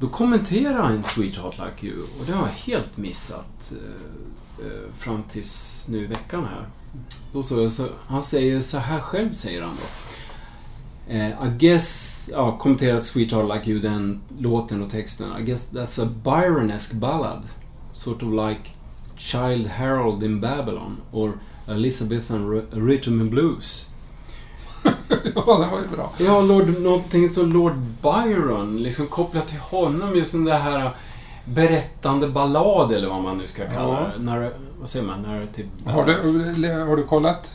Då 0.00 0.08
kommenterade 0.08 0.82
han 0.82 1.04
Sweetheart 1.04 1.58
Like 1.58 1.86
You 1.86 2.02
och 2.02 2.26
det 2.26 2.32
har 2.32 2.46
jag 2.46 2.54
helt 2.54 2.96
missat 2.96 3.72
eh, 3.72 4.66
eh, 4.66 4.92
fram 4.98 5.22
tills 5.22 5.86
nu 5.88 6.04
i 6.04 6.06
veckan 6.06 6.44
här. 6.44 6.68
Då 7.32 7.42
så, 7.42 7.70
så, 7.70 7.86
han 8.06 8.22
säger 8.22 8.60
så 8.60 8.78
här 8.78 9.00
själv, 9.00 9.32
säger 9.32 9.62
han 9.62 9.76
då. 9.76 9.82
Eh, 11.12 11.28
I 11.28 11.58
guess, 11.58 12.28
ja, 12.32 12.58
kommenterat 12.58 13.06
Sweetheart 13.06 13.54
Like 13.54 13.70
You, 13.70 13.80
den 13.80 14.20
låten 14.38 14.82
och 14.82 14.90
texten. 14.90 15.38
I 15.38 15.42
guess 15.42 15.72
that's 15.72 16.02
a 16.02 16.08
Byronesque 16.24 16.96
ballad. 16.96 17.42
Sort 17.92 18.22
of 18.22 18.32
like 18.32 18.70
Child 19.24 19.66
Harold 19.66 20.22
in 20.22 20.40
Babylon 20.40 20.96
or 21.12 21.32
Elizabethan 21.68 22.62
rhythm 22.70 23.20
and 23.20 23.30
blues. 23.30 23.86
ja, 24.84 25.58
det 25.58 25.66
var 25.70 25.78
ju 25.90 25.96
bra. 25.96 26.12
Ja, 26.18 26.40
Lord, 26.40 26.80
någonting 26.80 27.30
som 27.30 27.52
Lord 27.52 27.74
Byron, 28.02 28.82
liksom 28.82 29.06
kopplat 29.06 29.48
till 29.48 29.58
honom, 29.58 30.14
just 30.16 30.32
den 30.32 30.44
där 30.44 30.58
här 30.58 30.96
berättande 31.44 32.28
ballad 32.28 32.92
eller 32.92 33.08
vad 33.08 33.22
man 33.22 33.38
nu 33.38 33.46
ska 33.46 33.64
kalla 33.66 33.88
Ja. 33.88 34.10
det. 34.18 34.24
Narr- 34.30 34.50
vad 34.80 34.88
säger 34.88 35.06
man? 35.06 35.22
Narrative 35.22 35.68
Har 35.86 36.04
du, 36.06 36.12
har 36.90 36.96
du 36.96 37.02
kollat? 37.02 37.50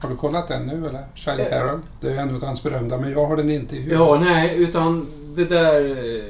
Har 0.00 0.08
du 0.10 0.16
kollat 0.16 0.48
den 0.48 0.62
nu 0.66 0.88
eller? 0.88 1.04
Charlie 1.14 1.42
Eh. 1.50 1.58
Harold? 1.58 1.82
Det 2.00 2.06
är 2.08 2.12
ju 2.12 2.18
en 2.18 2.34
av 2.34 2.44
hans 2.44 2.62
berömda, 2.62 2.98
men 2.98 3.10
jag 3.10 3.26
har 3.26 3.36
den 3.36 3.50
inte 3.50 3.76
i 3.76 3.78
huvudet. 3.80 3.98
Ja, 3.98 4.18
nej, 4.20 4.54
utan 4.56 5.06
det 5.36 5.44
där 5.44 5.80
eh, 5.80 6.24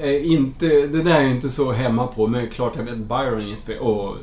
inte, 0.00 0.66
det 0.66 1.02
där 1.02 1.20
är 1.20 1.28
inte 1.28 1.50
så 1.50 1.72
hemma 1.72 2.06
på. 2.06 2.26
Men 2.26 2.48
klart 2.48 2.76
jag 2.76 2.84
vet 2.84 2.98
Byron 2.98 3.54
och 3.80 4.16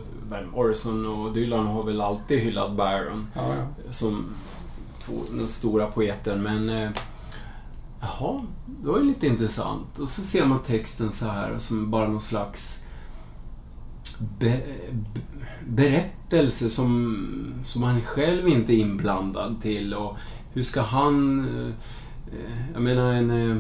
Orson 0.54 1.06
och 1.06 1.34
Dylan 1.34 1.68
har 1.68 1.84
väl 1.84 2.02
alltid 2.02 2.40
hyllat 2.40 2.72
Byron 2.72 3.28
Ja, 3.36 3.42
ja. 3.88 3.94
som 3.94 4.26
två, 5.06 5.14
den 5.38 5.48
stora 5.48 5.86
poeten. 5.86 6.44
Men 6.44 6.70
eh, 6.70 6.90
jaha, 8.02 8.42
det 8.66 8.88
var 8.90 8.98
ju 9.00 9.04
lite 9.04 9.28
intressant. 9.28 10.00
Och 10.00 10.10
så 10.10 10.22
ser 10.22 10.46
man 10.46 10.60
texten 10.60 11.12
så 11.12 11.26
här 11.26 11.58
som 11.60 11.92
bara 11.92 12.08
någon 12.08 12.22
slags 12.22 12.84
be, 14.40 14.62
be, 15.14 15.20
berättelse 15.68 16.70
som, 16.70 17.26
som 17.64 17.84
han 17.84 18.02
själv 18.02 18.48
inte 18.48 18.74
är 18.74 18.78
inblandad 18.78 19.62
till. 19.62 19.94
Och 19.94 20.18
hur 20.54 20.64
ska 20.64 20.82
han... 20.82 21.40
eh, 21.66 21.74
Jag 22.74 22.82
menar 22.82 23.14
en, 23.14 23.32
eh, 23.52 23.58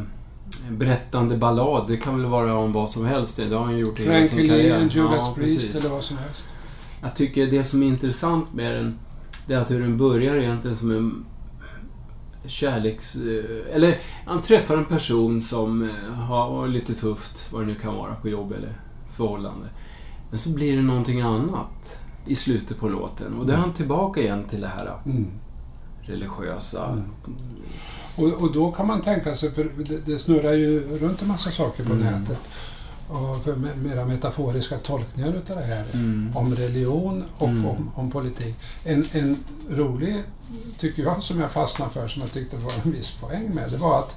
en 0.68 0.78
berättande 0.78 1.38
ballad, 1.38 1.88
det 1.88 1.98
kan 1.98 2.18
väl 2.22 2.26
vara 2.30 2.58
om 2.58 2.74
vad 2.74 2.90
som 2.90 3.06
helst. 3.06 3.38
Det 3.38 3.56
har 3.56 3.66
han 3.66 3.78
gjort 3.78 4.00
i 4.00 4.04
hela 4.04 4.26
sin 4.26 4.50
karriär. 4.50 4.80
Lee, 4.80 4.90
Judas 4.92 5.16
Ja, 5.28 5.34
Priest 5.36 5.68
precis. 5.68 5.86
eller 5.86 5.96
vad 5.96 6.04
som 6.04 6.18
helst. 6.18 6.46
Jag 7.02 7.16
tycker 7.16 7.48
det 7.48 7.64
som 7.64 7.84
är 7.84 7.88
intressant 7.88 8.54
med 8.54 8.76
den, 8.76 9.00
det 9.48 9.54
är 9.54 9.58
att 9.60 9.72
hur 9.72 9.80
den 9.82 9.98
börjar 9.98 10.36
egentligen 10.36 10.76
som 10.78 10.92
en 10.92 11.26
kärleks... 12.46 13.16
eh, 13.16 13.76
Eller 13.76 14.00
han 14.26 14.42
träffar 14.42 14.78
en 14.78 14.86
person 14.86 15.42
som 15.42 15.84
eh, 15.90 16.14
har 16.14 16.68
lite 16.68 16.94
tufft, 16.94 17.52
vad 17.54 17.62
det 17.62 17.66
nu 17.66 17.76
kan 17.76 17.96
vara, 17.96 18.16
på 18.16 18.30
jobb 18.30 18.52
eller 18.52 18.78
förhållande. 19.16 19.68
Men 20.30 20.40
så 20.40 20.50
blir 20.50 20.76
det 20.76 20.82
någonting 20.84 21.22
annat 21.22 21.98
i 22.26 22.36
slutet 22.36 22.80
på 22.80 22.88
låten. 22.90 23.34
Och 23.34 23.46
då 23.46 23.54
är 23.54 23.58
han 23.58 23.74
tillbaka 23.74 24.22
igen 24.22 24.44
till 24.50 24.62
det 24.62 24.68
här 24.68 24.98
Mm. 25.06 25.28
religiösa. 26.02 26.86
Mm. 26.92 27.04
Och, 28.16 28.28
och 28.34 28.52
då 28.54 28.72
kan 28.72 28.88
man 28.88 29.02
tänka 29.02 29.36
sig, 29.36 29.52
för 29.52 29.64
det, 29.78 29.98
det 30.06 30.20
snurrar 30.20 30.54
ju 30.54 30.98
runt 31.00 31.22
en 31.22 31.28
massa 31.28 31.52
saker 31.52 31.84
på 31.86 31.94
Mm. 31.94 32.06
nätet. 32.06 32.38
Och 33.08 33.44
för 33.44 33.56
me- 33.56 33.76
mera 33.76 34.06
metaforiska 34.06 34.78
tolkningar 34.78 35.34
utav 35.34 35.58
det 35.58 35.64
här. 35.64 35.86
Mm. 35.94 36.32
Om 36.36 36.56
religion 36.56 37.24
och 37.38 37.48
Mm. 37.48 37.66
om, 37.66 37.92
om 37.96 38.12
politik. 38.12 38.56
En, 38.84 39.08
en 39.12 39.38
rolig, 39.70 40.24
tycker 40.80 41.04
jag, 41.04 41.24
som 41.24 41.40
jag 41.40 41.52
fastnade 41.52 41.92
för, 41.92 42.08
som 42.08 42.22
jag 42.22 42.32
tyckte 42.32 42.58
var 42.58 42.72
en 42.86 42.92
viss 42.92 43.12
poäng 43.12 43.50
med, 43.56 43.72
det 43.72 43.78
var 43.78 44.00
att 44.00 44.16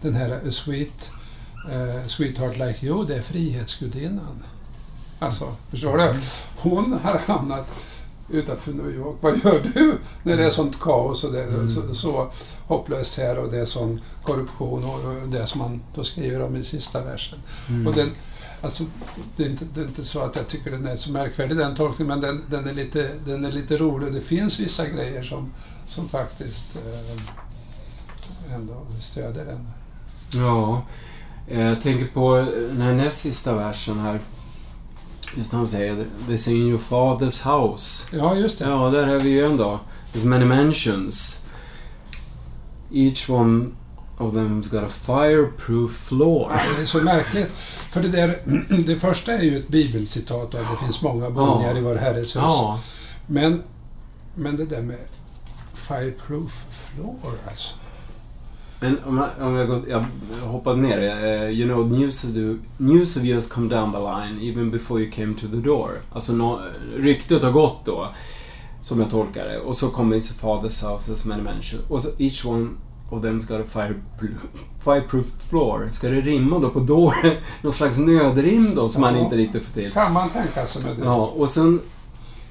den 0.00 0.14
här 0.14 0.40
Sweet, 0.50 1.10
eh, 1.72 2.06
Sweetheart 2.08 2.56
Like 2.58 2.86
You, 2.86 3.04
det 3.06 3.14
är 3.16 3.22
Frihetsgudinnan. 3.22 4.44
Alltså, 5.18 5.54
förstår 5.70 5.96
du? 5.98 6.20
Hon 6.56 6.98
har 7.02 7.18
hamnat 7.26 7.66
utanför 8.34 8.72
New 8.72 8.90
York. 8.94 9.16
Vad 9.20 9.44
gör 9.44 9.62
du 9.74 9.98
när 10.22 10.36
det 10.36 10.44
är 10.46 10.50
sånt 10.50 10.80
kaos 10.80 11.24
och 11.24 11.32
det 11.32 11.42
är 11.42 11.48
Mm. 11.48 11.68
så, 11.68 11.94
så 11.94 12.30
hopplöst 12.66 13.18
här 13.18 13.38
och 13.38 13.50
det 13.50 13.58
är 13.58 13.64
sån 13.64 14.00
korruption 14.22 14.84
och 14.84 14.94
och 15.22 15.28
det 15.28 15.46
som 15.46 15.58
man 15.58 15.82
då 15.94 16.04
skriver 16.04 16.42
om 16.42 16.56
i 16.56 16.64
sista 16.64 17.00
versen. 17.04 17.38
Mm. 17.68 17.86
Och 17.86 17.94
den, 17.94 18.10
alltså, 18.62 18.84
det, 19.36 19.44
är 19.44 19.50
inte, 19.50 19.64
det 19.74 19.80
är 19.80 19.84
inte 19.84 20.04
så 20.04 20.20
att 20.20 20.36
jag 20.36 20.48
tycker 20.48 20.70
den 20.70 20.86
är 20.86 20.96
så 20.96 21.12
märkvärdig 21.12 21.56
den 21.58 21.74
tolkningen, 21.76 22.08
men 22.08 22.20
den, 22.20 22.42
den, 22.50 22.68
är, 22.68 22.72
lite, 22.74 23.10
den 23.26 23.44
är 23.44 23.52
lite 23.52 23.76
rolig. 23.76 24.12
Det 24.12 24.20
finns 24.20 24.60
vissa 24.60 24.86
grejer 24.88 25.22
som, 25.22 25.52
som 25.86 26.08
faktiskt 26.08 26.76
eh, 26.76 28.54
ändå 28.54 28.86
stöder 29.00 29.44
den. 29.44 29.68
Ja, 30.30 30.82
eh, 31.48 31.60
jag 31.60 31.82
tänker 31.82 32.06
på 32.06 32.36
den 32.68 32.80
här 32.80 32.92
näst 32.92 33.20
sista 33.20 33.54
versen 33.54 33.98
här. 33.98 34.20
Just 35.36 35.52
när 35.52 35.58
han 35.58 35.68
säger 35.68 36.06
This 36.28 36.48
in 36.48 36.56
your 36.68 36.80
father's 36.90 37.44
house. 37.60 38.04
Ja, 38.12 38.34
just 38.36 38.58
det. 38.58 38.64
Ja, 38.68 38.90
där 38.90 39.06
har 39.06 39.16
vi 39.18 39.30
ju 39.30 39.44
en 39.46 39.56
då. 39.56 39.80
There's 40.12 40.24
many 40.26 40.44
mansions. 40.44 41.40
Each 42.92 43.30
one 43.30 43.66
of 44.18 44.34
them's 44.34 44.68
got 44.70 44.82
a 44.84 44.88
fireproof 45.06 45.90
floor. 45.90 46.50
Ja, 46.52 46.60
Det 46.76 46.82
är 46.82 46.86
så 46.86 46.98
märkligt. 46.98 47.48
För 47.90 48.02
det 48.02 48.08
där, 48.08 48.38
det 48.86 48.96
första 48.96 49.32
är 49.32 49.42
ju 49.42 49.58
ett 49.58 49.68
bibelcitat 49.68 50.54
och 50.54 50.60
det 50.60 50.76
finns 50.84 51.02
många 51.02 51.30
boningar 51.30 51.70
Ja. 51.72 51.78
i 51.78 51.80
vår 51.80 51.96
Herres 51.96 52.26
hus. 52.26 52.34
Ja, 52.34 52.80
Men, 53.26 53.62
men 54.34 54.56
det 54.56 54.64
där 54.64 54.82
med 54.82 54.98
fireproof 55.74 56.64
floor 56.70 57.32
alltså. 57.48 57.74
Men 58.80 58.98
om 59.06 59.18
jag, 59.18 59.46
om 59.48 59.54
jag, 59.54 59.68
går, 59.68 59.82
jag 59.88 60.04
hoppade 60.46 60.80
ner. 60.80 60.98
eh, 60.98 61.50
you 61.50 61.68
know, 61.68 61.92
news 61.92 62.24
of, 62.24 62.34
the, 62.34 62.56
news 62.76 63.16
of 63.16 63.24
you 63.24 63.34
has 63.34 63.46
come 63.46 63.68
down 63.68 63.92
the 63.92 63.98
line 63.98 64.50
even 64.50 64.70
before 64.70 65.00
you 65.00 65.10
came 65.10 65.34
to 65.34 65.46
the 65.48 65.56
door. 65.56 65.90
Alltså, 66.12 66.32
no, 66.32 66.60
ryktet 66.96 67.42
har 67.42 67.50
gått 67.52 67.84
då. 67.84 68.08
Som 68.82 69.00
jag 69.00 69.10
tolkar 69.10 69.44
det. 69.44 69.58
Och 69.60 69.76
så 69.76 69.88
kommer 69.90 70.14
his 70.14 70.32
father's 70.40 70.92
house 70.92 71.12
as 71.12 71.24
many 71.24 71.42
mentions. 71.42 71.82
Och 71.88 72.02
så 72.02 72.08
each 72.18 72.46
one 72.46 72.68
of 73.10 73.22
them's 73.24 73.46
got 73.48 73.60
a 73.60 73.64
fireproof, 73.72 74.40
fireproof 74.84 75.26
floor. 75.50 75.88
Ska 75.92 76.08
det 76.08 76.20
rimma 76.20 76.58
då 76.58 76.70
på 76.70 76.80
door? 76.80 77.14
Någon 77.62 77.72
slags 77.72 77.98
nödrim 77.98 78.74
då 78.74 78.88
som 78.88 79.00
man 79.00 79.14
Ja. 79.14 79.20
inte 79.24 79.36
riktigt 79.36 79.64
får 79.64 79.72
till. 79.72 79.92
Kan 79.92 80.12
man 80.12 80.28
tänka 80.28 80.66
sig 80.66 80.82
med 80.82 80.96
det? 80.96 81.04
Ja, 81.04 81.26
och 81.26 81.48
sen 81.50 81.80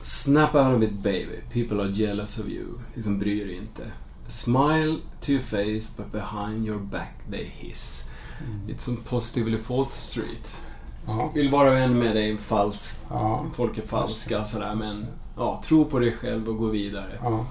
Snap 0.02 0.56
out 0.56 0.78
of 0.78 0.84
it 0.84 0.92
baby. 0.94 1.40
People 1.54 1.82
are 1.84 1.92
jealous 1.92 2.40
of 2.40 2.48
you. 2.48 2.66
Liksom 2.94 3.20
bryr 3.20 3.46
dig 3.46 3.56
inte. 3.56 3.84
Smile 4.28 4.98
to 5.22 5.32
your 5.32 5.42
face 5.42 5.88
but 5.98 6.12
behind 6.12 6.68
your 6.68 6.80
back 6.80 7.14
they 7.32 7.46
hiss. 7.46 8.10
Mm. 8.44 8.68
Lite 8.68 8.82
som 8.82 8.98
Positively 8.98 9.58
Fourth 9.58 9.96
Street. 9.96 10.62
Ja. 11.08 11.32
Vill 11.34 11.50
vara 11.50 11.70
vän 11.70 12.00
med 12.00 12.16
dig, 12.16 12.38
falsk. 12.38 13.00
Ja. 13.10 13.46
Folk 13.56 13.78
är 13.78 13.88
falska 13.88 14.46
sådär 14.46 14.76
men 14.76 15.08
ja, 15.38 15.62
tro 15.66 15.86
på 15.86 16.00
dig 16.00 16.12
själv 16.12 16.50
och 16.50 16.58
gå 16.58 16.68
vidare. 16.68 17.20
ja. 17.22 17.46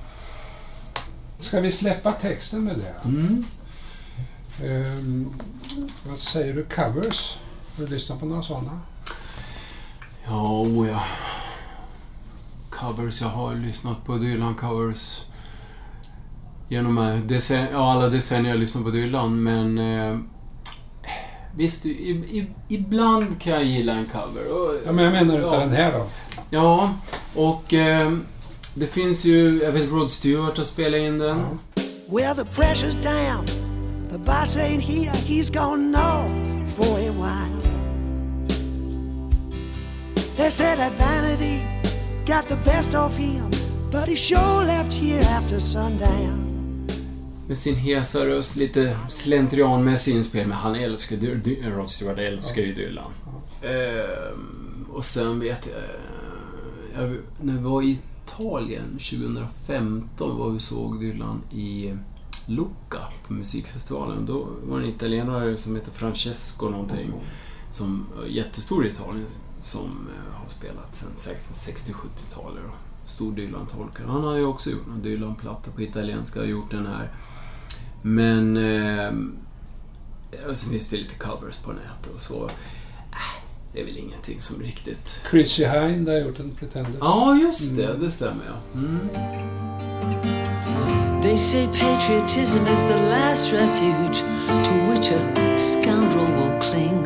Ska 1.39 1.61
vi 1.61 1.73
släppa 1.73 2.13
texten 2.13 2.65
med 2.65 2.79
det? 2.79 3.09
Mm. 3.09 3.45
Ehm, 4.65 5.35
vad 6.09 6.19
säger 6.19 6.55
du? 6.55 6.65
Covers? 6.65 7.39
Har 7.77 7.85
du 7.85 7.91
lyssnat 7.91 8.21
på 8.21 8.27
några 8.27 8.43
sådana? 8.43 8.81
Ja, 10.25 10.61
oh 10.61 10.89
ja. 10.89 11.03
Covers. 12.71 13.21
Jag 13.21 13.29
har 13.29 13.55
lyssnat 13.55 14.05
på 14.05 14.13
Dylan-covers 14.13 15.21
genom 16.73 16.99
eh, 16.99 17.15
decen- 17.27 17.69
ja, 17.73 17.93
alla 17.93 18.09
decennier 18.09 18.53
jag 18.53 18.61
lyssnat 18.61 18.85
på 18.85 18.91
Dylan, 18.91 19.43
men 19.43 19.79
eh, 19.79 20.19
visst, 21.57 21.87
i, 21.87 21.89
i, 21.89 22.47
ibland 22.69 23.41
kan 23.41 23.53
jag 23.53 23.65
gilla 23.65 23.93
en 23.93 24.07
cover. 24.07 24.53
Och, 24.53 24.75
Ja, 24.87 24.93
men 24.93 25.05
jag 25.05 25.13
menar 25.13 25.39
utav 25.39 25.53
Ja. 25.53 25.59
den 25.61 25.73
här 25.73 25.93
då. 25.93 26.07
Ja, 26.51 26.95
och 27.35 27.75
eh, 27.75 28.13
det 28.75 28.87
finns 28.87 29.25
ju, 29.25 29.63
jag 29.63 29.73
vet 29.73 29.91
Rod 29.91 30.11
Stewart 30.11 30.57
har 30.57 30.65
spelat 30.65 31.01
in 31.01 31.19
den. 31.19 31.39
Ja. 31.39 31.47
Well, 32.09 32.35
the 32.37 32.61
pressure's 32.61 33.03
down. 33.03 33.47
The 34.11 34.19
boss 34.19 34.57
ain't 34.57 34.81
here. 34.83 35.13
He's 35.13 35.51
gone 35.55 35.91
north 35.91 36.67
for 36.77 36.99
a 36.99 37.13
while. 37.13 37.63
They 40.37 40.51
said 40.51 40.79
that 40.79 40.93
vanity 40.99 41.63
got 42.27 42.49
the 42.49 42.57
best 42.71 42.95
of 42.95 43.17
him, 43.17 43.51
but 43.91 44.09
he 44.09 44.17
sure 44.17 44.65
left 44.65 44.93
here 44.93 45.23
after 45.39 45.61
sundown. 45.61 46.52
Med 47.49 47.59
sin 47.59 47.75
hesa 47.75 48.27
röst, 48.27 48.57
lite 48.57 48.97
slentrianmässig 49.09 50.17
inspel, 50.17 50.47
men 50.47 50.59
han 50.59 50.75
älskar 50.75 51.17
Dy- 51.17 51.71
Rod 51.77 51.91
Stewart 51.91 52.19
älskar 52.19 52.63
ju 52.63 52.75
Dylan. 52.75 53.13
Ehm, 53.63 54.87
och 54.93 55.05
sen 55.05 55.41
vet 55.41 55.69
jag, 55.73 55.77
eh, 55.77 57.03
jag... 57.11 57.17
När 57.43 57.53
vi 57.57 57.63
var 57.63 57.83
i 57.83 57.99
Italien 58.27 58.99
2015 58.99 60.39
var 60.39 60.51
vi 60.51 60.61
såg 60.61 61.01
Dylan 61.01 61.41
i 61.53 61.95
Lucca 62.47 62.99
på 63.27 63.33
musikfestivalen. 63.33 64.27
Då 64.27 64.49
var 64.65 64.81
det 64.81 64.87
en 64.87 64.91
italienare 64.95 65.57
som 65.59 65.77
heter 65.77 65.93
Francesco 65.93 66.69
någonting. 66.71 67.13
Som 67.71 68.07
är 68.23 68.27
jättestor 68.27 68.87
i 68.87 68.89
Italien. 68.91 69.27
Som 69.63 70.09
eh, 70.17 70.35
har 70.43 70.49
spelat 70.49 70.95
sedan 70.95 71.11
60-70-talet. 71.17 72.63
Stor 73.07 73.33
Dylan-tolkare. 73.33 74.07
Han 74.07 74.25
har 74.25 74.37
ju 74.37 74.45
också 74.45 74.71
gjort 74.71 74.87
en 74.95 75.03
Dylan-platta 75.03 75.71
på 75.71 75.83
italienska. 75.83 76.41
Har 76.41 76.47
gjort 76.47 76.71
den 76.71 76.87
här. 76.87 77.11
Men... 78.03 78.57
Eh, 78.57 79.13
och 80.49 80.57
så 80.57 80.71
finns 80.71 80.89
det 80.89 80.97
lite 80.97 81.15
covers 81.15 81.57
på 81.57 81.73
nätet 81.73 82.15
och 82.15 82.21
så. 82.21 82.45
Äh, 82.45 82.53
det 83.73 83.81
är 83.81 83.85
väl 83.85 83.99
ingenting 83.99 84.41
som 84.41 84.63
riktigt... 84.63 85.21
Chrissy 85.31 85.65
Hind 85.65 86.09
har 86.09 86.17
gjort 86.17 86.39
en 86.39 86.51
Pretender. 86.51 86.99
Ja, 87.01 87.37
just 87.37 87.77
det. 87.77 87.97
Det 87.97 88.11
stämmer 88.11 88.45
ja. 88.47 88.81
Mm. 88.81 89.09
They 91.23 91.37
say 91.37 91.67
patriotism 91.67 92.67
is 92.67 92.83
the 92.83 92.97
last 92.97 93.53
refuge 93.53 94.25
to 94.65 94.75
which 94.91 95.13
a 95.13 95.57
scoundrel 95.57 96.27
will 96.27 96.59
cling. 96.59 97.05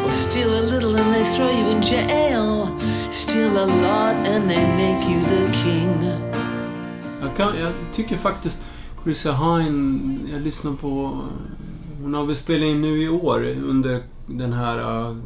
Well, 0.00 0.10
steal 0.10 0.48
a 0.48 0.62
little 0.62 0.96
and 0.96 1.14
they 1.14 1.22
throw 1.22 1.50
you 1.50 1.66
in 1.76 1.82
jail. 1.82 2.74
Steal 3.10 3.56
a 3.58 3.66
lot 3.66 4.26
and 4.26 4.48
they 4.48 4.64
make 4.76 5.06
you 5.10 5.20
the 5.20 5.52
king. 5.52 6.31
Jag, 7.36 7.48
kan, 7.48 7.58
jag 7.60 7.72
tycker 7.92 8.16
faktiskt 8.16 8.62
Chrissy 9.02 9.28
Hine, 9.28 10.18
jag 10.32 10.40
lyssnar 10.42 10.72
på... 10.72 11.20
Hon 12.02 12.14
har 12.14 12.24
väl 12.26 12.36
spelat 12.36 12.66
in 12.66 12.80
nu 12.80 13.02
i 13.02 13.08
år 13.08 13.44
under 13.48 14.02
den 14.26 14.52
här 14.52 15.08
uh, 15.08 15.16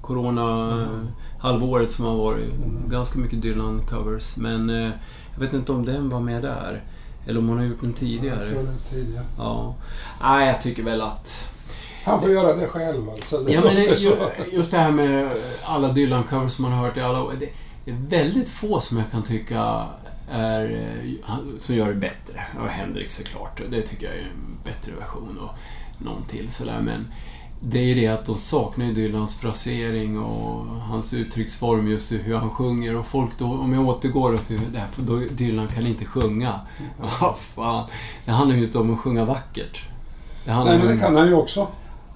Corona-halvåret 0.00 1.92
som 1.92 2.04
har 2.04 2.16
varit. 2.16 2.52
Ganska 2.88 3.18
mycket 3.18 3.42
Dylan-covers. 3.42 4.38
Men 4.38 4.70
uh, 4.70 4.90
jag 5.34 5.40
vet 5.40 5.52
inte 5.52 5.72
om 5.72 5.84
den 5.84 6.08
var 6.08 6.20
med 6.20 6.42
där. 6.42 6.82
Eller 7.26 7.38
om 7.40 7.48
hon 7.48 7.58
har 7.58 7.64
gjort 7.64 7.80
den 7.80 7.88
Jag 7.90 7.98
tidigare. 7.98 8.50
tror 8.50 8.62
det 8.62 8.96
tidigare. 8.96 9.24
Ja. 9.38 9.74
Nej, 10.22 10.46
jag 10.46 10.62
tycker 10.62 10.82
väl 10.82 11.00
att... 11.02 11.48
Han 12.04 12.20
får 12.20 12.30
göra 12.30 12.56
det 12.56 12.66
själv 12.66 13.10
alltså. 13.10 13.38
Det 13.38 13.52
Ja, 13.52 13.60
men 13.64 13.76
det, 13.76 13.82
ju- 13.82 14.16
just 14.52 14.70
det 14.70 14.78
här 14.78 14.92
med 14.92 15.30
alla 15.64 15.88
Dylan-covers 15.92 16.48
som 16.48 16.62
man 16.62 16.72
har 16.72 16.86
hört 16.86 16.96
i 16.96 17.00
alla 17.00 17.22
år. 17.22 17.34
Det 17.40 17.48
det 17.84 17.90
är 17.90 18.22
väldigt 18.22 18.48
få 18.48 18.80
som 18.80 18.98
jag 18.98 19.10
kan 19.10 19.22
tycka 19.22 19.86
är, 20.32 20.88
eh, 21.26 21.38
som 21.58 21.74
gör 21.74 21.88
det 21.88 21.94
bättre. 21.94 22.44
Ja, 22.56 22.66
Hendrix 22.66 23.14
såklart. 23.14 23.60
Det 23.70 23.82
tycker 23.82 24.06
jag 24.06 24.14
är 24.14 24.20
en 24.20 24.58
bättre 24.64 24.92
version 24.92 25.38
och 25.38 25.50
någon 25.98 26.24
till 26.24 26.50
sådär. 26.50 26.80
Men 26.80 27.06
det 27.60 27.78
är 27.78 27.94
det 27.94 28.08
att 28.08 28.26
de 28.26 28.36
saknar 28.36 28.86
ju 28.86 28.92
Dylans 28.92 29.34
frasering 29.34 30.18
och 30.18 30.66
hans 30.66 31.14
uttrycksform 31.14 31.88
just 31.88 32.12
i 32.12 32.18
hur 32.18 32.36
han 32.36 32.50
sjunger. 32.50 32.96
Och 32.96 33.06
folk 33.06 33.38
då, 33.38 33.46
om 33.46 33.72
jag 33.72 33.88
återgår 33.88 34.36
till 34.36 34.72
det 34.72 34.78
här, 34.78 34.86
för 34.86 35.02
då 35.02 35.16
Dylan 35.16 35.68
kan 35.68 35.86
inte 35.86 36.04
sjunga. 36.04 36.60
Vad 37.20 37.36
fan. 37.38 37.88
Det 38.24 38.30
handlar 38.30 38.56
ju 38.56 38.64
inte 38.64 38.78
om 38.78 38.94
att 38.94 39.00
sjunga 39.00 39.24
vackert. 39.24 39.82
Det 40.44 40.54
Nej, 40.54 40.78
men 40.78 40.86
det 40.86 40.98
kan 40.98 41.16
han 41.16 41.26
ju 41.26 41.34
också. 41.34 41.66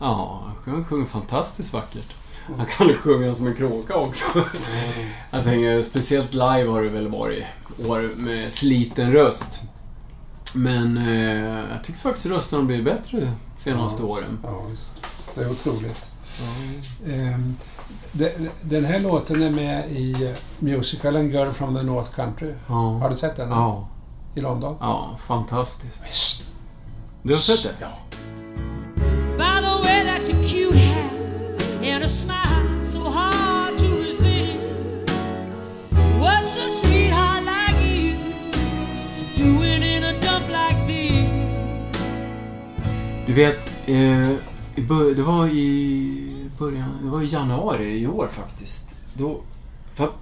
Ja, 0.00 0.44
han 0.64 0.84
sjunger 0.84 1.04
fantastiskt 1.04 1.72
vackert. 1.72 2.14
Han 2.56 2.66
kan 2.66 2.88
ju 2.88 2.96
sjunga 2.96 3.34
som 3.34 3.46
en 3.46 3.54
kråka 3.54 3.96
också. 3.96 4.24
Jag 5.30 5.44
tänker, 5.44 5.82
speciellt 5.82 6.32
live 6.34 6.66
har 6.70 6.82
det 6.82 6.88
väl 6.88 7.08
varit 7.08 7.44
år 7.86 8.10
med 8.16 8.52
sliten 8.52 9.12
röst. 9.12 9.60
Men 10.54 10.96
eh, 10.98 11.70
jag 11.72 11.84
tycker 11.84 12.00
faktiskt 12.00 12.26
rösten 12.26 12.58
har 12.58 12.66
blivit 12.66 12.84
bättre 12.84 13.32
senaste 13.56 14.02
Ja. 14.02 14.08
åren. 14.08 14.38
Ja, 14.42 14.62
visst. 14.70 14.92
Det 15.34 15.40
är 15.40 15.50
otroligt. 15.50 16.02
Ehm, 17.06 17.56
de- 18.12 18.48
Den 18.62 18.84
här 18.84 19.00
låten 19.00 19.42
är 19.42 19.50
med 19.50 19.90
i 19.90 20.24
eh, 20.24 20.30
musicalen 20.58 21.30
Girl 21.30 21.50
from 21.50 21.76
the 21.76 21.82
North 21.82 22.10
Country. 22.10 22.52
Har 22.66 23.00
Ja. 23.02 23.08
du 23.08 23.16
sett 23.16 23.36
den? 23.36 23.50
Ja, 23.50 23.88
I 24.34 24.40
London? 24.40 24.76
ja, 24.80 25.18
fantastiskt. 25.26 26.02
Visst. 26.10 26.42
Du 27.22 27.32
har 27.34 27.40
sett 27.40 27.62
det? 27.62 27.74
Ja. 27.80 27.88
And 31.88 32.04
a 32.04 32.08
smile 32.08 32.84
so 32.84 33.00
hard 33.00 33.78
to 33.78 33.86
resist. 33.86 34.58
What's 36.20 36.56
a 36.58 36.68
sweetheart 36.80 37.44
like 37.44 37.76
you 37.86 38.16
doing 39.36 39.82
in 39.82 40.02
a 40.02 40.12
dump 40.20 40.48
like 40.48 40.86
this? 40.86 41.26
Du 43.26 43.32
vet, 43.32 43.70
eh, 43.86 44.30
det 45.16 45.22
var 45.22 45.48
i 45.48 46.48
början, 46.58 46.98
det 47.02 47.10
var 47.10 47.22
i 47.22 47.26
januari 47.26 48.00
i 48.00 48.06
år 48.06 48.28
faktiskt. 48.32 48.94
Då, 49.14 49.40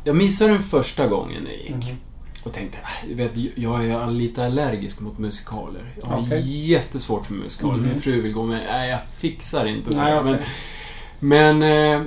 jag 0.05 0.17
missade 0.17 0.53
den 0.53 0.62
första 0.62 1.07
gången 1.07 1.49
jag 1.51 1.77
gick. 1.77 1.95
Och 2.45 2.53
tänkte, 2.53 2.79
äh, 2.79 3.09
du 3.09 3.15
vet, 3.15 3.33
jag 3.55 3.85
är 3.85 4.11
lite 4.11 4.45
allergisk 4.45 5.01
mot 5.01 5.19
musikaler. 5.19 5.95
Jag 6.01 6.07
har 6.07 6.21
Okej. 6.21 6.67
jättesvårt 6.71 7.27
för 7.27 7.35
musikaler. 7.35 7.83
Min 7.83 8.01
fru 8.01 8.21
vill 8.21 8.33
gå 8.33 8.43
med, 8.43 8.67
nej 8.71 8.91
jag 8.91 9.01
fixar 9.19 9.67
inte 9.67 9.93
så. 9.93 10.03
Nej. 10.03 10.25
Men, 10.25 10.39
men 11.25 11.62
eh, 11.62 12.03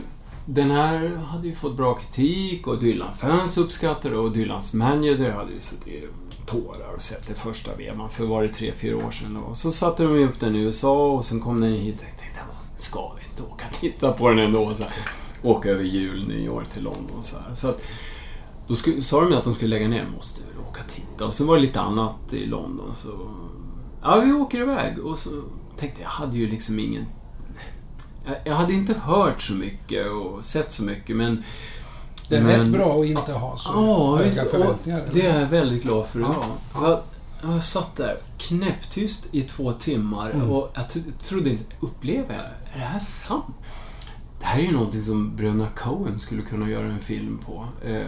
den 0.46 0.72
här 0.72 1.16
hade 1.16 1.48
ju 1.48 1.56
fått 1.56 1.78
bra 1.78 1.94
kritik 1.94 2.68
och 2.68 2.80
Dylan-fans 2.80 3.58
uppskattade 3.58 4.16
det 4.16 4.20
och 4.20 4.32
Dylans 4.32 4.74
manager 4.74 5.32
hade 5.32 5.54
ju 5.54 5.62
suttit 5.62 5.88
i 5.88 6.04
tårar 6.46 6.94
och 6.96 7.02
sett 7.02 7.28
det 7.28 7.34
första 7.34 7.76
vevan 7.76 8.10
för 8.10 8.26
var 8.26 8.44
det 8.44 8.50
tre, 8.50 8.72
fyra 8.72 8.98
år 8.98 9.12
sedan. 9.12 9.38
Och 9.38 9.58
så 9.58 9.72
satte 9.72 10.04
de 10.04 10.24
upp 10.24 10.40
den 10.40 10.56
i 10.56 10.60
USA 10.60 11.12
och 11.12 11.26
sen 11.26 11.40
kom 11.40 11.62
den 11.62 11.74
hit 11.74 11.96
och 11.98 12.08
jag 12.12 12.18
tänkte, 12.18 12.40
ska 12.76 13.14
vi 13.20 13.30
inte 13.30 13.44
åka 13.44 13.66
och 13.70 13.74
titta 13.74 14.12
på 14.12 14.30
den 14.30 14.40
ändå? 14.40 14.74
Så 14.74 14.84
här, 14.84 14.94
åka 15.44 15.70
över 15.70 15.84
jul, 15.84 16.28
nyår 16.28 16.66
till 16.74 16.84
London 16.84 17.18
och 17.18 17.26
så 17.26 17.38
här. 17.38 17.56
Så 17.56 17.68
att, 17.68 17.82
då 18.68 18.76
sa 19.02 19.22
de 19.22 19.32
ju 19.32 19.38
att 19.38 19.44
de 19.44 19.54
skulle 19.54 19.76
lägga 19.76 19.88
ner, 19.88 20.06
måste 20.16 20.42
väl 20.42 20.66
åka 20.70 20.82
och 20.84 20.90
titta. 20.90 21.26
Och 21.26 21.34
sen 21.34 21.48
var 21.48 21.56
det 21.56 21.62
lite 21.62 21.82
annat 21.82 22.34
i 22.34 22.46
London 22.46 22.96
så... 22.96 23.30
Ja, 24.02 24.22
vi 24.26 24.34
åker 24.34 24.62
iväg. 24.62 25.00
Och 25.00 25.20
så 25.20 25.30
tänkte 25.78 26.02
jag, 26.02 26.06
jag 26.06 26.12
hade 26.12 26.38
ju 26.38 26.50
liksom 26.50 26.80
ingen... 26.80 27.06
Jag, 28.44 28.56
hade 28.56 28.74
inte 28.74 28.94
hört 28.94 29.42
så 29.42 29.54
mycket 29.54 30.08
och 30.12 30.46
sett 30.46 30.72
så 30.72 30.84
mycket 30.84 31.16
men... 31.16 31.44
Det 32.30 32.36
är 32.38 32.42
men, 32.44 32.60
rätt 32.60 32.68
bra 32.68 33.00
att 33.00 33.06
inte 33.06 33.32
ha 33.34 33.58
så 33.58 33.70
Ja, 33.76 34.16
höga 34.16 34.30
visst. 34.30 34.52
Förväntningar. 34.52 35.02
det 35.14 35.28
är 35.28 35.40
jag 35.40 35.48
väldigt 35.48 35.84
glad 35.84 36.08
för 36.08 36.20
Ja, 36.20 36.26
idag. 36.32 36.46
Jag, 37.44 37.54
jag 37.54 37.64
satt 37.64 37.96
där 37.96 38.18
knäpptyst 38.38 39.28
i 39.32 39.42
två 39.42 39.72
timmar 39.72 40.30
Mm. 40.32 40.50
och 40.52 40.72
jag 40.76 40.86
trodde 41.24 41.50
inte, 41.50 41.64
upplever 41.80 42.34
jag, 42.36 42.44
är 42.74 42.80
det 42.80 42.86
här 42.86 43.00
sant? 43.00 43.46
Det 44.40 44.46
här 44.46 44.60
är 44.60 44.64
ju 44.64 44.72
någonting 44.72 45.04
som 45.04 45.36
bröderna 45.36 45.68
Coen 45.76 46.20
skulle 46.20 46.42
kunna 46.42 46.70
göra 46.70 46.86
en 46.86 47.00
film 47.00 47.38
på. 47.46 47.66
Eh, 47.86 48.02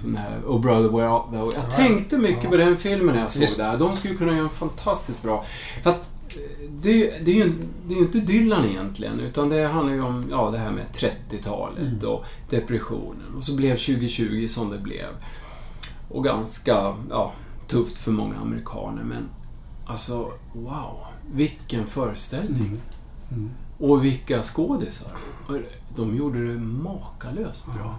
som 0.00 0.12
den 0.12 0.16
här 0.22 0.40
Oh 0.46 0.60
Brother 0.60 0.88
Where 0.88 1.08
Art 1.08 1.30
Thou? 1.30 1.36
Jag 1.38 1.54
Ja. 1.54 1.70
tänkte 1.70 2.18
mycket 2.18 2.44
Ja. 2.44 2.50
på 2.50 2.56
den 2.56 2.76
filmen 2.76 3.14
när 3.14 3.22
jag 3.22 3.30
såg 3.30 3.42
det 3.56 3.64
här. 3.64 3.78
De 3.78 3.96
skulle 3.96 4.14
kunna 4.14 4.32
göra 4.32 4.42
en 4.42 4.48
fantastiskt 4.48 5.22
bra... 5.22 5.44
För 5.82 5.90
att 5.90 6.08
det, 6.82 7.18
det, 7.24 7.30
är 7.40 7.44
ju, 7.44 7.52
det 7.86 7.94
är 7.94 7.98
ju 7.98 8.04
inte 8.04 8.18
Dylan 8.20 8.64
egentligen, 8.64 9.20
utan 9.20 9.48
det 9.48 9.66
handlar 9.66 9.94
ju 9.94 10.02
om 10.02 10.24
ja, 10.30 10.50
det 10.50 10.58
här 10.58 10.72
med 10.72 10.84
30-talet 10.92 11.78
Mm. 11.78 12.08
och 12.08 12.24
depressionen. 12.50 13.34
Och 13.36 13.44
så 13.44 13.56
blev 13.56 13.70
2020 13.70 14.46
som 14.46 14.70
det 14.70 14.78
blev. 14.78 15.08
Och 16.08 16.24
ganska 16.24 16.94
ja, 17.10 17.32
tufft 17.66 17.98
för 17.98 18.12
många 18.12 18.36
amerikaner, 18.36 19.02
men 19.02 19.28
alltså 19.86 20.32
wow, 20.52 20.98
vilken 21.34 21.86
föreställning. 21.86 22.80
Mm. 23.32 23.50
Och 23.78 24.04
vilka 24.04 24.42
skådisar. 24.42 25.12
De 25.96 26.16
gjorde 26.16 26.52
det 26.52 26.58
makalöst 26.60 27.64
bra. 27.66 27.96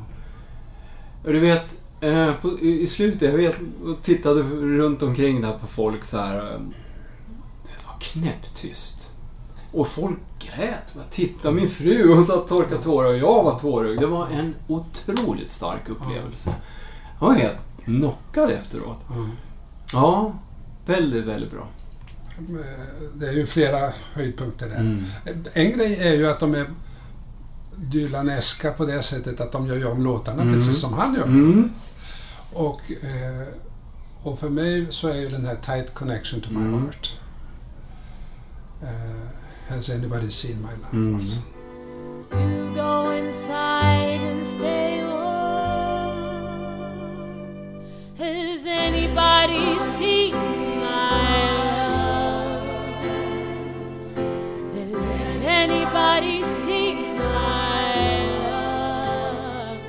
Och 1.24 1.34
du 1.34 1.40
vet, 1.40 1.82
eh, 2.02 2.34
i, 2.62 2.88
slutet, 2.88 3.22
jag 3.22 3.38
vet, 3.38 3.56
tittade 4.02 4.42
runt 4.42 5.04
omkring 5.04 5.42
där 5.42 5.58
på 5.58 5.68
folk 5.68 6.06
så 6.06 6.18
här. 6.18 6.60
Knäpptyst. 8.00 9.10
Och 9.72 9.88
folk 9.88 10.18
grät. 10.40 10.94
Jag 10.96 11.10
tittade, 11.12 11.54
min 11.56 11.70
fru 11.70 12.14
hon 12.14 12.24
satt 12.24 12.38
och 12.38 12.48
torkade 12.48 12.84
tårar 12.84 13.10
och 13.10 13.18
jag 13.18 13.44
var 13.44 13.60
tårögd. 13.60 14.00
Det 14.00 14.06
var 14.08 14.28
en 14.28 14.56
otroligt 14.68 15.52
stark 15.52 15.90
upplevelse. 15.90 16.56
Jag 17.20 17.28
var 17.28 17.34
helt 17.34 17.58
knockad 17.86 18.52
efteråt. 18.52 19.00
Mm. 19.16 19.30
Ja, 19.94 20.34
väldigt, 20.86 21.26
väldigt 21.26 21.52
bra. 21.52 21.68
Det 23.16 23.28
är 23.28 23.34
ju 23.34 23.46
flera 23.46 23.94
höjdpunkter 24.14 24.70
där. 24.70 24.80
Mm. 24.80 25.04
En 25.54 25.72
grej 25.72 25.96
är 26.08 26.14
ju 26.14 26.28
att 26.28 26.40
de 26.40 26.56
är 26.56 26.70
Dylaneska 27.76 28.72
på 28.72 28.86
det 28.86 29.02
sättet 29.02 29.42
att 29.42 29.52
de 29.52 29.68
gör 29.68 29.92
om 29.92 30.04
låtarna 30.04 30.42
Mm. 30.42 30.54
precis 30.54 30.80
som 30.80 30.94
han 30.94 31.14
gör. 31.16 31.24
Mm. 31.24 31.72
Och, 32.54 32.82
eh, 32.92 33.48
och 34.24 34.40
för 34.40 34.50
mig 34.50 34.88
så 34.90 35.08
är 35.08 35.16
ju 35.16 35.30
den 35.30 35.46
här 35.46 35.56
Tight 35.56 35.94
Connection 35.94 36.42
to 36.42 36.50
my 36.52 36.62
Mm. 36.62 36.82
heart. 36.84 37.12
Eh, 38.82 38.88
has 39.70 39.90
anybody 39.90 40.30
seen 40.32 40.62
my 40.62 40.70
love? 40.82 40.94
Mm. 40.94 41.16
Alltså. 41.16 41.42
You 42.32 42.72
go 42.76 43.12
inside 43.12 44.22
and 44.22 44.46
stay 44.46 45.04
warm. 45.04 45.18
Has 48.18 48.66
anybody 48.66 49.80
seen 49.80 50.36
my 50.80 51.52
love? 51.58 52.60
Has 54.76 55.42
anybody 55.42 56.42
seen 56.44 57.16
my 57.18 58.28
love? 58.44 59.80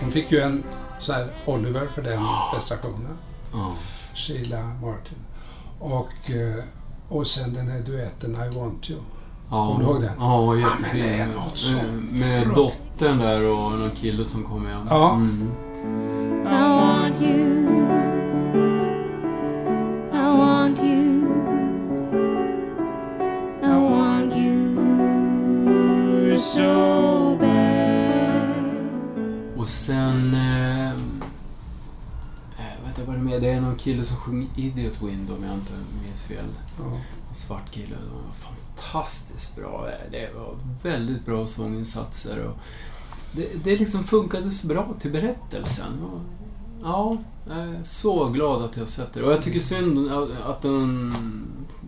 Hon 0.00 0.10
fick 0.10 0.32
ju 0.32 0.40
en 0.40 0.62
så 0.98 1.12
här 1.12 1.30
Oliver 1.46 1.86
för 1.86 2.02
den 2.02 2.22
prestationen. 2.52 3.18
Ja. 3.52 3.74
Sheila 4.14 4.62
Martin. 4.82 5.18
Och, 5.78 6.30
eh, 6.30 6.64
och 7.14 7.26
sen 7.26 7.54
den 7.54 7.68
här 7.68 7.80
duetten 7.80 8.34
I 8.34 8.58
want 8.58 8.90
you. 8.90 9.00
Ja. 9.50 9.66
Kommer 9.66 9.84
du 9.84 9.90
ihåg 9.90 10.00
den? 10.02 10.10
Ja, 10.18 10.44
Ja, 10.44 10.50
men 10.50 10.60
jättefin. 10.60 11.02
det 11.02 11.08
är 11.22 11.26
något 11.26 11.58
så 11.58 11.72
Med 12.12 12.46
bra. 12.46 12.54
dottern 12.54 13.18
där 13.18 13.50
och 13.50 13.72
någon 13.78 13.90
kille 13.90 14.24
som 14.24 14.44
kom 14.44 14.66
igen. 14.66 14.86
Ja. 14.90 15.14
Mm. 15.14 15.50
I 16.46 16.68
want 16.70 17.20
you. 17.22 17.64
I 20.12 20.38
want 20.38 20.78
you. 20.78 21.24
I 23.62 23.90
want 23.90 24.32
you 24.36 26.38
so 26.38 27.13
är 33.34 33.40
det 33.40 33.48
är 33.48 33.60
någon 33.60 33.76
kille 33.76 34.04
som 34.04 34.16
sjunger 34.16 34.48
Idiot 34.56 35.02
Wind 35.02 35.30
om 35.30 35.44
jag 35.44 35.54
inte 35.54 35.72
minns 36.04 36.22
fel. 36.22 36.44
Ja. 36.78 36.84
En 37.28 37.34
svart 37.34 37.70
kille. 37.70 37.96
Fantastiskt 38.34 39.56
bra. 39.56 39.88
Det 40.10 40.30
var 40.34 40.56
väldigt 40.82 41.26
bra 41.26 41.46
sånginsatser. 41.46 42.38
Och 42.38 42.56
det, 43.32 43.64
det 43.64 43.76
liksom 43.76 44.04
funkade 44.04 44.50
så 44.50 44.66
bra 44.66 44.94
till 45.00 45.12
berättelsen. 45.12 46.02
Och, 46.02 46.20
ja, 46.82 47.18
jag 47.48 47.56
är 47.56 47.80
så 47.84 48.28
glad 48.28 48.62
att 48.62 48.76
jag 48.76 48.88
sett 48.88 49.12
det. 49.12 49.22
Och 49.22 49.32
jag 49.32 49.42
tycker 49.42 49.60
synd 49.60 50.12
att 50.44 50.62
den... 50.62 51.14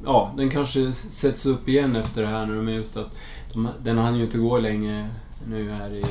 Ja, 0.05 0.33
den 0.37 0.51
kanske 0.51 0.93
sätts 0.93 1.47
upp 1.47 1.69
igen 1.69 1.97
efter 1.97 2.23
det 2.23 2.29
här 2.29 2.47
nu 2.47 2.63
med 2.63 2.75
just 2.75 2.97
att 2.97 3.17
de, 3.53 3.69
den 3.83 3.99
hann 3.99 4.17
ju 4.17 4.25
inte 4.25 4.39
gå 4.39 4.59
länge 4.59 5.11
nu 5.49 5.71
här 5.71 5.95
i, 5.95 6.05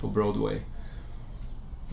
på 0.00 0.08
Broadway. 0.08 0.56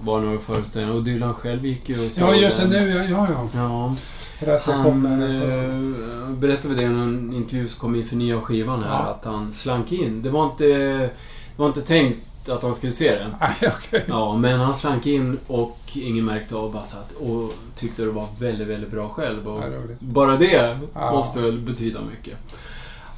Bara 0.02 0.22
några 0.22 0.39
föreställningar. 0.39 0.95
Och 0.95 1.04
Dylan 1.04 1.34
själv 1.34 1.66
gick 1.66 1.89
ju 1.89 2.06
och 2.06 2.12
såg 2.12 2.30
Ja, 2.30 2.36
just 2.36 2.58
det. 2.62 2.68
Nu, 2.68 2.89
ja, 2.89 3.04
ja. 3.10 3.28
ja. 3.54 3.95
Ja, 4.39 4.45
För 4.45 4.56
att 4.56 4.62
han 4.64 4.84
kommer... 4.84 5.22
eh, 5.68 6.30
berättade 6.30 6.68
väl 6.68 6.78
det 6.78 6.84
i 6.84 6.86
en 6.86 7.34
intervju 7.34 7.68
som 7.68 7.80
kom 7.80 7.95
inför 7.95 8.16
nya 8.16 8.41
skivan 8.41 8.84
här, 8.84 8.89
Ja. 8.89 9.10
att 9.20 9.26
han 9.26 9.54
slank 9.54 9.91
in. 9.91 10.22
Det 10.22 10.30
var 10.30 10.43
inte, 10.45 10.64
det 10.66 11.10
var 11.58 11.68
inte 11.68 11.82
tänkt 11.82 12.50
att 12.50 12.62
han 12.64 12.74
skulle 12.76 12.91
se 12.91 13.16
den. 13.16 13.36
Aj, 13.39 13.56
okej. 13.78 14.04
Ja, 14.08 14.36
men 14.38 14.60
han 14.60 14.74
slank 14.74 15.06
in 15.06 15.38
och 15.48 15.78
ingen 15.93 16.26
märkte 16.26 16.56
av 16.56 16.72
bara 16.74 16.84
satt 16.84 17.12
och 17.12 17.52
tyckte 17.76 18.02
det 18.02 18.12
var 18.12 18.28
väldigt, 18.39 18.68
väldigt 18.68 18.91
bra 18.91 19.10
själv. 19.10 19.48
Och 19.48 19.64
bara 20.00 20.36
det 20.36 20.78
Ja. 20.93 21.12
måste 21.12 21.39
väl 21.41 21.60
betyda 21.60 22.00
mycket. 22.02 22.38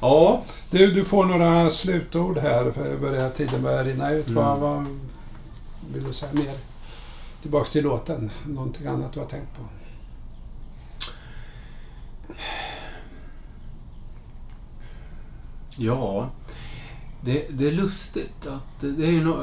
Ja, 0.00 0.42
Du, 0.70 0.92
du 0.92 1.04
får 1.04 1.24
några 1.24 1.70
slutord 1.70 2.38
här. 2.38 2.70
För 2.70 3.30
tiden 3.30 3.62
börjar 3.62 3.84
rinna 3.84 4.10
ut. 4.12 4.28
Mm. 4.28 4.44
Vad, 4.44 4.58
vad 4.58 4.86
vill 5.94 6.04
du 6.04 6.12
säga 6.12 6.32
mer? 6.32 6.54
Tillbaks 7.42 7.70
till 7.70 7.84
låten. 7.84 8.30
Någonting 8.46 8.86
annat 8.86 9.12
du 9.12 9.20
har 9.20 9.26
tänkt 9.26 9.56
på? 9.56 9.62
ja. 15.76 16.30
Det, 17.24 17.46
det 17.50 17.68
är 17.68 17.72
lustigt 17.72 18.46
att 18.46 18.80
det 18.80 19.06
är 19.06 19.12
no, 19.24 19.36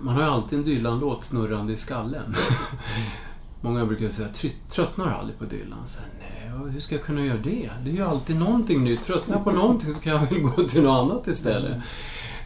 man 0.00 0.14
har 0.14 0.22
ju 0.22 0.28
alltid 0.28 0.58
en 0.58 0.64
Dylan-låt 0.64 1.24
snurrande 1.24 1.72
i 1.72 1.76
skallen. 1.76 2.34
Många 3.60 3.86
brukar 3.86 4.08
säga, 4.08 4.28
"Tr- 4.28 4.52
tröttnar 4.70 5.06
aldrig 5.18 5.38
på 5.38 5.44
Dylan? 5.44 5.78
Så, 5.86 6.00
Nej, 6.20 6.70
hur 6.72 6.80
ska 6.80 6.94
jag 6.94 7.04
kunna 7.04 7.24
göra 7.24 7.38
det? 7.38 7.70
Det 7.84 7.90
är 7.90 7.94
ju 7.94 8.02
alltid 8.02 8.36
någonting 8.36 8.84
nytt. 8.84 9.02
Tröttnar 9.02 9.36
jag 9.36 9.44
på 9.44 9.50
någonting 9.52 9.94
så 9.94 10.00
kan 10.00 10.12
jag 10.12 10.26
väl 10.26 10.40
gå 10.40 10.62
till 10.68 10.82
något 10.82 11.10
annat 11.12 11.26
istället. 11.26 11.82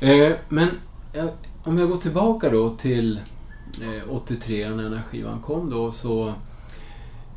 Eh, 0.01 0.33
men 0.49 0.69
eh, 1.13 1.27
om 1.65 1.79
jag 1.79 1.89
går 1.89 1.97
tillbaka 1.97 2.51
då 2.51 2.77
till 2.77 3.21
Eh, 3.83 4.11
83 4.11 4.71
när 4.71 4.83
den 4.83 4.93
här 4.93 5.03
skivan 5.03 5.41
kom 5.41 5.71
då 5.71 5.91
så... 5.91 6.29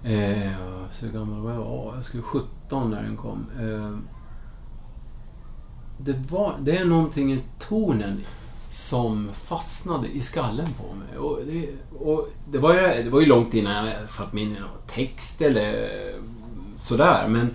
Eh, 0.04 0.52
så 0.90 1.06
hur 1.06 1.14
gammal 1.14 1.42
var 1.42 1.52
jag? 1.52 1.62
Ja, 1.62 1.92
jag 1.96 2.06
skulle 2.06 2.24
17 2.24 2.92
när 2.92 3.04
den 3.04 3.18
kom. 3.18 3.46
Eh, 3.60 3.98
det, 5.98 6.32
var, 6.32 6.56
det 6.62 6.78
är 6.78 6.86
någonting 6.86 7.34
i 7.34 7.44
tonen 7.60 8.22
som 8.70 9.30
fastnade 9.34 10.08
i 10.08 10.22
skallen 10.22 10.68
på 10.78 10.96
mig. 10.96 11.18
Och 11.18 11.40
det, 11.46 11.70
och 12.00 12.30
det, 12.52 12.58
var, 12.58 12.74
ju, 12.74 13.04
det 13.04 13.10
var 13.10 13.20
ju 13.20 13.26
långt 13.26 13.54
innan 13.54 13.88
jag 13.88 14.10
satt 14.10 14.34
mig 14.34 14.44
in 14.44 14.56
i 14.56 14.60
någon 14.60 14.70
text 14.88 15.42
eller 15.42 15.90
sådär. 16.78 17.28
Men 17.28 17.50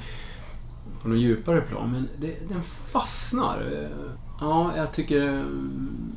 på 1.02 1.08
något 1.08 1.18
djupare 1.18 1.60
plan. 1.60 1.92
Men 1.92 2.08
det, 2.18 2.48
den 2.48 2.62
fastnar. 2.62 3.72
Eh, 3.72 4.10
ja, 4.40 4.76
jag 4.76 4.92
tycker 4.92 5.28
mm, 5.28 6.12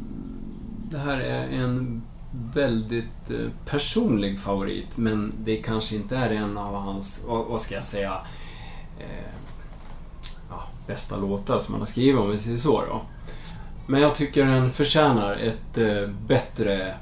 det 0.92 0.98
här 0.98 1.20
är 1.20 1.48
en 1.48 2.02
väldigt 2.32 3.30
eh, 3.30 3.50
personlig 3.66 4.40
favorit. 4.40 4.98
Men 4.98 5.34
det 5.44 5.58
kanske 5.58 5.96
inte 5.96 6.18
är 6.18 6.30
en 6.30 6.58
av 6.58 6.76
hans, 6.76 7.24
vad, 7.26 7.62
ska 7.62 7.76
jag 7.76 7.84
säga, 7.84 8.18
eh, 9.00 9.34
ja, 10.50 10.64
bästa 10.88 11.18
låtar 11.18 11.60
som 11.60 11.74
han 11.74 11.82
har 11.82 11.88
skrivit 11.88 12.20
om 12.20 12.30
vi 12.30 12.40
säger 12.40 12.58
så 12.58 12.86
då. 12.86 13.02
Men 13.88 14.02
jag 14.02 14.16
tycker 14.16 14.46
den 14.46 14.72
förtjänar 14.72 15.36
ett 15.36 15.78
eh, 15.78 16.10
bättre... 16.28 16.98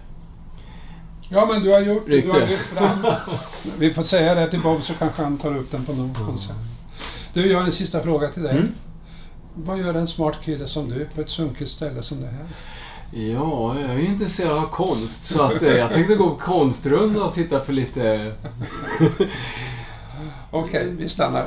Ja, 1.29 1.49
men 1.51 1.63
du 1.63 1.73
har 1.73 1.79
gjort 1.79 2.05
det. 2.07 2.21
Du 2.21 2.31
har 2.31 2.47
lyft 2.47 2.65
fram. 2.65 3.05
Vi 3.79 3.93
får 3.93 4.03
säga 4.03 4.35
det 4.35 4.51
till 4.51 4.61
Bob 4.61 4.83
så 4.83 4.93
kanske 4.93 5.23
han 5.23 5.37
tar 5.37 5.57
upp 5.57 5.71
den 5.71 5.85
på 5.85 5.93
någon 5.93 6.13
konsert. 6.13 6.55
Du, 7.33 7.51
jag 7.51 7.59
har 7.59 7.65
en 7.65 7.71
sista 7.71 8.03
fråga 8.03 8.27
till 8.27 8.43
dig. 8.43 8.57
Mm. 8.57 8.71
Vad 9.53 9.79
gör 9.79 9.93
en 9.93 10.07
smart 10.07 10.35
kille 10.43 10.67
som 10.67 10.89
du 10.89 11.07
på 11.15 11.21
ett 11.21 11.29
sunkigt 11.29 11.69
ställe 11.69 12.03
som 12.03 12.21
det 12.21 12.27
här? 12.27 12.45
Ja, 13.11 13.79
jag 13.79 13.91
är 13.91 13.99
intresserad 13.99 14.57
av 14.57 14.67
konst 14.69 15.25
så 15.25 15.41
att 15.41 15.61
eh, 15.61 15.75
jag 15.75 15.93
tänkte 15.93 16.15
gå 16.15 16.29
på 16.29 16.35
konstrunda 16.35 17.23
och 17.23 17.33
titta 17.33 17.59
på 17.59 17.71
lite... 17.71 18.33
Okej, 20.51 20.93
vi 20.97 21.09
stannar. 21.09 21.45